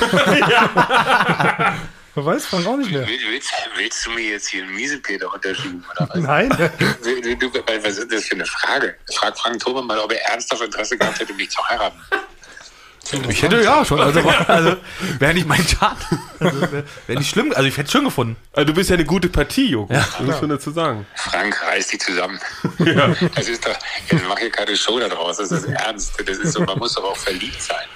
Weiß 2.24 2.46
Frank 2.46 2.66
auch 2.66 2.76
nicht 2.76 2.90
mehr. 2.90 3.06
Will, 3.06 3.18
willst, 3.28 3.52
willst 3.76 4.06
du 4.06 4.10
mir 4.10 4.30
jetzt 4.30 4.48
hier 4.48 4.62
einen 4.62 4.74
Miesepeter 4.74 5.32
unterschieben? 5.32 5.84
Oder 5.90 6.08
was? 6.08 6.18
Nein. 6.18 6.50
Du, 7.02 7.36
du, 7.36 7.52
was 7.82 7.98
ist 7.98 8.12
das 8.12 8.24
für 8.24 8.34
eine 8.34 8.46
Frage? 8.46 8.96
Frag 9.14 9.38
Frank 9.38 9.58
Thoman 9.60 9.86
mal, 9.86 9.98
ob 9.98 10.12
er 10.12 10.22
ernsthaft 10.30 10.62
Interesse 10.62 10.96
gehabt 10.96 11.18
hätte, 11.20 11.32
mich 11.34 11.50
zu 11.50 11.66
heiraten. 11.68 11.98
Ich 13.28 13.42
hätte 13.42 13.60
ja 13.62 13.84
schon, 13.84 14.00
also, 14.00 14.20
also 14.46 14.76
wäre 15.18 15.34
nicht 15.34 15.46
mein 15.46 15.66
Schaden. 15.66 15.96
Also, 16.38 16.60
wäre 16.72 16.84
wär 17.06 17.18
nicht 17.18 17.30
schlimm, 17.30 17.52
also 17.54 17.64
ich 17.68 17.76
hätte 17.76 17.86
es 17.86 17.92
schön 17.92 18.04
gefunden. 18.04 18.36
Also 18.52 18.66
du 18.66 18.74
bist 18.74 18.90
ja 18.90 18.94
eine 18.94 19.04
gute 19.04 19.28
Partie, 19.28 19.70
Joko. 19.70 19.92
Das 19.92 20.20
muss 20.20 20.40
man 20.40 20.50
dazu 20.50 20.70
sagen. 20.70 21.06
Frank, 21.14 21.60
reiß 21.66 21.88
dich 21.88 22.00
zusammen. 22.00 22.38
Das 23.34 23.48
ist 23.48 23.66
doch, 23.66 23.74
jetzt 24.10 24.24
mach 24.28 24.38
hier 24.38 24.50
keine 24.50 24.76
Show 24.76 24.98
da 24.98 25.08
draus, 25.08 25.36
das 25.38 25.50
ist 25.52 25.64
ernst. 25.64 26.12
Das 26.26 26.38
ist 26.38 26.52
so, 26.52 26.60
man 26.62 26.78
muss 26.78 26.94
doch 26.94 27.04
auch 27.04 27.16
verliebt 27.16 27.60
sein. 27.62 27.86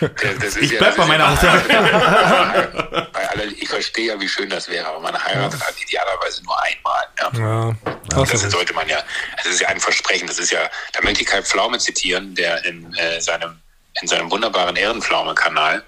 Das, 0.00 0.20
das 0.20 0.44
ist 0.44 0.56
Ich 0.62 0.70
ja- 0.72 0.78
bleib 0.78 0.96
das 0.96 1.06
bei 1.06 1.06
meiner 1.06 1.24
ja- 1.24 1.32
Aussage. 1.32 3.08
Ich 3.60 3.68
verstehe 3.68 4.06
ja, 4.06 4.20
wie 4.20 4.28
schön 4.28 4.48
das 4.48 4.68
wäre, 4.68 4.86
aber 4.86 5.00
man 5.00 5.22
heiratet 5.22 5.60
halt 5.64 5.74
idealerweise 5.82 6.42
nur 6.44 6.56
einmal. 6.62 7.04
Ja. 7.18 7.76
Ja, 8.16 8.24
Das 8.24 8.40
sollte 8.50 8.72
man 8.74 8.88
ja, 8.88 8.98
das 9.36 9.46
ist 9.46 9.60
ja 9.60 9.68
ein 9.68 9.80
Versprechen. 9.80 10.26
Das 10.26 10.38
ist 10.38 10.50
ja, 10.50 10.60
da 10.92 11.00
möchte 11.02 11.22
ich 11.22 11.26
Kai 11.28 11.42
Pflaume 11.42 11.78
zitieren, 11.78 12.34
der 12.34 12.64
in 12.64 12.92
äh, 12.94 13.20
seinem 13.24 13.60
in 14.00 14.08
seinem 14.08 14.30
wunderbaren 14.30 14.74
Ehrenpflaume-Kanal, 14.74 15.82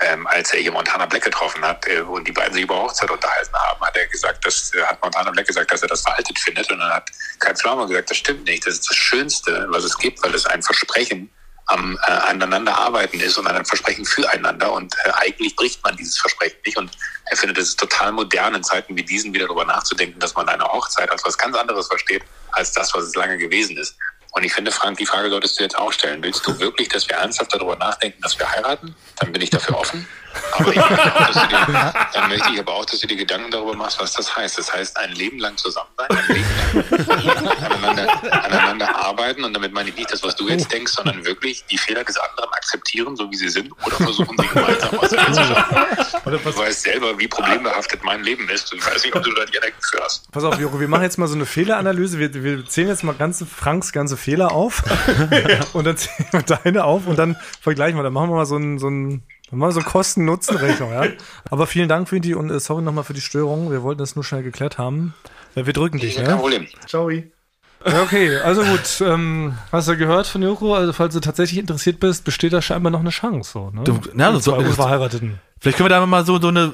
ähm, 0.00 0.26
als 0.26 0.52
er 0.52 0.60
hier 0.60 0.72
Montana 0.72 1.06
Black 1.06 1.22
getroffen 1.22 1.64
hat 1.64 1.86
äh, 1.86 2.00
und 2.00 2.26
die 2.26 2.32
beiden 2.32 2.52
sich 2.52 2.64
über 2.64 2.76
Hochzeit 2.76 3.10
unterhalten 3.10 3.54
haben, 3.54 3.80
hat 3.80 3.96
er 3.96 4.06
gesagt, 4.06 4.44
dass 4.44 4.74
äh, 4.74 4.82
hat 4.82 5.00
Montana 5.02 5.30
Black 5.30 5.46
gesagt, 5.46 5.70
dass 5.70 5.82
er 5.82 5.88
das 5.88 6.02
veraltet 6.02 6.38
findet. 6.38 6.70
Und 6.70 6.80
dann 6.80 6.92
hat 6.92 7.10
Kai 7.38 7.54
Pflaume 7.54 7.86
gesagt, 7.86 8.10
das 8.10 8.16
stimmt 8.16 8.44
nicht, 8.44 8.66
das 8.66 8.74
ist 8.74 8.90
das 8.90 8.96
Schönste, 8.96 9.66
was 9.68 9.84
es 9.84 9.96
gibt, 9.96 10.22
weil 10.22 10.34
es 10.34 10.46
ein 10.46 10.62
Versprechen 10.62 11.30
am 11.66 11.98
äh, 12.06 12.10
aneinander 12.10 12.76
arbeiten 12.76 13.20
ist 13.20 13.38
und 13.38 13.46
ein 13.46 13.64
Versprechen 13.64 14.04
füreinander. 14.04 14.72
Und 14.72 14.94
äh, 15.04 15.10
eigentlich 15.14 15.54
bricht 15.56 15.82
man 15.84 15.96
dieses 15.96 16.18
Versprechen 16.18 16.58
nicht. 16.66 16.76
Und 16.76 16.90
er 17.26 17.36
findet 17.36 17.58
es 17.58 17.76
total 17.76 18.12
modern 18.12 18.56
in 18.56 18.64
Zeiten 18.64 18.96
wie 18.96 19.02
diesen 19.02 19.32
wieder 19.32 19.46
darüber 19.46 19.64
nachzudenken, 19.64 20.18
dass 20.18 20.34
man 20.34 20.48
eine 20.48 20.64
Hochzeit 20.64 21.10
als 21.10 21.24
was 21.24 21.38
ganz 21.38 21.56
anderes 21.56 21.86
versteht 21.86 22.22
als 22.52 22.72
das, 22.72 22.94
was 22.94 23.04
es 23.04 23.14
lange 23.14 23.38
gewesen 23.38 23.76
ist. 23.76 23.96
Und 24.34 24.42
ich 24.42 24.52
finde, 24.52 24.72
Frank, 24.72 24.98
die 24.98 25.06
Frage 25.06 25.30
solltest 25.30 25.58
du 25.58 25.62
jetzt 25.62 25.78
auch 25.78 25.92
stellen. 25.92 26.22
Willst 26.22 26.44
du 26.46 26.58
wirklich, 26.58 26.88
dass 26.88 27.08
wir 27.08 27.16
ernsthaft 27.16 27.54
darüber 27.54 27.76
nachdenken, 27.76 28.20
dass 28.20 28.36
wir 28.38 28.50
heiraten? 28.50 28.94
Dann 29.20 29.32
bin 29.32 29.40
ich 29.40 29.50
dafür 29.50 29.78
offen. 29.78 30.06
Aber 30.52 30.70
ich 30.70 30.76
möchte 30.76 31.14
auch, 31.14 31.26
dass 31.26 31.42
du 31.42 31.48
dir, 31.48 31.94
dann 32.14 32.28
möchte 32.28 32.52
ich 32.52 32.58
aber 32.60 32.74
auch, 32.74 32.84
dass 32.84 33.00
du 33.00 33.06
dir 33.06 33.16
Gedanken 33.16 33.50
darüber 33.50 33.74
machst, 33.74 34.00
was 34.00 34.12
das 34.12 34.34
heißt. 34.36 34.58
Das 34.58 34.72
heißt, 34.72 34.96
ein 34.96 35.12
Leben 35.12 35.38
lang 35.38 35.56
zusammen 35.56 35.90
sein, 35.96 36.10
ein 36.10 36.34
Leben 36.34 37.06
lang 37.06 37.48
aneinander, 37.58 38.44
aneinander 38.44 38.96
arbeiten. 38.96 39.44
Und 39.44 39.54
damit 39.54 39.72
meine 39.72 39.90
ich 39.90 39.96
nicht 39.96 40.12
das, 40.12 40.22
was 40.22 40.36
du 40.36 40.48
jetzt 40.48 40.72
denkst, 40.72 40.92
sondern 40.92 41.24
wirklich 41.24 41.64
die 41.70 41.78
Fehler 41.78 42.04
des 42.04 42.16
anderen 42.16 42.50
akzeptieren, 42.52 43.16
so 43.16 43.30
wie 43.30 43.36
sie 43.36 43.48
sind, 43.48 43.72
oder 43.84 43.96
versuchen, 43.96 44.36
sie 44.38 44.46
gemeinsam 44.48 44.90
was 45.00 45.10
zu 45.10 45.44
schaffen. 45.44 46.24
Du 46.24 46.58
weißt 46.58 46.82
selber, 46.82 47.18
wie 47.18 47.28
problembehaftet 47.28 48.02
mein 48.04 48.22
Leben 48.22 48.48
ist. 48.48 48.72
Und 48.72 48.78
ich 48.78 48.86
weiß 48.86 49.04
nicht, 49.04 49.14
ob 49.14 49.22
du 49.22 49.32
da 49.32 49.42
Energie 49.42 49.72
für 49.80 50.02
hast. 50.02 50.30
Pass 50.32 50.44
auf, 50.44 50.58
Joko, 50.58 50.80
wir 50.80 50.88
machen 50.88 51.02
jetzt 51.02 51.18
mal 51.18 51.26
so 51.26 51.34
eine 51.34 51.46
Fehleranalyse. 51.46 52.18
Wir, 52.18 52.32
wir 52.34 52.66
zählen 52.66 52.88
jetzt 52.88 53.04
mal 53.04 53.14
ganze 53.14 53.46
Franks 53.46 53.92
ganze 53.92 54.16
Fehler 54.16 54.52
auf. 54.52 54.82
und 55.72 55.84
dann 55.84 55.96
zählen 55.96 56.28
wir 56.32 56.42
deine 56.42 56.84
auf 56.84 57.06
und 57.06 57.18
dann 57.18 57.36
vergleichen 57.60 57.98
wir. 57.98 58.02
Dann 58.02 58.12
machen 58.12 58.30
wir 58.30 58.36
mal 58.36 58.46
so 58.46 58.56
ein, 58.56 58.78
so 58.78 58.88
ein 58.88 59.22
wir 59.50 59.72
so 59.72 59.80
Kosten-Nutzen-Rechnung, 59.80 60.92
ja. 60.92 61.04
Aber 61.50 61.66
vielen 61.66 61.88
Dank, 61.88 62.10
Vinti, 62.10 62.34
und 62.34 62.50
äh, 62.50 62.58
sorry 62.60 62.82
nochmal 62.82 63.04
für 63.04 63.14
die 63.14 63.20
Störung. 63.20 63.70
Wir 63.70 63.82
wollten 63.82 63.98
das 64.00 64.16
nur 64.16 64.24
schnell 64.24 64.42
geklärt 64.42 64.78
haben. 64.78 65.14
Ja, 65.54 65.66
wir 65.66 65.72
drücken 65.72 65.98
dich, 65.98 66.16
Ja, 66.16 66.22
ne? 66.22 66.28
kein 66.28 66.38
Problem. 66.38 66.66
Ciao. 66.86 67.08
Ja, 67.10 68.02
okay, 68.02 68.38
also 68.38 68.62
gut. 68.64 69.00
Ähm, 69.02 69.54
hast 69.70 69.88
du 69.88 69.96
gehört 69.96 70.26
von 70.26 70.42
Joko? 70.42 70.74
Also, 70.74 70.92
falls 70.94 71.12
du 71.14 71.20
tatsächlich 71.20 71.58
interessiert 71.60 72.00
bist, 72.00 72.24
besteht 72.24 72.52
da 72.54 72.62
scheinbar 72.62 72.90
noch 72.90 73.00
eine 73.00 73.10
Chance. 73.10 73.50
So, 73.52 73.70
ne? 73.70 73.84
Du- 73.84 74.00
na, 74.14 74.32
Mit 74.32 74.42
so- 74.42 74.52
zwei 74.52 74.64
Unverheirateten. 74.64 75.38
Vielleicht 75.60 75.76
können 75.76 75.90
wir 75.90 75.94
da 75.96 76.04
mal 76.06 76.24
so, 76.24 76.40
so 76.40 76.48
eine, 76.48 76.72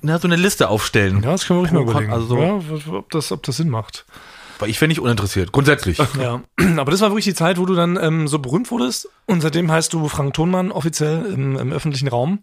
na, 0.00 0.18
so 0.18 0.28
eine 0.28 0.36
Liste 0.36 0.68
aufstellen. 0.68 1.22
Ja, 1.24 1.32
das 1.32 1.46
können 1.46 1.58
wir 1.58 1.62
ruhig 1.62 1.72
mal 1.72 1.82
überlegen. 1.82 2.12
also 2.12 2.26
so- 2.26 2.38
ja, 2.38 2.94
ob, 2.96 3.10
das, 3.10 3.32
ob 3.32 3.42
das 3.42 3.56
Sinn 3.56 3.68
macht. 3.68 4.04
Weil 4.58 4.70
ich 4.70 4.80
wäre 4.80 4.88
nicht 4.88 5.00
uninteressiert, 5.00 5.52
grundsätzlich. 5.52 5.98
Ja, 6.20 6.40
aber 6.78 6.90
das 6.90 7.00
war 7.00 7.10
wirklich 7.10 7.24
die 7.24 7.34
Zeit, 7.34 7.58
wo 7.58 7.66
du 7.66 7.74
dann 7.74 7.98
ähm, 8.00 8.28
so 8.28 8.38
berühmt 8.38 8.70
wurdest. 8.70 9.08
Und 9.26 9.40
seitdem 9.40 9.70
heißt 9.70 9.92
du 9.92 10.08
Frank 10.08 10.34
Thonmann 10.34 10.70
offiziell 10.70 11.26
im, 11.26 11.56
im 11.58 11.72
öffentlichen 11.72 12.08
Raum. 12.08 12.40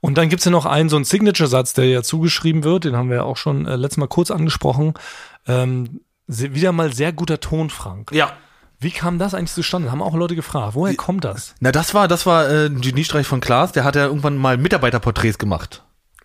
Und 0.00 0.18
dann 0.18 0.28
gibt's 0.28 0.44
ja 0.44 0.50
noch 0.50 0.66
einen, 0.66 0.88
so 0.88 0.96
einen 0.96 1.04
Signature-Satz, 1.04 1.74
der 1.74 1.86
ja 1.86 2.02
zugeschrieben 2.02 2.64
wird. 2.64 2.84
Den 2.84 2.96
haben 2.96 3.08
wir 3.10 3.16
ja 3.18 3.22
auch 3.22 3.36
schon 3.36 3.66
äh, 3.66 3.76
letztes 3.76 3.98
Mal 3.98 4.08
kurz 4.08 4.30
angesprochen. 4.30 4.94
Ähm, 5.46 6.00
wieder 6.26 6.72
mal 6.72 6.92
sehr 6.92 7.12
guter 7.12 7.40
Ton, 7.40 7.70
Frank. 7.70 8.10
ja. 8.12 8.32
Wie 8.80 8.90
kam 8.90 9.20
das 9.20 9.32
eigentlich 9.32 9.52
zustande? 9.52 9.92
Haben 9.92 10.02
auch 10.02 10.16
Leute 10.16 10.34
gefragt. 10.34 10.74
Woher 10.74 10.96
kommt 10.96 11.24
das? 11.24 11.54
Na, 11.60 11.70
das 11.70 11.94
war, 11.94 12.08
das 12.08 12.26
war 12.26 12.50
äh, 12.50 12.66
ein 12.66 12.80
Geniestreich 12.80 13.28
von 13.28 13.40
Klaas, 13.40 13.70
der 13.70 13.84
hat 13.84 13.94
ja 13.94 14.06
irgendwann 14.06 14.36
mal 14.36 14.58
Mitarbeiterporträts 14.58 15.38
gemacht. 15.38 15.84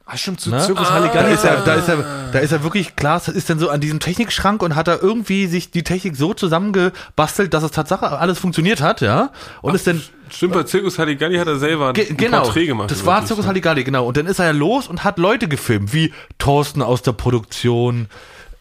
Ah, 0.10 0.16
stimmt, 0.16 0.40
zu 0.40 0.50
Ne? 0.50 0.60
Zirkus 0.62 0.88
Da 0.88 0.94
Halligalli. 0.94 1.34
ist 1.34 1.44
er, 1.44 1.58
da 1.58 1.74
ist 1.74 1.90
er, 1.90 1.98
da 2.32 2.40
ist 2.40 2.52
er 2.54 2.64
wirklich, 2.64 2.96
Klaas 2.96 3.28
ist 3.28 3.50
dann 3.50 3.60
so 3.60 3.70
an 3.70 3.82
diesem 3.82 4.00
Technikschrank 4.00 4.64
und 4.64 4.74
hat 4.76 4.88
da 4.88 4.98
irgendwie 5.02 5.48
sich 5.48 5.70
die 5.70 5.84
Technik 5.84 6.16
so 6.16 6.34
zusammengebastelt, 6.34 7.54
dass 7.54 7.64
es 7.64 7.72
Tatsache 7.72 8.18
alles 8.18 8.40
funktioniert 8.40 8.80
hat, 8.82 9.02
ja. 9.02 9.32
Und 9.62 9.76
ist 9.76 9.86
dann, 9.86 10.02
Stimmt, 10.30 10.54
bei 10.54 10.64
Zirkus 10.64 10.98
Halligalli 10.98 11.38
hat 11.38 11.48
er 11.48 11.58
selber 11.58 11.90
ein, 11.90 11.94
ge 11.94 12.10
ein 12.10 12.16
genau, 12.18 12.42
Porträt 12.44 12.68
gemacht. 12.68 12.90
das 12.90 13.06
war 13.06 13.26
Zirkus? 13.26 13.46
Halligalli, 13.48 13.84
genau. 13.84 14.06
Und 14.08 14.16
dann 14.18 14.28
ist 14.28 14.40
er 14.40 14.46
ja 14.46 14.52
los 14.52 14.88
und 14.88 15.04
hat 15.04 15.18
Leute 15.20 15.48
gefilmt, 15.50 15.94
wie 15.94 16.14
Thorsten 16.38 16.82
aus 16.82 17.02
der 17.02 17.12
Produktion, 17.14 18.08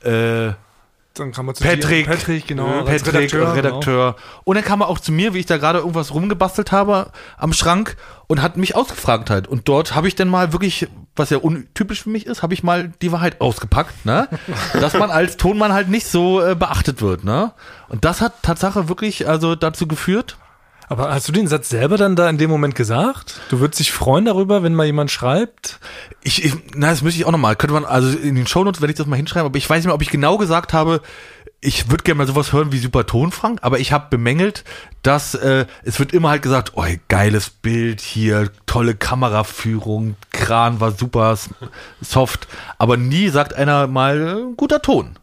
äh, 0.02 0.50
Dann 1.18 1.32
kam 1.32 1.48
er 1.48 1.54
zu 1.54 1.64
Patrick. 1.64 2.04
dir. 2.04 2.10
Patrick, 2.10 2.46
genau. 2.46 2.84
Patrick, 2.84 3.14
Redakteur. 3.14 3.54
Redakteur. 3.54 4.16
Und 4.44 4.56
dann 4.56 4.64
kam 4.64 4.80
er 4.82 4.88
auch 4.88 4.98
zu 4.98 5.12
mir, 5.12 5.34
wie 5.34 5.38
ich 5.38 5.46
da 5.46 5.56
gerade 5.56 5.78
irgendwas 5.78 6.12
rumgebastelt 6.12 6.72
habe 6.72 7.10
am 7.38 7.52
Schrank 7.52 7.96
und 8.26 8.42
hat 8.42 8.56
mich 8.56 8.76
ausgefragt 8.76 9.30
halt. 9.30 9.48
Und 9.48 9.68
dort 9.68 9.94
habe 9.94 10.08
ich 10.08 10.14
dann 10.14 10.28
mal 10.28 10.52
wirklich, 10.52 10.88
was 11.14 11.30
ja 11.30 11.38
untypisch 11.38 12.02
für 12.02 12.10
mich 12.10 12.26
ist, 12.26 12.42
habe 12.42 12.54
ich 12.54 12.62
mal 12.62 12.92
die 13.02 13.12
Wahrheit 13.12 13.40
ausgepackt, 13.40 14.04
ne? 14.04 14.28
Dass 14.74 14.94
man 14.94 15.10
als 15.10 15.36
Tonmann 15.36 15.72
halt 15.72 15.88
nicht 15.88 16.06
so 16.06 16.42
äh, 16.42 16.54
beachtet 16.54 17.00
wird, 17.00 17.24
ne? 17.24 17.52
Und 17.88 18.04
das 18.04 18.20
hat 18.20 18.42
Tatsache 18.42 18.88
wirklich 18.88 19.28
also 19.28 19.54
dazu 19.54 19.86
geführt. 19.86 20.36
Aber 20.88 21.12
hast 21.12 21.28
du 21.28 21.32
den 21.32 21.48
Satz 21.48 21.68
selber 21.68 21.96
dann 21.96 22.16
da 22.16 22.28
in 22.28 22.38
dem 22.38 22.50
Moment 22.50 22.74
gesagt? 22.74 23.40
Du 23.48 23.60
würdest 23.60 23.80
dich 23.80 23.92
freuen 23.92 24.24
darüber, 24.24 24.62
wenn 24.62 24.74
mal 24.74 24.86
jemand 24.86 25.10
schreibt? 25.10 25.80
Ich, 26.22 26.44
ich 26.44 26.54
na, 26.74 26.90
das 26.90 27.02
müsste 27.02 27.20
ich 27.20 27.26
auch 27.26 27.32
nochmal. 27.32 27.56
Könnte 27.56 27.74
man, 27.74 27.84
also 27.84 28.16
in 28.16 28.36
den 28.36 28.46
Shownotes 28.46 28.80
werde 28.80 28.92
ich 28.92 28.98
das 28.98 29.06
mal 29.06 29.16
hinschreiben, 29.16 29.46
aber 29.46 29.58
ich 29.58 29.68
weiß 29.68 29.78
nicht 29.78 29.86
mehr, 29.86 29.94
ob 29.94 30.02
ich 30.02 30.10
genau 30.10 30.38
gesagt 30.38 30.72
habe, 30.72 31.00
ich 31.60 31.90
würde 31.90 32.04
gerne 32.04 32.18
mal 32.18 32.26
sowas 32.26 32.52
hören 32.52 32.70
wie 32.70 32.78
Super 32.78 33.06
Ton, 33.06 33.32
Frank, 33.32 33.60
aber 33.62 33.80
ich 33.80 33.90
habe 33.90 34.06
bemängelt, 34.10 34.62
dass 35.02 35.34
äh, 35.34 35.66
es 35.82 35.98
wird 35.98 36.12
immer 36.12 36.30
halt 36.30 36.42
gesagt, 36.42 36.72
oh, 36.76 36.84
geiles 37.08 37.50
Bild 37.50 38.00
hier, 38.00 38.50
tolle 38.66 38.94
Kameraführung, 38.94 40.16
Kran 40.30 40.80
war 40.80 40.92
super 40.92 41.36
soft, 42.00 42.46
aber 42.78 42.96
nie 42.96 43.30
sagt 43.30 43.54
einer 43.54 43.86
mal 43.86 44.50
äh, 44.50 44.54
guter 44.56 44.82
Ton. 44.82 45.18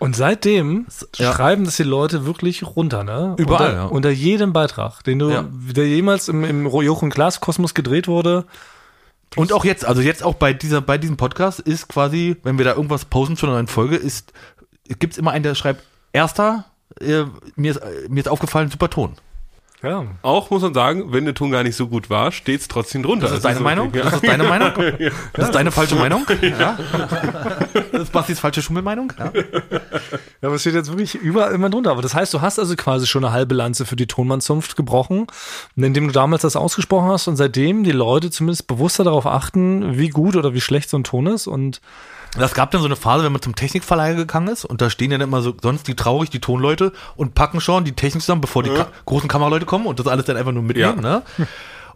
Und 0.00 0.16
seitdem 0.16 0.86
Ja. 1.16 1.32
schreiben 1.32 1.64
das 1.64 1.76
die 1.76 1.84
Leute 1.84 2.26
wirklich 2.26 2.64
runter, 2.64 3.04
ne? 3.04 3.34
Überall, 3.38 3.66
Unter, 3.68 3.74
ja. 3.76 3.84
unter 3.84 4.10
jedem 4.10 4.52
Beitrag, 4.52 5.04
den 5.04 5.18
du, 5.20 5.30
Ja. 5.30 5.44
der 5.52 5.86
jemals 5.86 6.28
im, 6.28 6.42
im 6.42 6.66
Jochen 6.66 7.10
Klaas 7.10 7.40
Kosmos 7.40 7.74
gedreht 7.74 8.08
wurde. 8.08 8.46
Und 9.36 9.52
auch 9.52 9.64
jetzt, 9.64 9.84
also 9.84 10.00
jetzt 10.02 10.24
auch 10.24 10.34
bei 10.34 10.52
dieser, 10.52 10.80
bei 10.80 10.98
diesem 10.98 11.16
Podcast 11.16 11.60
ist 11.60 11.86
quasi, 11.88 12.36
wenn 12.42 12.58
wir 12.58 12.64
da 12.64 12.74
irgendwas 12.74 13.04
posten 13.04 13.36
zu 13.36 13.46
einer 13.46 13.54
neuen 13.54 13.68
Folge, 13.68 13.94
ist, 13.96 14.32
gibt's 14.98 15.18
immer 15.18 15.30
einen, 15.30 15.44
der 15.44 15.54
schreibt, 15.54 15.84
erster, 16.12 16.64
äh, 17.00 17.24
mir, 17.54 17.70
ist, 17.70 17.76
äh, 17.76 18.08
mir 18.08 18.20
ist 18.20 18.28
aufgefallen, 18.28 18.70
super 18.70 18.90
Ton. 18.90 19.12
Ja. 19.82 20.04
Auch 20.22 20.50
muss 20.50 20.60
man 20.60 20.74
sagen, 20.74 21.12
wenn 21.12 21.24
der 21.24 21.34
Ton 21.34 21.50
gar 21.50 21.62
nicht 21.62 21.76
so 21.76 21.88
gut 21.88 22.10
war, 22.10 22.32
steht's 22.32 22.68
trotzdem 22.68 23.02
drunter. 23.02 23.28
Das 23.28 23.36
ist 23.36 23.44
deine 23.44 23.54
Also, 23.56 23.64
Meinung? 23.64 23.94
Ja. 23.94 24.02
Das 24.04 24.14
ist 24.14 24.26
deine 24.26 24.44
Meinung? 24.44 24.72
Das 25.32 25.46
ist 25.46 25.54
deine 25.54 25.70
falsche 25.70 25.94
Meinung? 25.96 26.26
Ja. 26.42 26.78
Das 27.92 28.02
ist 28.02 28.12
Bastis 28.12 28.40
falsche 28.40 28.60
Schummelmeinung? 28.62 29.12
Ja. 29.18 29.32
Ja, 30.42 30.48
aber 30.48 30.54
es 30.54 30.60
steht 30.62 30.74
jetzt 30.74 30.88
wirklich 30.90 31.14
überall 31.14 31.52
immer 31.52 31.70
drunter. 31.70 31.90
Aber 31.92 32.02
das 32.02 32.14
heißt, 32.14 32.32
du 32.34 32.40
hast 32.40 32.58
also 32.58 32.76
quasi 32.76 33.06
schon 33.06 33.24
eine 33.24 33.32
halbe 33.32 33.54
Lanze 33.54 33.86
für 33.86 33.96
die 33.96 34.06
Tonmannzunft 34.06 34.76
gebrochen, 34.76 35.26
indem 35.76 36.08
du 36.08 36.12
damals 36.12 36.42
das 36.42 36.56
ausgesprochen 36.56 37.08
hast 37.08 37.28
und 37.28 37.36
seitdem 37.36 37.84
die 37.84 37.92
Leute 37.92 38.30
zumindest 38.30 38.66
bewusster 38.66 39.04
darauf 39.04 39.26
achten, 39.26 39.96
wie 39.98 40.08
gut 40.08 40.36
oder 40.36 40.52
wie 40.54 40.60
schlecht 40.60 40.90
so 40.90 40.98
ein 40.98 41.04
Ton 41.04 41.26
ist 41.26 41.46
und 41.46 41.80
Das 42.38 42.54
gab 42.54 42.70
dann 42.70 42.80
so 42.80 42.86
eine 42.86 42.96
Phase, 42.96 43.24
wenn 43.24 43.32
man 43.32 43.42
zum 43.42 43.56
Technikverleiher 43.56 44.14
gegangen 44.14 44.48
ist 44.48 44.64
und 44.64 44.80
da 44.80 44.88
stehen 44.88 45.10
ja 45.10 45.18
dann 45.18 45.28
immer 45.28 45.42
so 45.42 45.54
sonst 45.60 45.88
die 45.88 45.96
traurig, 45.96 46.30
die 46.30 46.40
Tonleute 46.40 46.92
und 47.16 47.34
packen 47.34 47.60
schon 47.60 47.84
die 47.84 47.92
Technik 47.92 48.22
zusammen, 48.22 48.40
bevor 48.40 48.62
die 48.62 48.70
Ka 48.70 48.86
großen 49.06 49.28
Kameraleute 49.28 49.66
kommen 49.66 49.86
und 49.86 49.98
das 49.98 50.06
alles 50.06 50.26
dann 50.26 50.36
einfach 50.36 50.52
nur 50.52 50.62
mitnehmen, 50.62 51.00
ne? 51.00 51.22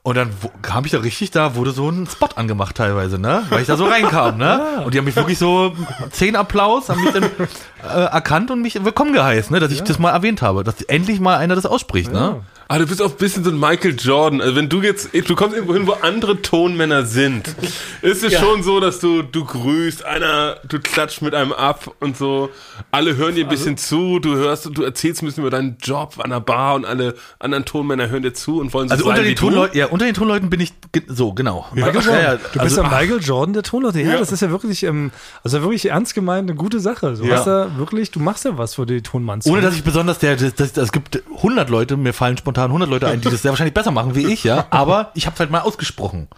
Und 0.07 0.17
dann 0.17 0.31
kam 0.61 0.85
ich 0.85 0.91
da 0.91 0.99
richtig, 0.99 1.31
da 1.31 1.55
wurde 1.55 1.71
so 1.71 1.89
ein 1.89 2.07
Spot 2.07 2.29
angemacht 2.37 2.77
teilweise, 2.77 3.19
ne? 3.19 3.45
Weil 3.49 3.63
ich 3.63 3.67
da 3.69 3.77
so 3.77 3.87
reinkam, 3.87 4.37
ne? 4.37 4.83
Und 4.85 4.93
die 4.93 4.99
haben 4.99 5.07
mich 5.07 5.17
wirklich 5.17 5.39
so 5.39 5.73
zehn 6.11 6.37
Applaus, 6.37 6.91
haben 6.91 7.03
mich 7.03 7.15
dann 7.15 7.23
äh, 7.23 8.05
erkannt 8.13 8.51
und 8.51 8.61
mich 8.61 8.85
willkommen 8.85 9.15
geheißen, 9.15 9.51
ne? 9.55 9.61
Dass 9.61 9.73
ich 9.73 9.83
das 9.83 9.99
mal 9.99 10.11
erwähnt 10.11 10.43
habe, 10.43 10.63
dass 10.63 10.83
endlich 10.83 11.21
mal 11.21 11.39
einer 11.39 11.55
das 11.55 11.65
ausspricht, 11.65 12.13
ne? 12.13 12.43
Ah, 12.67 12.79
du 12.79 12.87
bist 12.87 13.03
auch 13.03 13.11
ein 13.11 13.17
bisschen 13.19 13.45
so 13.45 13.51
ein 13.51 13.61
Michael 13.61 13.95
Jordan. 13.99 14.41
Also 14.41 14.57
wenn 14.57 14.69
du 14.71 14.81
jetzt, 14.83 15.11
du 15.13 15.35
kommst 15.35 15.55
irgendwo 15.55 15.75
hin, 15.75 15.87
wo 15.87 15.93
andere 15.93 16.41
Tonmänner 16.41 17.05
sind, 17.05 17.55
ist 18.01 18.25
es 18.25 18.33
schon 18.39 18.63
so, 18.63 18.81
dass 18.81 19.01
du, 19.01 19.23
du 19.23 19.45
grüßt, 19.45 20.05
einer, 20.05 20.57
du 20.67 20.79
klatscht 20.81 21.21
mit 21.21 21.35
einem 21.35 21.53
ab 21.53 21.95
und 22.01 22.17
so. 22.17 22.49
Alle 22.91 23.17
hören 23.17 23.35
dir 23.35 23.45
ein 23.45 23.51
bisschen 23.51 23.77
zu, 23.77 24.19
du 24.19 24.35
hörst, 24.37 24.71
du 24.73 24.83
erzählst 24.83 25.23
ein 25.23 25.27
bisschen 25.27 25.43
über 25.43 25.51
deinen 25.51 25.77
Job 25.83 26.15
an 26.19 26.31
der 26.31 26.41
Bar 26.41 26.77
und 26.77 26.87
alle 26.87 27.15
anderen 27.39 27.67
Tonmänner 27.67 28.09
hören 28.09 28.23
dir 28.23 28.33
zu 28.33 28.61
und 28.61 28.73
wollen 28.73 28.89
so 28.89 28.95
Also 28.95 29.05
sein 29.05 29.13
unter 29.13 29.23
wie 29.25 29.27
den, 29.29 29.35
du. 29.37 29.41
Tonleuten, 29.43 29.77
ja, 29.79 29.87
unter 29.87 30.05
den 30.07 30.15
Tonleuten 30.15 30.49
bin 30.49 30.61
ich 30.61 30.73
so, 31.09 31.35
genau. 31.35 31.67
Michael 31.75 31.95
Jordan. 31.97 32.15
Ja, 32.15 32.21
ja, 32.23 32.37
du 32.37 32.43
bist 32.45 32.59
also, 32.61 32.83
ja 32.83 32.89
Michael 32.89 33.21
Jordan 33.23 33.53
der 33.53 33.63
Tonleute. 33.63 34.01
Ja, 34.01 34.13
Ja. 34.13 34.19
das 34.19 34.33
ist 34.33 34.41
ja 34.41 34.51
wirklich, 34.51 34.85
ähm, 34.85 35.11
also 35.43 35.61
wirklich 35.61 35.91
ernst 35.91 36.15
gemeint 36.15 36.49
eine 36.49 36.57
gute 36.57 36.81
Sache. 36.81 37.15
Du 37.15 37.25
Ja. 37.27 37.37
hast 37.37 37.47
ja 37.47 37.77
wirklich, 37.77 38.11
du 38.11 38.21
machst 38.21 38.47
ja 38.47 38.57
was 38.57 38.77
für 38.77 38.87
die 38.87 39.03
Tonmannzunft. 39.03 39.53
ohne 39.55 39.67
dass 39.67 39.75
ich 39.77 39.85
besonders 39.85 40.19
der, 40.19 40.37
das, 40.37 40.55
das, 40.55 40.77
es 40.79 40.93
gibt 40.93 41.23
100 41.37 41.69
Leute, 41.69 41.99
mir 41.99 42.15
fallen 42.15 42.39
spontan 42.39 42.54
100 42.63 42.89
Leute 42.89 43.07
ein, 43.09 43.21
die 43.21 43.29
das 43.29 43.43
sehr 43.43 43.51
wahrscheinlich 43.51 43.75
besser 43.75 43.91
machen 43.91 44.15
wie 44.15 44.27
ich, 44.33 44.45
ja, 44.45 44.67
aber 44.71 45.11
ich 45.15 45.27
habe 45.27 45.39
halt 45.39 45.51
mal 45.51 45.61
ausgesprochen. 45.61 46.29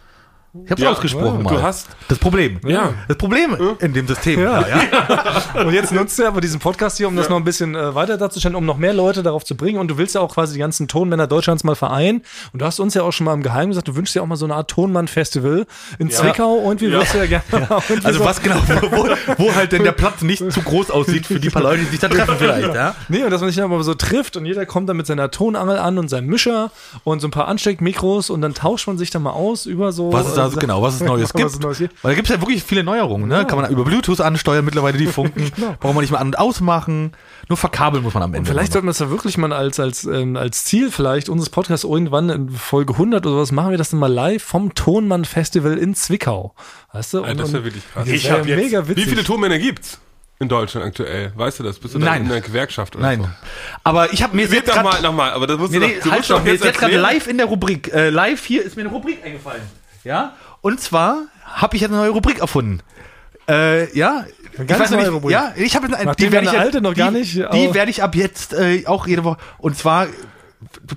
Ich 0.65 0.71
habe 0.71 0.83
Ja, 0.83 0.91
ausgesprochen 0.91 1.39
ja, 1.39 1.43
mal. 1.45 1.55
du 1.55 1.63
hast- 1.63 1.89
das 2.09 2.19
Problem. 2.19 2.59
Ja. 2.67 2.95
Das 3.09 3.17
Problem 3.19 3.57
in 3.81 3.93
dem 3.93 4.07
System. 4.09 4.41
Ja. 4.41 4.65
Ja. 4.67 5.43
Und 5.65 5.73
jetzt 5.73 5.93
nutzt 5.93 6.19
du 6.19 6.27
aber 6.27 6.41
diesen 6.41 6.59
Podcast 6.61 6.97
hier, 6.97 7.09
um 7.09 7.17
das 7.17 7.29
noch 7.29 7.37
ein 7.37 7.45
bisschen 7.45 7.75
äh, 7.75 7.95
weiter 7.95 8.17
darzustellen, 8.17 8.55
um 8.57 8.65
noch 8.65 8.77
mehr 8.77 8.93
Leute 8.95 9.23
darauf 9.23 9.45
zu 9.45 9.57
bringen. 9.57 9.79
Und 9.79 9.89
du 9.89 9.99
willst 9.99 10.15
ja 10.15 10.21
auch 10.21 10.35
quasi 10.35 10.55
die 10.55 10.59
ganzen 10.59 10.89
Tonmänner 10.89 11.27
Deutschlands 11.27 11.65
mal 11.65 11.75
vereinen. 11.77 12.23
Und 12.53 12.63
du 12.63 12.67
hast 12.67 12.81
uns 12.81 12.95
ja 12.95 13.03
auch 13.03 13.13
schon 13.13 13.25
mal 13.27 13.35
im 13.35 13.43
Geheimen 13.43 13.71
gesagt, 13.71 13.89
du 13.89 13.97
wünschst 13.97 14.15
dir 14.15 14.23
auch 14.23 14.27
mal 14.27 14.37
so 14.37 14.45
eine 14.47 14.55
Art 14.55 14.71
Tonmann-Festival 14.71 15.67
in 15.99 16.11
Zwickau. 16.11 16.55
Und 16.55 16.81
wie 16.81 16.91
würdest 16.91 17.15
du 17.15 17.19
ja 17.19 17.27
gerne 17.27 17.45
mal 17.69 17.83
Also 18.05 18.19
so- 18.21 18.25
was 18.25 18.41
genau, 18.43 18.57
wo, 18.91 19.09
wo, 19.39 19.55
halt 19.55 19.73
denn 19.73 19.85
der 19.85 19.93
Platz 19.93 20.23
nicht 20.23 20.39
zu 20.53 20.63
groß 20.63 20.91
aussieht 20.91 21.27
für 21.27 21.41
die 21.41 21.51
paar 21.51 21.63
Leute, 21.63 21.81
die 21.83 21.87
sich 21.91 22.01
da 22.01 22.09
treffen 22.09 22.35
vielleicht, 22.39 22.75
ja? 22.75 22.95
Nee, 23.09 23.23
und 23.25 23.31
dass 23.31 23.41
man 23.41 23.51
sich 23.51 23.57
dann 23.57 23.71
aber 23.71 23.83
so 23.85 23.95
trifft 23.95 24.37
und 24.37 24.47
jeder 24.47 24.67
kommt 24.67 24.89
dann 24.89 24.97
mit 24.97 25.07
seiner 25.07 25.31
Tonangel 25.31 25.79
an 25.79 25.99
und 25.99 26.09
seinem 26.09 26.27
Mischer 26.29 26.71
und 27.05 27.21
so 27.21 27.29
ein 27.29 27.31
paar 27.31 27.49
Ansteckmikros 27.49 28.31
und 28.31 28.41
dann 28.41 28.55
tauscht 28.55 28.87
man 28.87 28.99
sich 28.99 29.11
dann 29.11 29.23
mal 29.23 29.31
aus 29.33 29.67
über 29.67 29.93
so. 29.93 30.13
Was 30.13 30.29
es 30.29 30.35
da 30.35 30.46
so 30.51 30.59
äh, 30.59 30.61
genau, 30.61 30.83
was 30.83 30.95
es 30.97 31.01
Neues 31.07 31.25
was 31.25 31.33
gibt. 31.35 31.51
es 31.51 31.61
Neues 31.61 31.79
gibt. 31.79 32.05
Weil 32.05 32.13
da 32.13 32.15
gibt 32.17 32.29
es 32.29 32.35
ja 32.35 32.41
wirklich 32.41 32.63
viele 32.63 32.83
Neuerungen, 32.85 33.29
ne? 33.29 33.45
Kann 33.47 33.59
man 33.61 33.71
über 33.71 33.85
Bluetooth 33.85 34.21
ansteuern 34.21 34.65
mittlerweile 34.65 34.99
die 34.99 35.07
Funken. 35.09 35.51
Braucht 35.81 35.95
man 35.95 36.03
nicht 36.03 36.11
mehr 36.11 36.21
an- 36.21 36.29
und 36.29 36.39
ausmachen. 36.39 37.13
Nur 37.49 37.57
verkabeln 37.57 38.03
muss 38.03 38.15
man 38.15 38.23
am 38.23 38.35
Ende. 38.35 38.51
Vielleicht 38.51 38.69
noch. 38.71 38.75
sollten 38.75 38.87
wir 38.87 38.91
das 38.91 38.99
ja 39.01 39.11
wirklich 39.11 39.39
mal 39.39 39.53
als, 39.53 39.79
als, 39.81 40.05
ähm, 40.05 40.37
als 40.37 40.65
Ziel 40.65 40.91
vielleicht 40.91 41.29
unseres 41.29 41.51
Podcasts 41.51 41.85
irgendwann 41.85 42.29
in 42.31 42.51
Folge 42.51 42.95
100 42.95 43.25
oder 43.27 43.37
sowas 43.37 43.53
machen 43.53 43.71
wir 43.71 43.79
das 43.79 43.91
dann 43.91 44.01
mal 44.01 44.13
live 44.13 44.43
vom 44.43 44.75
Tonmann 44.75 45.25
Festival 45.25 45.79
in 45.79 45.95
Zwickau. 45.95 46.55
Weißt 46.93 47.15
du? 47.15 47.25
Ja, 47.25 47.35
das 47.35 47.53
wär 47.53 47.65
wirklich 47.65 47.85
krass. 47.93 48.05
Das 48.07 48.15
Ich 48.15 48.25
wär 48.25 48.39
hab 48.39 48.47
jetzt- 48.47 48.63
mega 48.63 48.85
Wie 48.85 48.89
witzig. 48.91 49.07
viele 49.09 49.25
Tonmänner 49.25 49.59
gibt's? 49.59 49.99
in 50.39 50.51
Deutschland 50.51 50.85
aktuell? 50.85 51.33
Weißt 51.35 51.61
du 51.61 51.63
das? 51.63 51.79
Bist 51.79 51.95
du 51.95 51.99
Nein. 51.99 52.07
da 52.07 52.25
in 52.25 52.29
der 52.29 52.41
Gewerkschaft 52.43 52.95
oder 52.95 53.07
Nein. 53.07 53.21
so? 53.23 53.29
Aber 53.85 54.13
ich 54.13 54.23
habe 54.23 54.37
mir 54.37 54.51
Wird 54.51 54.67
jetzt 54.67 54.69
doch 54.69 54.75
grad- 54.83 54.85
mal, 54.85 55.01
nochmal, 55.01 55.31
aber 55.33 55.47
das 55.47 55.57
musst 55.59 55.73
Nee, 55.73 55.79
du 55.79 55.87
nee, 55.87 55.95
doch, 55.95 56.03
du 56.05 56.11
halt 56.11 56.19
musst 56.21 56.31
doch 56.31 56.45
mir 56.45 56.53
ist 56.53 56.63
jetzt 56.63 56.79
gerade 56.79 56.99
live 56.99 57.27
in 57.27 57.39
der 57.39 57.47
Rubrik, 57.47 57.91
äh, 57.95 58.11
live 58.11 58.45
hier 58.45 58.63
ist 58.63 58.77
mir 58.77 58.83
eine 58.83 58.91
Rubrik 58.93 59.25
eingefallen. 59.25 59.63
Ja? 60.07 60.35
Und 60.61 60.81
zwar 60.81 61.23
habe 61.45 61.77
ich 61.77 61.83
jetzt 61.83 61.91
eine 61.91 62.01
neue 62.01 62.11
Rubrik 62.11 62.39
erfunden. 62.39 62.81
Äh, 63.49 63.93
ja. 63.97 64.25
Eine 64.57 64.67
ganz 64.67 64.71
ich 64.71 64.79
weiß 64.79 64.91
noch 64.91 64.97
neue 64.99 65.07
nicht, 65.07 65.15
Rubrik. 65.15 65.33
Ja, 65.33 65.53
ich 65.57 65.77
habe 65.77 65.95
eine, 65.97 66.15
die 66.15 66.33
werde 66.33 66.47
ich 66.47 66.53
jetzt- 66.53 66.61
alte 66.63 66.81
noch 66.81 66.95
die, 66.95 66.99
gar 67.01 67.11
nicht, 67.11 67.35
Die 67.35 67.75
werde 67.75 67.91
ich 67.91 68.03
ab 68.03 68.15
jetzt 68.15 68.53
äh, 68.55 68.85
auch 68.87 69.07
jede 69.07 69.25
Woche. 69.25 69.39
Und 69.59 69.77
zwar 69.77 70.07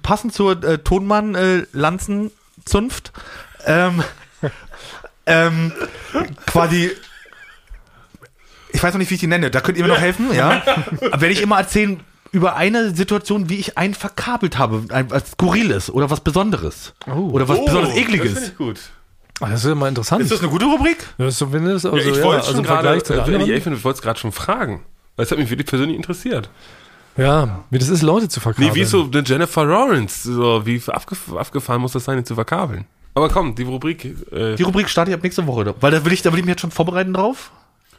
passend 0.02 0.34
zur 0.34 0.64
äh, 0.64 0.78
Tonmann 0.78 1.36
äh, 1.36 1.66
Lanzenzunft. 1.74 3.12
Ähm, 3.66 4.04
ähm, 5.26 5.74
quasi. 6.46 6.92
Ich 8.72 8.82
weiß 8.84 8.94
noch 8.94 9.00
nicht, 9.00 9.10
wie 9.10 9.16
ich 9.16 9.20
die 9.20 9.28
nenne. 9.28 9.50
Da 9.50 9.62
könnt 9.62 9.78
ihr 9.78 9.84
mir 9.84 9.90
noch 9.90 10.00
helfen, 10.00 10.32
ja? 10.34 10.62
Werde 11.02 11.30
ich 11.30 11.42
immer 11.42 11.58
erzählen 11.58 12.00
über 12.32 12.56
eine 12.56 12.96
Situation, 12.96 13.50
wie 13.50 13.56
ich 13.56 13.78
einen 13.80 13.96
verkabelt 13.96 14.60
habe, 14.60 14.84
ein, 14.94 15.10
was 15.10 15.32
Skurriles 15.32 15.90
oder 15.90 16.12
was 16.12 16.20
Besonderes. 16.22 16.94
Oder 17.08 17.48
was 17.50 17.58
Oh, 17.58 17.66
besonders 17.66 17.90
Das 17.90 17.98
Ekliges. 17.98 18.34
finde 18.34 18.46
ich 18.50 18.56
gut. 18.58 18.80
Das 19.40 19.64
ist 19.64 19.72
immer 19.72 19.88
interessant. 19.88 20.22
Ist 20.22 20.32
das 20.32 20.42
eine 20.42 20.50
gute 20.50 20.66
Rubrik? 20.66 20.98
Das 21.18 21.30
ist 21.34 21.38
zumindest, 21.40 21.86
also, 21.86 21.98
Ja, 21.98 22.04
ich 22.12 22.18
ja, 22.18 22.24
wollte 22.24 22.38
also 22.42 22.52
schon 22.52 22.60
im 22.60 22.64
gerade, 22.66 23.04
zu 23.04 23.14
äh, 23.14 23.18
wenn 23.18 23.24
ich 23.24 23.26
anderen. 23.34 23.50
ehrlich 23.50 23.64
bin, 23.64 23.74
ich 23.74 23.84
wollte 23.84 23.98
es 23.98 24.02
gerade 24.02 24.20
schon 24.20 24.32
fragen. 24.32 24.82
Weil 25.16 25.26
es 25.26 25.32
hat 25.32 25.38
mich 25.40 25.50
wirklich 25.50 25.68
persönlich 25.68 25.96
interessiert. 25.96 26.50
Ja, 27.18 27.64
wie 27.70 27.80
das 27.80 27.90
ist, 27.90 28.02
Leute 28.02 28.30
zu 28.30 28.40
verkaufen. 28.40 28.70
Nee, 28.70 28.76
wie 28.76 28.86
so 28.86 29.04
eine 29.12 29.24
Jennifer 29.26 29.66
Lawrence, 29.66 30.32
so 30.34 30.66
wie 30.66 30.82
abgef 30.88 31.34
abgefahren 31.36 31.82
muss 31.82 31.92
das 31.94 32.06
sein, 32.06 32.18
ihn 32.18 32.26
zu 32.26 32.36
verkabeln. 32.36 32.86
Aber 33.16 33.28
komm, 33.30 33.56
die 33.56 33.64
Rubrik, 33.64 34.06
äh, 34.32 34.56
Die 34.56 34.64
Rubrik 34.64 34.88
starte 34.90 35.12
ich 35.12 35.16
ab 35.18 35.24
nächste 35.24 35.46
Woche. 35.46 35.74
Weil 35.82 35.92
da 35.92 36.06
will 36.06 36.14
ich, 36.14 36.22
da 36.22 36.32
will 36.32 36.40
ich 36.40 36.46
mich 36.46 36.54
jetzt 36.54 36.62
schon 36.62 36.72
vorbereiten 36.72 37.14
drauf. 37.14 37.52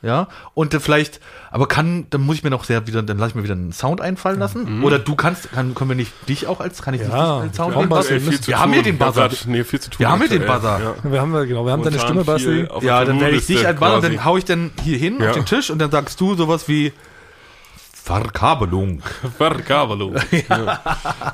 Ja. 0.02 0.28
Und 0.54 0.72
äh, 0.72 0.80
vielleicht, 0.80 1.20
aber 1.50 1.68
kann, 1.68 2.06
dann 2.10 2.22
muss 2.22 2.36
ich 2.36 2.42
mir 2.44 2.50
noch 2.50 2.64
sehr 2.64 2.86
wieder, 2.86 3.02
dann 3.02 3.18
lasse 3.18 3.30
ich 3.30 3.34
mir 3.34 3.44
wieder 3.44 3.54
einen 3.54 3.72
Sound 3.72 4.00
einfallen 4.00 4.38
lassen. 4.38 4.82
Oder 4.82 4.98
du 4.98 5.14
kannst, 5.14 5.52
kann, 5.52 5.74
können 5.74 5.90
wir 5.90 5.96
nicht 5.96 6.12
dich 6.28 6.46
auch 6.46 6.60
als, 6.60 6.82
kann 6.82 6.94
ich 6.94 7.00
dich 7.00 7.10
Ja, 7.10 7.40
als 7.40 7.56
Sound 7.56 7.74
wir 7.74 8.02
viel 8.20 8.40
zu 8.40 8.48
wir 8.48 8.58
haben 8.58 8.72
hier 8.72 8.82
den 8.82 8.98
Buzzer. 8.98 9.28
Nee, 9.46 9.64
viel 9.64 9.80
zu 9.80 9.90
tun. 9.90 9.98
Wir 9.98 10.10
haben 10.10 10.20
hier 10.20 10.28
den. 10.30 10.46
Buzzer. 10.46 10.80
Ja. 10.80 11.10
Wir 11.10 11.20
haben, 11.20 11.32
genau, 11.46 11.64
wir 11.66 11.72
haben 11.72 11.82
deine 11.82 11.98
Stimme, 11.98 12.24
Basti. 12.24 12.66
Ja, 12.80 13.04
dann 13.04 13.20
werde 13.20 13.36
ich 13.36 13.46
dich 13.46 13.66
als 13.66 13.80
und 13.80 13.86
quasi. 13.86 14.08
dann 14.08 14.24
hau 14.24 14.36
ich 14.36 14.44
dann 14.44 14.70
hier 14.82 14.96
hin 14.96 15.18
Ja. 15.20 15.30
auf 15.30 15.36
den 15.36 15.46
Tisch 15.46 15.70
und 15.70 15.78
dann 15.78 15.90
sagst 15.90 16.20
du 16.20 16.34
sowas 16.34 16.66
wie 16.68 16.92
Verkabelung. 17.92 19.02
Verkabelung. 19.38 20.16
Ja. 20.48 20.80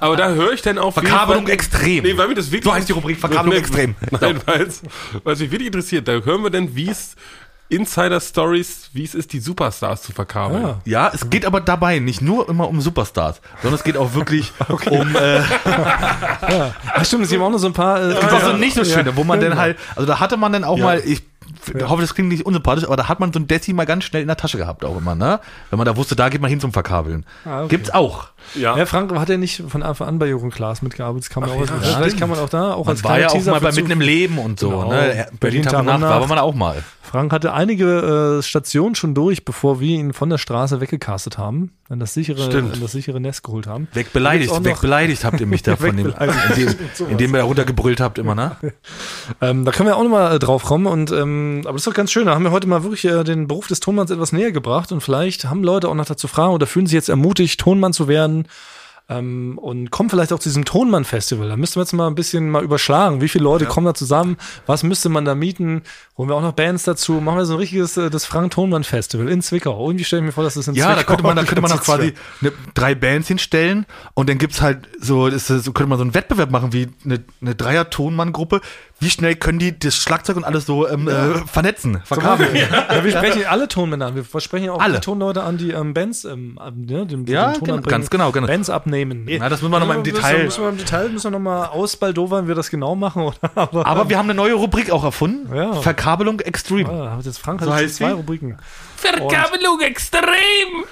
Aber 0.00 0.16
da 0.16 0.30
höre 0.30 0.52
ich 0.52 0.62
dann 0.62 0.78
auch 0.78 0.92
Verkabelung 0.92 1.46
extrem. 1.48 2.02
Nee, 2.04 2.16
weil 2.18 2.28
mir 2.28 2.34
das 2.34 2.50
wirklich. 2.50 2.64
So 2.64 2.74
heißt 2.74 2.88
die 2.88 2.92
Rubrik, 2.92 3.18
Verkabelung 3.18 3.56
extrem. 3.58 3.94
Nein, 4.10 4.40
weil 4.44 4.62
es 4.62 4.82
was 5.22 5.38
mich 5.38 5.50
wirklich 5.50 5.66
interessiert, 5.68 6.08
da 6.08 6.12
hören 6.12 6.42
wir 6.42 6.50
denn, 6.50 6.74
wie 6.74 6.90
es 6.90 7.14
Insider-Stories, 7.68 8.90
wie 8.92 9.04
es 9.04 9.14
ist, 9.14 9.32
die 9.32 9.40
Superstars 9.40 10.02
zu 10.02 10.12
verkabeln. 10.12 10.64
Ah. 10.64 10.80
Ja, 10.84 11.10
es 11.12 11.28
geht 11.30 11.44
aber 11.44 11.60
dabei 11.60 11.98
nicht 11.98 12.22
nur 12.22 12.48
immer 12.48 12.68
um 12.68 12.80
Superstars, 12.80 13.40
sondern 13.62 13.78
es 13.78 13.84
geht 13.84 13.96
auch 13.96 14.14
wirklich 14.14 14.52
um 14.90 15.16
äh, 15.16 15.40
Ach 16.94 17.04
stimmt, 17.04 17.24
es 17.24 17.30
gibt 17.30 17.42
auch 17.42 17.50
noch 17.50 17.58
so 17.58 17.66
ein 17.66 17.72
paar... 17.72 18.00
Äh, 18.00 18.14
das 18.14 18.44
so 18.44 18.52
nicht 18.52 18.74
so 18.76 18.84
schöne, 18.84 19.16
wo 19.16 19.24
man 19.24 19.38
Ja, 19.40 19.42
dann 19.48 19.50
genau. 19.52 19.62
halt, 19.62 19.78
also 19.94 20.06
da 20.06 20.20
hatte 20.20 20.36
man 20.36 20.52
dann 20.52 20.64
auch 20.64 20.78
Ja. 20.78 20.84
mal, 20.84 21.02
ich 21.04 21.22
hoffe, 21.88 22.00
das 22.02 22.14
klingt 22.14 22.28
nicht 22.28 22.44
unsympathisch, 22.46 22.84
aber 22.84 22.96
da 22.96 23.08
hat 23.08 23.20
man 23.20 23.32
so 23.32 23.38
ein 23.38 23.46
Desi 23.46 23.72
mal 23.72 23.86
ganz 23.86 24.04
schnell 24.04 24.22
in 24.22 24.28
der 24.28 24.36
Tasche 24.36 24.58
gehabt 24.58 24.84
auch 24.84 24.96
immer, 24.98 25.14
ne? 25.14 25.40
Wenn 25.70 25.78
man 25.78 25.86
da 25.86 25.96
wusste, 25.96 26.16
da 26.16 26.28
geht 26.28 26.40
man 26.40 26.50
hin 26.50 26.60
zum 26.60 26.72
Verkabeln. 26.72 27.24
Ah, 27.44 27.60
okay. 27.60 27.68
Gibt's 27.68 27.90
auch. 27.90 28.28
Ja. 28.54 28.76
Ja, 28.76 28.86
Frank 28.86 29.12
hat 29.18 29.28
ja 29.28 29.36
nicht 29.36 29.62
von 29.68 29.82
Anfang 29.82 30.06
an 30.08 30.18
bei 30.18 30.26
Jürgen 30.28 30.50
Klaas 30.50 30.82
mitgearbeitet. 30.82 31.24
Das 31.24 31.30
kann 31.30 31.42
man 31.42 31.50
auch, 31.50 31.60
ja, 31.60 31.66
vielleicht 31.66 32.02
stimmt. 32.02 32.20
kann 32.20 32.30
man 32.30 32.38
auch 32.38 32.48
da, 32.48 32.74
auch 32.74 32.84
Man 32.86 32.94
als 32.94 33.04
war 33.04 33.18
ja 33.18 33.28
auch 33.28 33.44
mal 33.44 33.60
bei 33.60 33.72
Mitten 33.72 33.90
im 33.90 34.00
Leben 34.00 34.38
und 34.38 34.60
so, 34.60 34.70
Genau. 34.70 34.90
ne? 34.90 35.26
Berlin 35.40 35.62
Tag 35.62 35.80
und 35.80 35.86
Tag 35.86 35.94
und 35.94 36.00
Nacht 36.00 36.10
war 36.10 36.20
Nacht. 36.20 36.28
man 36.28 36.38
auch 36.38 36.54
mal. 36.54 36.82
Frank 37.02 37.32
hatte 37.32 37.52
einige 37.52 38.38
äh, 38.38 38.42
Stationen 38.42 38.96
schon 38.96 39.14
durch, 39.14 39.44
bevor 39.44 39.78
wir 39.80 39.96
ihn 39.96 40.12
von 40.12 40.28
der 40.28 40.38
Straße 40.38 40.80
weggecastet 40.80 41.38
haben, 41.38 41.70
in 41.88 42.00
das 42.00 42.14
sichere, 42.14 42.50
in 42.58 42.80
das 42.80 42.92
sichere 42.92 43.20
Nest 43.20 43.44
geholt 43.44 43.68
haben. 43.68 43.86
Wegbeleidigt, 43.94 44.52
wegbeleidigt 44.64 45.24
habt 45.24 45.40
ihr 45.40 45.46
mich 45.46 45.62
da 45.62 45.76
von 45.76 45.96
dem, 45.96 46.12
indem, 46.50 46.74
indem 47.10 47.34
ihr 47.34 47.38
da 47.38 47.44
runtergebrüllt 47.44 48.00
habt 48.00 48.18
immer, 48.18 48.34
ne? 48.34 48.56
Ähm, 49.40 49.64
da 49.64 49.70
können 49.72 49.88
wir 49.88 49.96
auch 49.96 50.02
nochmal 50.02 50.36
äh, 50.36 50.38
drauf 50.38 50.64
kommen. 50.64 50.86
Und, 50.86 51.10
ähm, 51.12 51.55
aber 51.64 51.72
das 51.72 51.82
ist 51.82 51.86
doch 51.86 51.94
ganz 51.94 52.12
schön. 52.12 52.26
Da 52.26 52.34
haben 52.34 52.44
wir 52.44 52.50
heute 52.50 52.66
mal 52.66 52.82
wirklich 52.82 53.04
äh, 53.04 53.24
den 53.24 53.46
Beruf 53.46 53.68
des 53.68 53.80
Tonmanns 53.80 54.10
etwas 54.10 54.32
näher 54.32 54.52
gebracht. 54.52 54.92
Und 54.92 55.00
vielleicht 55.00 55.46
haben 55.46 55.62
Leute 55.62 55.88
auch 55.88 55.94
noch 55.94 56.06
dazu 56.06 56.28
Fragen 56.28 56.52
oder 56.52 56.66
fühlen 56.66 56.86
sich 56.86 56.94
jetzt 56.94 57.08
ermutigt, 57.08 57.60
Tonmann 57.60 57.92
zu 57.92 58.08
werden. 58.08 58.46
Ähm, 59.08 59.56
und 59.58 59.92
kommen 59.92 60.10
vielleicht 60.10 60.32
auch 60.32 60.40
zu 60.40 60.48
diesem 60.48 60.64
Tonmann-Festival. 60.64 61.48
Da 61.48 61.56
müssten 61.56 61.76
wir 61.76 61.82
jetzt 61.82 61.92
mal 61.92 62.08
ein 62.08 62.16
bisschen 62.16 62.50
mal 62.50 62.64
überschlagen. 62.64 63.20
Wie 63.20 63.28
viele 63.28 63.44
Leute 63.44 63.64
kommen 63.66 63.86
da 63.86 63.94
zusammen? 63.94 64.36
Was 64.66 64.82
müsste 64.82 65.08
man 65.10 65.24
da 65.24 65.36
mieten? 65.36 65.82
Holen 66.18 66.28
wir 66.28 66.34
auch 66.34 66.42
noch 66.42 66.54
Bands 66.54 66.82
dazu? 66.82 67.12
Machen 67.20 67.38
wir 67.38 67.46
so 67.46 67.54
ein 67.54 67.60
richtiges, 67.60 67.96
äh, 67.96 68.10
das 68.10 68.24
Frank-Tonmann-Festival 68.24 69.28
in 69.28 69.42
Zwickau. 69.42 69.86
Irgendwie 69.86 70.04
stelle 70.04 70.22
ich 70.22 70.26
mir 70.26 70.32
vor, 70.32 70.42
dass 70.42 70.54
das 70.54 70.66
in 70.66 70.74
Ja, 70.74 70.88
da 70.88 70.96
Zwickau 70.96 71.08
könnte 71.12 71.22
man, 71.22 71.36
da 71.36 71.44
könnte 71.44 71.62
man 71.62 71.70
organisiert 71.70 71.98
quasi 71.98 72.14
eine, 72.40 72.52
drei 72.74 72.96
Bands 72.96 73.28
hinstellen 73.28 73.86
und 74.14 74.28
dann 74.28 74.38
gibt's 74.38 74.60
halt 74.60 74.88
so, 75.00 75.28
ist, 75.28 75.46
so 75.46 75.72
könnte 75.72 75.88
man 75.88 75.98
so 75.98 76.02
einen 76.02 76.14
Wettbewerb 76.14 76.50
machen 76.50 76.72
wie 76.72 76.88
eine, 77.04 77.22
eine 77.40 77.54
Dreier-Tonmann-Gruppe. 77.54 78.60
Wie 78.98 79.10
schnell 79.10 79.36
können 79.36 79.58
die 79.58 79.78
das 79.78 79.94
Schlagzeug 79.94 80.36
und 80.38 80.44
alles 80.44 80.64
so 80.64 80.88
ähm, 80.88 81.06
äh, 81.06 81.34
vernetzen, 81.46 82.00
verkabeln? 82.06 82.56
Ja, 82.56 83.04
wir 83.04 83.10
sprechen 83.10 83.44
alle 83.44 83.68
Tonmänner 83.68 84.06
an. 84.06 84.14
Wir 84.16 84.24
sprechen 84.40 84.70
auch 84.70 84.80
Alle. 84.80 84.94
die 84.94 85.00
Tonleute 85.00 85.42
an, 85.42 85.58
die 85.58 85.70
ähm, 85.72 85.92
Bands, 85.92 86.24
ähm, 86.24 86.56
ab- 86.58 86.72
ne, 86.74 87.04
den, 87.06 87.26
Ja, 87.26 87.52
den 87.52 87.58
Ton 87.58 87.64
genau, 87.76 87.82
ganz 87.82 88.08
genau, 88.08 88.32
genau. 88.32 88.46
Bands 88.46 88.70
abnehmen. 88.70 89.28
Na, 89.38 89.50
das 89.50 89.60
müssen 89.60 89.70
wir 89.72 89.80
noch 89.80 89.86
mal 89.86 89.96
im 89.98 90.02
Detail- 90.02 90.44
Müssen 90.44 90.62
wir 90.62 90.70
im 90.70 90.78
Detail 90.78 91.10
müssen 91.10 91.24
wir 91.24 91.30
noch 91.32 91.44
mal 91.44 91.66
ausbaldowern, 91.66 92.44
wie 92.44 92.48
wir 92.48 92.54
das 92.54 92.70
genau 92.70 92.94
machen. 92.96 93.22
Oder? 93.24 93.36
Aber, 93.54 93.86
Aber 93.86 94.08
wir 94.08 94.16
haben 94.16 94.30
eine 94.30 94.34
neue 94.36 94.54
Rubrik 94.54 94.90
auch 94.90 95.04
erfunden. 95.04 95.54
Ja. 95.54 95.74
Verkabelung 95.74 96.40
Extreme. 96.40 96.88
Ah, 96.90 97.18
jetzt 97.22 97.38
Frank 97.38 97.60
So 97.60 97.66
hat 97.70 97.80
jetzt 97.80 97.88
heißt 97.90 97.96
zwei 97.96 98.08
sie? 98.08 98.14
Rubriken. 98.14 98.56
Verkabelung 98.96 99.80
extrem! 99.80 100.24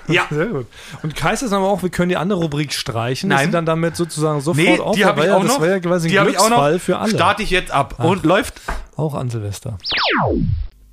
Ja. 0.09 0.27
Sehr 0.31 0.47
gut. 0.47 0.67
Und 1.03 1.15
Kais 1.17 1.43
ist 1.43 1.53
aber 1.53 1.69
auch, 1.69 1.83
wir 1.83 1.91
können 1.91 2.09
die 2.11 2.17
andere 2.17 2.41
Rubrik 2.41 2.73
streichen. 2.73 3.29
Nein. 3.31 3.47
sie 3.47 3.51
dann 3.53 3.67
damit 3.67 3.97
sozusagen 3.97 4.41
sofort 4.41 4.65
Nee, 4.65 4.79
aufhört, 4.79 4.97
die 4.97 5.05
habe 5.05 5.21
ich 5.21 5.23
weil 5.25 5.31
ja- 5.31 5.37
auch 5.37 5.43
Das 5.43 5.53
noch. 5.55 5.61
wäre 5.63 5.73
ja 5.73 5.81
quasi 5.81 6.09
ein 6.09 6.13
die 6.13 6.19
habe 6.21 6.31
ich 6.31 6.39
auch 6.39 6.47
Glücksfall 6.47 6.73
noch. 6.75 6.81
für 6.81 6.99
alle. 6.99 7.11
Starte 7.11 7.43
ich 7.43 7.51
jetzt 7.51 7.71
ab. 7.73 7.99
Und 7.99 8.25
läuft. 8.25 8.61
auch 8.97 9.15
an 9.15 9.31
Silvester. 9.31 9.79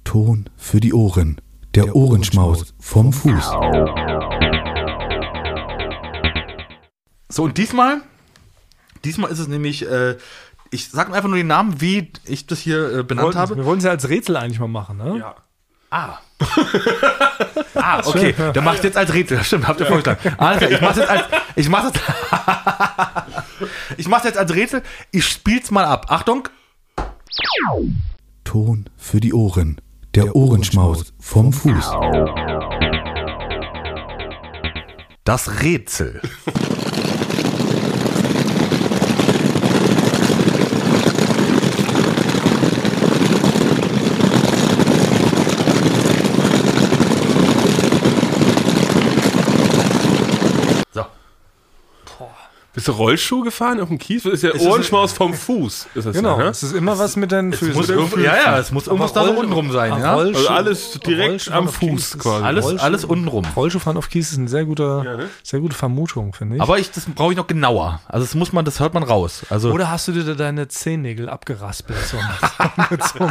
Ton 0.03 0.49
für 0.57 0.79
die 0.79 0.93
Ohren. 0.93 1.39
Der 1.75 1.95
Ohrenschmaus 1.95 2.73
vom 2.79 3.13
Fuß. 3.13 3.51
So, 7.29 7.43
und 7.43 7.57
diesmal, 7.57 8.01
diesmal 9.05 9.31
ist 9.31 9.39
es 9.39 9.47
nämlich, 9.47 9.87
äh, 9.89 10.17
ich 10.69 10.89
sag 10.89 11.13
einfach 11.13 11.29
nur 11.29 11.37
den 11.37 11.47
Namen, 11.47 11.79
wie 11.79 12.11
ich 12.25 12.45
das 12.47 12.59
hier 12.59 12.99
äh, 12.99 13.03
benannt 13.03 13.27
Wollten- 13.27 13.39
habe. 13.39 13.55
Wir 13.57 13.65
wollen 13.65 13.77
es 13.79 13.85
ja 13.85 13.91
als 13.91 14.09
Rätsel 14.09 14.35
eigentlich 14.37 14.59
mal 14.59 14.67
machen, 14.67 14.97
ne? 14.97 15.17
Ja. 15.19 15.35
Ah. 15.91 16.17
Ah, 17.75 18.01
okay. 18.05 18.33
Dann 18.53 18.63
mach 18.63 18.75
ich 18.75 18.83
jetzt 18.83 18.97
als 18.97 19.13
Rätsel. 19.13 19.43
Stimmt, 19.43 19.67
habt 19.67 19.79
ihr 19.79 19.85
vorgeschlagen. 19.85 20.35
Alles 20.37 20.57
klar, 20.59 20.71
ich 20.71 20.81
mach's 20.81 20.97
jetzt 20.97 21.09
als, 21.09 21.23
ich 21.55 21.69
mach's 21.69 21.85
jetzt, 21.93 21.99
ich 23.97 24.07
mach's 24.07 24.23
jetzt 24.25 24.37
als 24.37 24.53
Rätsel. 24.53 24.83
Ich 25.11 25.25
spiel's 25.25 25.71
mal 25.71 25.85
ab. 25.85 26.07
Achtung. 26.09 26.49
Ton 28.43 28.85
für 28.97 29.19
die 29.19 29.33
Ohren. 29.33 29.79
Der 30.15 30.35
Ohrenschmaus 30.35 31.13
vom 31.19 31.53
Fuß. 31.53 31.91
Das 35.23 35.61
Rätsel. 35.61 36.21
Bist 52.73 52.87
du 52.87 52.93
Rollschuh 52.93 53.41
gefahren 53.43 53.81
auf 53.81 53.89
dem 53.89 53.97
Kies? 53.97 54.23
Das 54.23 54.31
ist 54.33 54.43
ja 54.43 54.51
es 54.51 54.61
Ohrenschmaus 54.61 55.11
vom 55.11 55.33
Fuß. 55.33 55.87
Ist 55.93 56.05
das 56.07 56.15
Genau. 56.15 56.39
ja, 56.39 56.47
Es 56.47 56.63
ist 56.63 56.73
immer 56.73 56.97
was 56.97 57.17
mit 57.17 57.31
deinen 57.33 57.51
Füßen. 57.51 57.73
Muss 57.75 57.89
ja, 58.15 58.35
ja, 58.37 58.57
es 58.59 58.71
muss 58.71 58.87
irgendwas 58.87 59.11
da 59.11 59.25
so 59.25 59.31
untenrum 59.31 59.73
sein, 59.73 59.91
ja? 59.99 60.15
Rollschuh- 60.15 60.35
Also 60.37 60.47
alles 60.49 60.99
direkt 61.05 61.31
Rollschuh 61.31 61.51
am 61.53 61.67
Fuß 61.67 61.99
ist- 62.15 62.19
quasi. 62.19 62.45
Alles, 62.45 62.65
Rollschuh- 62.65 62.79
alles 62.79 63.03
untenrum. 63.03 63.43
Rollschuhfahren 63.57 63.97
auf 63.97 64.09
Kies 64.09 64.31
ist 64.31 64.37
eine 64.37 64.47
sehr 64.47 64.63
gute, 64.63 65.01
Ja, 65.05 65.17
ne? 65.17 65.29
sehr 65.43 65.59
gute 65.59 65.75
Vermutung, 65.75 66.31
finde 66.33 66.55
ich. 66.55 66.61
Aber 66.61 66.79
ich, 66.79 66.89
das 66.91 67.05
brauche 67.07 67.31
ich 67.33 67.37
noch 67.37 67.47
genauer. 67.47 67.99
Also 68.07 68.25
das 68.25 68.35
muss 68.35 68.53
man, 68.53 68.63
das 68.63 68.79
hört 68.79 68.93
man 68.93 69.03
raus. 69.03 69.45
Also 69.49 69.71
Oder 69.73 69.91
hast 69.91 70.07
du 70.07 70.13
dir 70.13 70.23
da 70.23 70.33
deine 70.35 70.69
Zehennägel 70.69 71.27
abgeraspelt 71.27 71.99
so 72.05 72.15
mit, 72.89 73.03
so, 73.03 73.29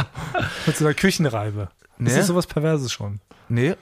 mit 0.67 0.77
so 0.77 0.85
einer 0.85 0.93
Küchenreibe? 0.93 1.69
Das 1.97 2.13
Nee. 2.13 2.19
ist 2.19 2.27
sowas 2.27 2.45
Perverses 2.45 2.91
schon. 2.91 3.19
nee. 3.49 3.73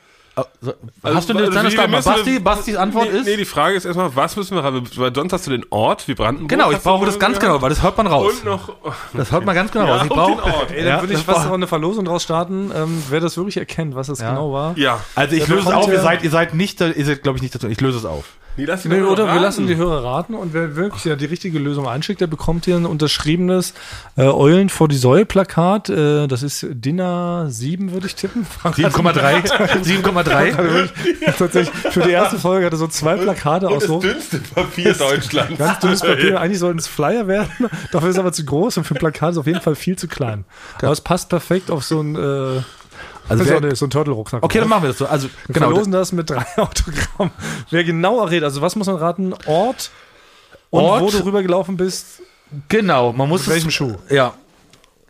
Also, 0.61 0.73
Also, 1.03 1.17
hast 1.17 1.29
du 1.29 1.33
eine 1.37 1.47
also 1.47 1.59
müssen- 1.77 2.03
Basti, 2.03 2.39
Bastis 2.39 2.75
Antwort 2.75 3.11
nee, 3.11 3.17
ist? 3.19 3.25
Nee, 3.25 3.37
die 3.37 3.45
Frage 3.45 3.75
ist 3.75 3.85
erstmal, 3.85 4.15
was 4.15 4.35
müssen 4.35 4.55
wir 4.55 4.63
haben? 4.63 4.83
Weil 4.95 5.13
sonst 5.15 5.33
hast 5.33 5.47
du 5.47 5.51
den 5.51 5.65
Ort 5.69 6.07
wie 6.07 6.13
Brandenburg. 6.15 6.49
genau, 6.49 6.71
ich 6.71 6.79
brauche 6.79 7.05
das 7.05 7.17
ganz 7.19 7.39
gehabt. 7.39 7.53
genau, 7.53 7.61
weil 7.61 7.69
das 7.69 7.81
hört 7.83 7.97
man 7.97 8.07
raus. 8.07 8.33
Und 8.33 8.45
noch. 8.45 8.69
Das 9.13 9.31
hört 9.31 9.45
man 9.45 9.55
ganz 9.55 9.71
genau 9.71 9.85
raus. 9.85 9.97
Ja, 9.99 10.05
Ich 10.05 10.11
und 10.11 10.17
brauche 10.17 10.31
den 10.43 10.53
Ort. 10.53 10.71
Ey, 10.71 10.77
dann 10.77 10.87
Ja, 10.87 11.01
würde 11.01 11.13
ich 11.13 11.19
fast 11.19 11.39
war- 11.39 11.45
noch 11.47 11.53
eine 11.53 11.67
Verlosung 11.67 12.05
draus 12.05 12.23
starten, 12.23 12.71
ähm, 12.75 13.03
wer 13.09 13.19
das 13.19 13.37
wirklich 13.37 13.57
erkennt, 13.57 13.95
was 13.95 14.07
das 14.07 14.19
Ja. 14.19 14.29
genau 14.31 14.51
war. 14.53 14.77
Ja. 14.77 14.99
Also 15.15 15.35
ich 15.35 15.47
löse 15.47 15.69
es 15.69 15.73
auf, 15.73 15.87
ihr 15.87 15.99
seid, 16.01 16.23
ihr 16.23 16.29
seid 16.31 16.53
nicht, 16.53 16.79
da- 16.81 16.87
ihr 16.89 17.05
seid 17.05 17.23
glaube 17.23 17.37
ich 17.37 17.41
nicht 17.41 17.53
dazu. 17.55 17.67
Ich 17.67 17.79
löse 17.81 17.97
es 17.97 18.05
auf. 18.05 18.25
Nee, 18.57 18.65
lass 18.65 18.83
Nee, 18.83 19.01
oder 19.01 19.25
wir 19.33 19.39
lassen 19.39 19.67
die 19.67 19.77
Hörer 19.77 20.03
raten 20.03 20.33
und 20.33 20.53
wer 20.53 20.75
wirklich 20.75 21.05
ja 21.05 21.15
die 21.15 21.25
richtige 21.25 21.59
Lösung 21.59 21.87
einschickt, 21.87 22.19
der 22.19 22.27
bekommt 22.27 22.65
hier 22.65 22.75
ein 22.75 22.85
unterschriebenes 22.85 23.73
äh, 24.17 24.23
Eulen 24.23 24.67
vor 24.67 24.89
die 24.89 24.97
Säule 24.97 25.25
Plakat. 25.25 25.89
Äh, 25.89 26.27
das 26.27 26.43
ist 26.43 26.65
DIN 26.69 26.99
A7, 26.99 27.91
würde 27.93 28.07
ich 28.07 28.15
tippen. 28.15 28.45
Frank 28.45 28.77
hat- 28.77 28.93
7,3. 28.93 29.43
7,3. 29.81 30.53
hat 30.55 30.63
wirklich 30.63 31.35
tatsächlich 31.37 31.75
für 31.93 32.01
die 32.01 32.11
erste 32.11 32.37
Folge 32.37 32.65
hatte 32.65 32.75
so 32.77 32.87
zwei 32.87 33.15
Plakate 33.15 33.67
Und 33.67 33.75
aus 33.75 33.79
das 33.83 33.87
so 33.87 33.99
dünnste 34.01 34.39
Papier 34.39 34.93
Deutschlands. 34.93 35.57
ganz 35.57 35.79
dünnes 35.79 36.01
Papier. 36.01 36.41
Eigentlich 36.41 36.59
sollten 36.59 36.79
es 36.79 36.87
Flyer 36.87 37.27
werden. 37.27 37.49
Dafür 37.93 38.09
ist 38.09 38.15
es 38.15 38.19
aber 38.19 38.33
zu 38.33 38.43
groß 38.43 38.77
und 38.77 38.83
für 38.83 38.95
Plakat 38.95 39.29
ist 39.31 39.35
es 39.35 39.39
auf 39.39 39.47
jeden 39.47 39.61
Fall 39.61 39.75
viel 39.75 39.95
zu 39.97 40.07
klein. 40.09 40.43
Aber 40.81 40.91
es 40.91 41.01
passt 41.01 41.29
perfekt 41.29 41.71
auf 41.71 41.83
so 41.85 42.01
ein, 42.01 42.15
äh, 42.15 42.61
Also 43.29 43.43
so, 43.43 43.49
wer, 43.49 43.57
eine, 43.57 43.75
so 43.75 43.85
ein 43.85 43.89
Turtle-Rucksack. 43.89 44.43
okay, 44.43 44.59
dann 44.59 44.69
machen 44.69 44.83
wir 44.83 44.89
das 44.89 44.97
so. 44.97 45.05
Also, 45.05 45.27
Wir 45.47 45.53
genau. 45.53 45.67
verlosen 45.67 45.91
das 45.91 46.11
mit 46.11 46.29
drei 46.29 46.45
Autogrammen. 46.57 47.31
Wer 47.69 47.83
genau 47.83 48.19
errät, 48.21 48.43
also 48.43 48.61
was 48.61 48.75
muss 48.75 48.87
man 48.87 48.95
raten? 48.97 49.33
Ort 49.45 49.91
und 50.71 50.83
Ort. 50.83 51.01
wo 51.01 51.09
du 51.11 51.25
rübergelaufen 51.25 51.77
bist. 51.77 52.21
Genau, 52.67 53.13
man 53.13 53.29
muss 53.29 53.41
Mit 53.45 53.55
welchem 53.55 53.67
es, 53.69 53.73
Schuh? 53.75 53.95
Ja. 54.09 54.33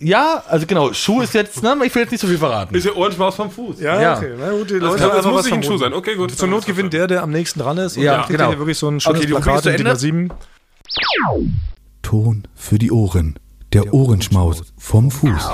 Ja, 0.01 0.43
also 0.47 0.65
genau, 0.65 0.93
Schuh 0.93 1.21
ist 1.21 1.33
jetzt, 1.33 1.61
ne, 1.61 1.75
ich 1.85 1.93
will 1.93 2.03
jetzt 2.03 2.11
nicht 2.11 2.21
so 2.21 2.27
viel 2.27 2.37
verraten. 2.37 2.73
Ist 2.73 2.85
ja 2.85 2.93
Ohrenschmaus 2.93 3.35
vom 3.35 3.51
Fuß. 3.51 3.81
Ja. 3.81 4.15
okay. 4.17 4.33
Na 4.39 4.51
gut, 4.51 4.69
die 4.69 4.79
Das, 4.79 4.83
Leute 4.91 4.97
kann, 4.99 5.07
das 5.09 5.17
einfach 5.17 5.31
muss 5.31 5.43
nicht 5.45 5.53
ein 5.53 5.63
Schuh 5.63 5.77
sein. 5.77 5.93
Okay, 5.93 6.15
gut. 6.15 6.31
Zur 6.31 6.47
Not 6.47 6.65
gewinnt 6.65 6.93
der, 6.93 7.07
der 7.07 7.21
am 7.21 7.31
nächsten 7.31 7.59
dran 7.59 7.77
ist. 7.77 7.97
Und 7.97 8.03
Ja, 8.03 8.13
dann 8.17 8.25
kriegt 8.25 8.37
genau. 8.39 8.49
hier 8.51 8.59
wirklich 8.59 8.77
so 8.77 8.87
ein 8.87 8.99
schönes 9.01 9.17
Okay, 9.19 9.27
die 9.27 9.33
ist 9.33 9.41
Plakat 9.43 9.63
zu 9.63 9.69
in 9.71 9.77
DIN 9.77 9.87
Ende. 9.87 9.99
A7. 9.99 10.29
Ton 12.01 12.43
für 12.55 12.77
die 12.79 12.91
Ohren. 12.91 13.37
Der 13.73 13.93
Ohrenschmaus 13.93 14.63
vom 14.77 15.11
Fuß. 15.11 15.49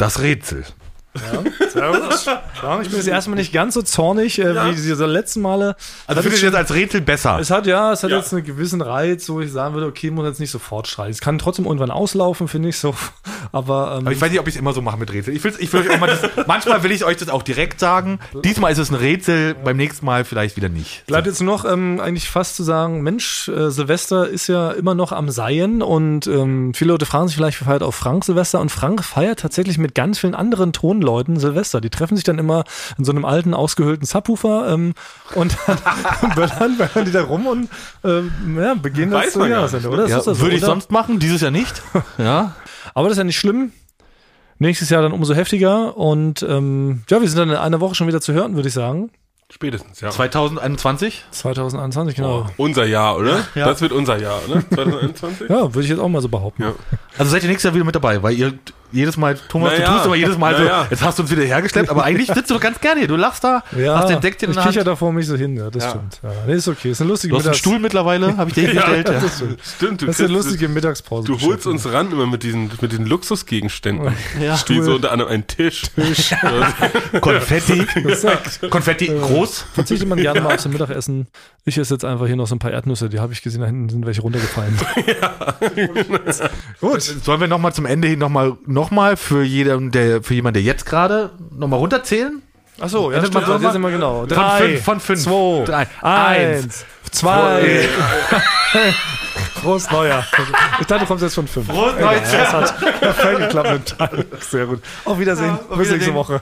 Das 0.00 0.22
Rätsel. 0.22 0.64
Servus. 1.72 2.24
Ja, 2.26 2.80
ich 2.80 2.88
bin 2.88 2.96
jetzt 2.96 3.08
erstmal 3.08 3.36
nicht 3.36 3.52
ganz 3.52 3.74
so 3.74 3.82
zornig 3.82 4.38
äh, 4.38 4.54
wie 4.66 4.74
diese 4.74 5.06
letzten 5.06 5.40
Male. 5.40 5.74
Also 6.06 6.18
Hat 6.18 6.24
findet 6.24 6.42
jetzt 6.42 6.54
als 6.54 6.72
Rätsel 6.74 7.00
besser? 7.00 7.38
Es 7.40 7.50
hat 7.50 7.66
ja, 7.66 7.92
es 7.92 8.02
hat 8.02 8.10
Ja. 8.10 8.18
jetzt 8.18 8.32
einen 8.32 8.44
gewissen 8.44 8.80
Reiz, 8.80 9.28
wo 9.28 9.40
ich 9.40 9.50
sagen 9.50 9.74
würde, 9.74 9.86
okay, 9.86 10.10
muss 10.10 10.26
jetzt 10.26 10.40
nicht 10.40 10.50
sofort 10.50 10.86
streiten. 10.86 11.10
Es 11.10 11.20
kann 11.20 11.38
trotzdem 11.38 11.64
irgendwann 11.64 11.90
auslaufen, 11.90 12.48
finde 12.48 12.68
ich 12.68 12.78
so. 12.78 12.94
Aber, 13.52 13.96
ähm, 13.98 14.06
Aber 14.06 14.12
ich 14.12 14.20
weiß 14.20 14.30
nicht, 14.30 14.40
ob 14.40 14.46
ich 14.46 14.54
es 14.54 14.60
immer 14.60 14.72
so 14.72 14.82
mache 14.82 14.96
mit 14.98 15.12
Rätsel. 15.12 15.34
Ich, 15.34 15.42
will's, 15.42 15.58
ich 15.58 15.72
will 15.72 15.82
das, 15.84 16.46
manchmal 16.46 16.82
will 16.84 16.92
ich 16.92 17.04
euch 17.04 17.16
das 17.16 17.28
auch 17.28 17.42
direkt 17.42 17.80
sagen. 17.80 18.20
Diesmal 18.44 18.70
ist 18.70 18.78
es 18.78 18.90
ein 18.90 18.94
Rätsel, 18.94 19.54
beim 19.54 19.76
nächsten 19.76 20.06
Mal 20.06 20.24
vielleicht 20.24 20.56
wieder 20.56 20.68
nicht. 20.68 21.04
Bleibt 21.06 21.26
jetzt 21.26 21.40
nur 21.42 21.56
noch 21.56 21.64
ähm, 21.64 22.00
eigentlich 22.00 22.30
fast 22.30 22.54
zu 22.54 22.62
sagen, 22.62 23.02
Mensch, 23.02 23.48
äh, 23.48 23.70
Silvester 23.70 24.28
ist 24.28 24.46
ja 24.46 24.70
immer 24.70 24.94
noch 24.94 25.10
am 25.10 25.28
Seien 25.30 25.82
und 25.82 26.26
ähm, 26.28 26.72
viele 26.74 26.92
Leute 26.92 27.06
fragen 27.06 27.26
sich 27.26 27.36
vielleicht, 27.36 27.60
wer 27.60 27.66
feiert 27.66 27.82
auch 27.82 27.94
Frank 27.94 28.24
Silvester 28.24 28.60
und 28.60 28.70
Frank 28.70 29.04
feiert 29.04 29.40
tatsächlich 29.40 29.78
mit 29.78 29.94
ganz 29.96 30.20
vielen 30.20 30.34
anderen 30.36 30.72
Tonleuten 31.00 31.38
Silvester. 31.38 31.80
Die 31.80 31.90
treffen 31.90 32.16
sich 32.16 32.24
dann 32.24 32.38
immer 32.38 32.64
in 32.98 33.04
so 33.04 33.12
einem 33.12 33.24
alten, 33.24 33.54
ausgehöhlten 33.54 34.06
Subwoofer 34.06 34.72
ähm, 34.72 34.94
und 35.34 35.56
dann 35.66 35.78
böllern, 36.34 36.76
böllern 36.76 37.04
die 37.04 37.12
da 37.12 37.22
rum 37.22 37.46
und 37.46 37.68
ähm, 38.04 38.30
ja, 38.56 38.74
beginnen 38.74 39.12
Weiß 39.12 39.24
das 39.24 39.32
zur 39.32 39.46
nicht, 39.46 39.86
oder? 39.86 40.06
Ja, 40.06 40.20
so, 40.20 40.38
würde 40.38 40.56
ich 40.56 40.62
oder? 40.62 40.72
sonst 40.72 40.90
machen, 40.90 41.18
dieses 41.18 41.40
Jahr 41.40 41.50
nicht. 41.50 41.82
Ja. 42.18 42.54
Aber 42.94 43.08
das 43.08 43.12
ist 43.12 43.18
ja 43.18 43.24
nicht 43.24 43.38
schlimm. 43.38 43.72
Nächstes 44.58 44.90
Jahr 44.90 45.02
dann 45.02 45.12
umso 45.12 45.34
heftiger 45.34 45.96
und 45.96 46.42
ähm, 46.42 47.02
ja, 47.08 47.20
wir 47.20 47.28
sind 47.28 47.38
dann 47.38 47.50
in 47.50 47.56
einer 47.56 47.80
Woche 47.80 47.94
schon 47.94 48.08
wieder 48.08 48.20
zu 48.20 48.32
hören, 48.32 48.56
würde 48.56 48.68
ich 48.68 48.74
sagen. 48.74 49.10
Spätestens, 49.48 50.00
ja. 50.00 50.10
2021? 50.10 51.24
2021, 51.30 52.16
genau. 52.16 52.46
Unser 52.56 52.84
Jahr, 52.84 53.16
oder? 53.16 53.46
Ja. 53.54 53.66
Das 53.66 53.80
wird 53.80 53.92
unser 53.92 54.18
Jahr, 54.18 54.40
ne? 54.48 54.64
2021? 54.68 55.48
Ja, 55.48 55.72
würde 55.74 55.82
ich 55.82 55.88
jetzt 55.88 55.98
auch 55.98 56.08
mal 56.08 56.20
so 56.20 56.28
behaupten. 56.28 56.62
Ja. 56.62 56.74
Also 57.16 57.30
seid 57.30 57.42
ihr 57.42 57.48
nächstes 57.48 57.64
Jahr 57.64 57.74
wieder 57.74 57.84
mit 57.84 57.94
dabei, 57.94 58.22
weil 58.22 58.34
ihr 58.34 58.52
jedes 58.92 59.16
Mal, 59.16 59.36
Thomas, 59.48 59.72
du 59.74 59.78
Naja. 59.80 59.92
tust 59.94 60.06
immer 60.06 60.14
jedes 60.16 60.38
Mal 60.38 60.56
so, 60.56 60.62
Naja. 60.62 60.86
jetzt 60.90 61.02
hast 61.02 61.18
du 61.18 61.22
uns 61.22 61.30
wieder 61.30 61.42
hergeschleppt, 61.44 61.90
aber 61.90 62.04
eigentlich 62.04 62.28
sitzt 62.28 62.50
du 62.50 62.54
doch 62.54 62.60
ganz 62.60 62.80
gerne 62.80 63.00
hier. 63.00 63.08
Du 63.08 63.16
lachst 63.16 63.44
da, 63.44 63.62
Ja, 63.76 63.98
hast 63.98 64.08
den 64.08 64.20
Deckchen 64.20 64.46
in 64.46 64.50
ich 64.50 64.56
der 64.56 64.64
Hand. 64.64 64.74
kicher 64.74 64.84
da 64.84 64.96
vor 64.96 65.12
mich 65.12 65.26
so 65.26 65.36
hin, 65.36 65.56
ja, 65.56 65.70
das 65.70 65.84
Ja. 65.84 65.90
stimmt. 65.90 66.20
Ja, 66.22 66.30
nee, 66.46 66.54
ist 66.54 66.68
okay, 66.68 66.90
ist 66.90 67.00
eine 67.00 67.10
lustige 67.10 67.32
Du 67.32 67.38
hast 67.38 67.46
einen 67.46 67.54
Stuhl 67.54 67.78
mittlerweile, 67.78 68.36
habe 68.36 68.50
ich 68.50 68.54
dir 68.54 68.66
hingestellt. 68.68 69.08
Ja, 69.10 69.20
das 69.20 69.36
stimmt. 69.36 69.58
Stimmt, 69.76 70.02
du, 70.02 70.06
Das 70.06 70.18
ist 70.20 70.24
eine 70.26 70.34
lustige 70.34 70.68
Mittagspause. 70.68 71.26
du 71.26 71.40
holst 71.40 71.66
uns 71.66 71.90
ran 71.92 72.10
immer 72.12 72.26
mit 72.26 72.42
diesen, 72.42 72.70
mit 72.80 72.92
diesen 72.92 73.06
Luxusgegenständen. 73.06 74.12
Ja. 74.40 74.58
Wie 74.66 74.80
so 74.82 74.94
unter 74.94 75.12
anderem 75.12 75.32
ein 75.32 75.46
Tisch. 75.46 75.82
Konfetti. 77.20 77.84
Konfetti 78.70 79.06
groß. 79.06 79.64
Verzichtet 79.74 80.08
man 80.08 80.18
gerne 80.18 80.40
mal 80.40 80.54
aufs 80.54 80.66
Mittagessen. 80.68 81.26
Ich 81.64 81.76
esse 81.76 81.94
jetzt 81.94 82.04
einfach 82.04 82.26
hier 82.26 82.36
noch 82.36 82.46
so 82.46 82.54
ein 82.54 82.58
paar 82.58 82.70
Erdnüsse, 82.70 83.08
die 83.10 83.20
habe 83.20 83.32
ich 83.32 83.42
gesehen, 83.42 83.60
da 83.60 83.66
hinten 83.66 83.88
sind 83.90 84.06
welche 84.06 84.22
runtergefallen. 84.22 84.78
Gut. 86.80 87.02
Sollen 87.02 87.40
wir 87.40 87.48
nochmal 87.48 87.72
zum 87.74 87.86
Ende 87.86 88.08
hin 88.08 88.18
nochmal 88.18 88.56
noch 88.66 88.79
mal 88.90 89.18
für, 89.18 89.42
jeden, 89.42 89.90
der, 89.90 90.22
für 90.22 90.32
jemanden, 90.32 90.54
der 90.54 90.62
jetzt 90.62 90.86
gerade 90.86 91.32
nochmal 91.50 91.78
runterzählen? 91.80 92.40
Achso, 92.80 93.12
ja, 93.12 93.18
stimmt, 93.18 93.44
so 93.46 93.52
jetzt 93.52 93.72
sind 93.72 93.82
wir 93.82 93.90
genau. 93.90 94.20
Von 94.20 94.28
Drei, 94.28 94.68
fünf, 94.68 94.84
von 94.84 95.00
fünf. 95.00 95.22
zwei, 95.22 95.64
Drei, 95.66 95.86
eins, 96.00 96.86
zwei. 97.10 97.88
Prost, 99.60 99.92
Neuer. 99.92 100.24
Ich 100.80 100.86
dachte, 100.86 101.00
du 101.00 101.06
kommst 101.06 101.22
jetzt 101.22 101.34
von 101.34 101.46
fünf. 101.46 101.68
Prost, 101.68 101.98
Egal, 101.98 102.16
Neujahr. 102.16 102.62
Das 102.62 102.72
hat 102.72 103.00
perfekt 103.00 103.38
geklappt 103.38 103.70
mit. 104.10 104.42
Sehr 104.42 104.64
gut. 104.64 104.80
Auf 105.04 105.18
Wiedersehen. 105.18 105.58
auf 105.68 105.76
Bis 105.76 105.90
nächste. 105.90 106.14
Woche. 106.14 106.40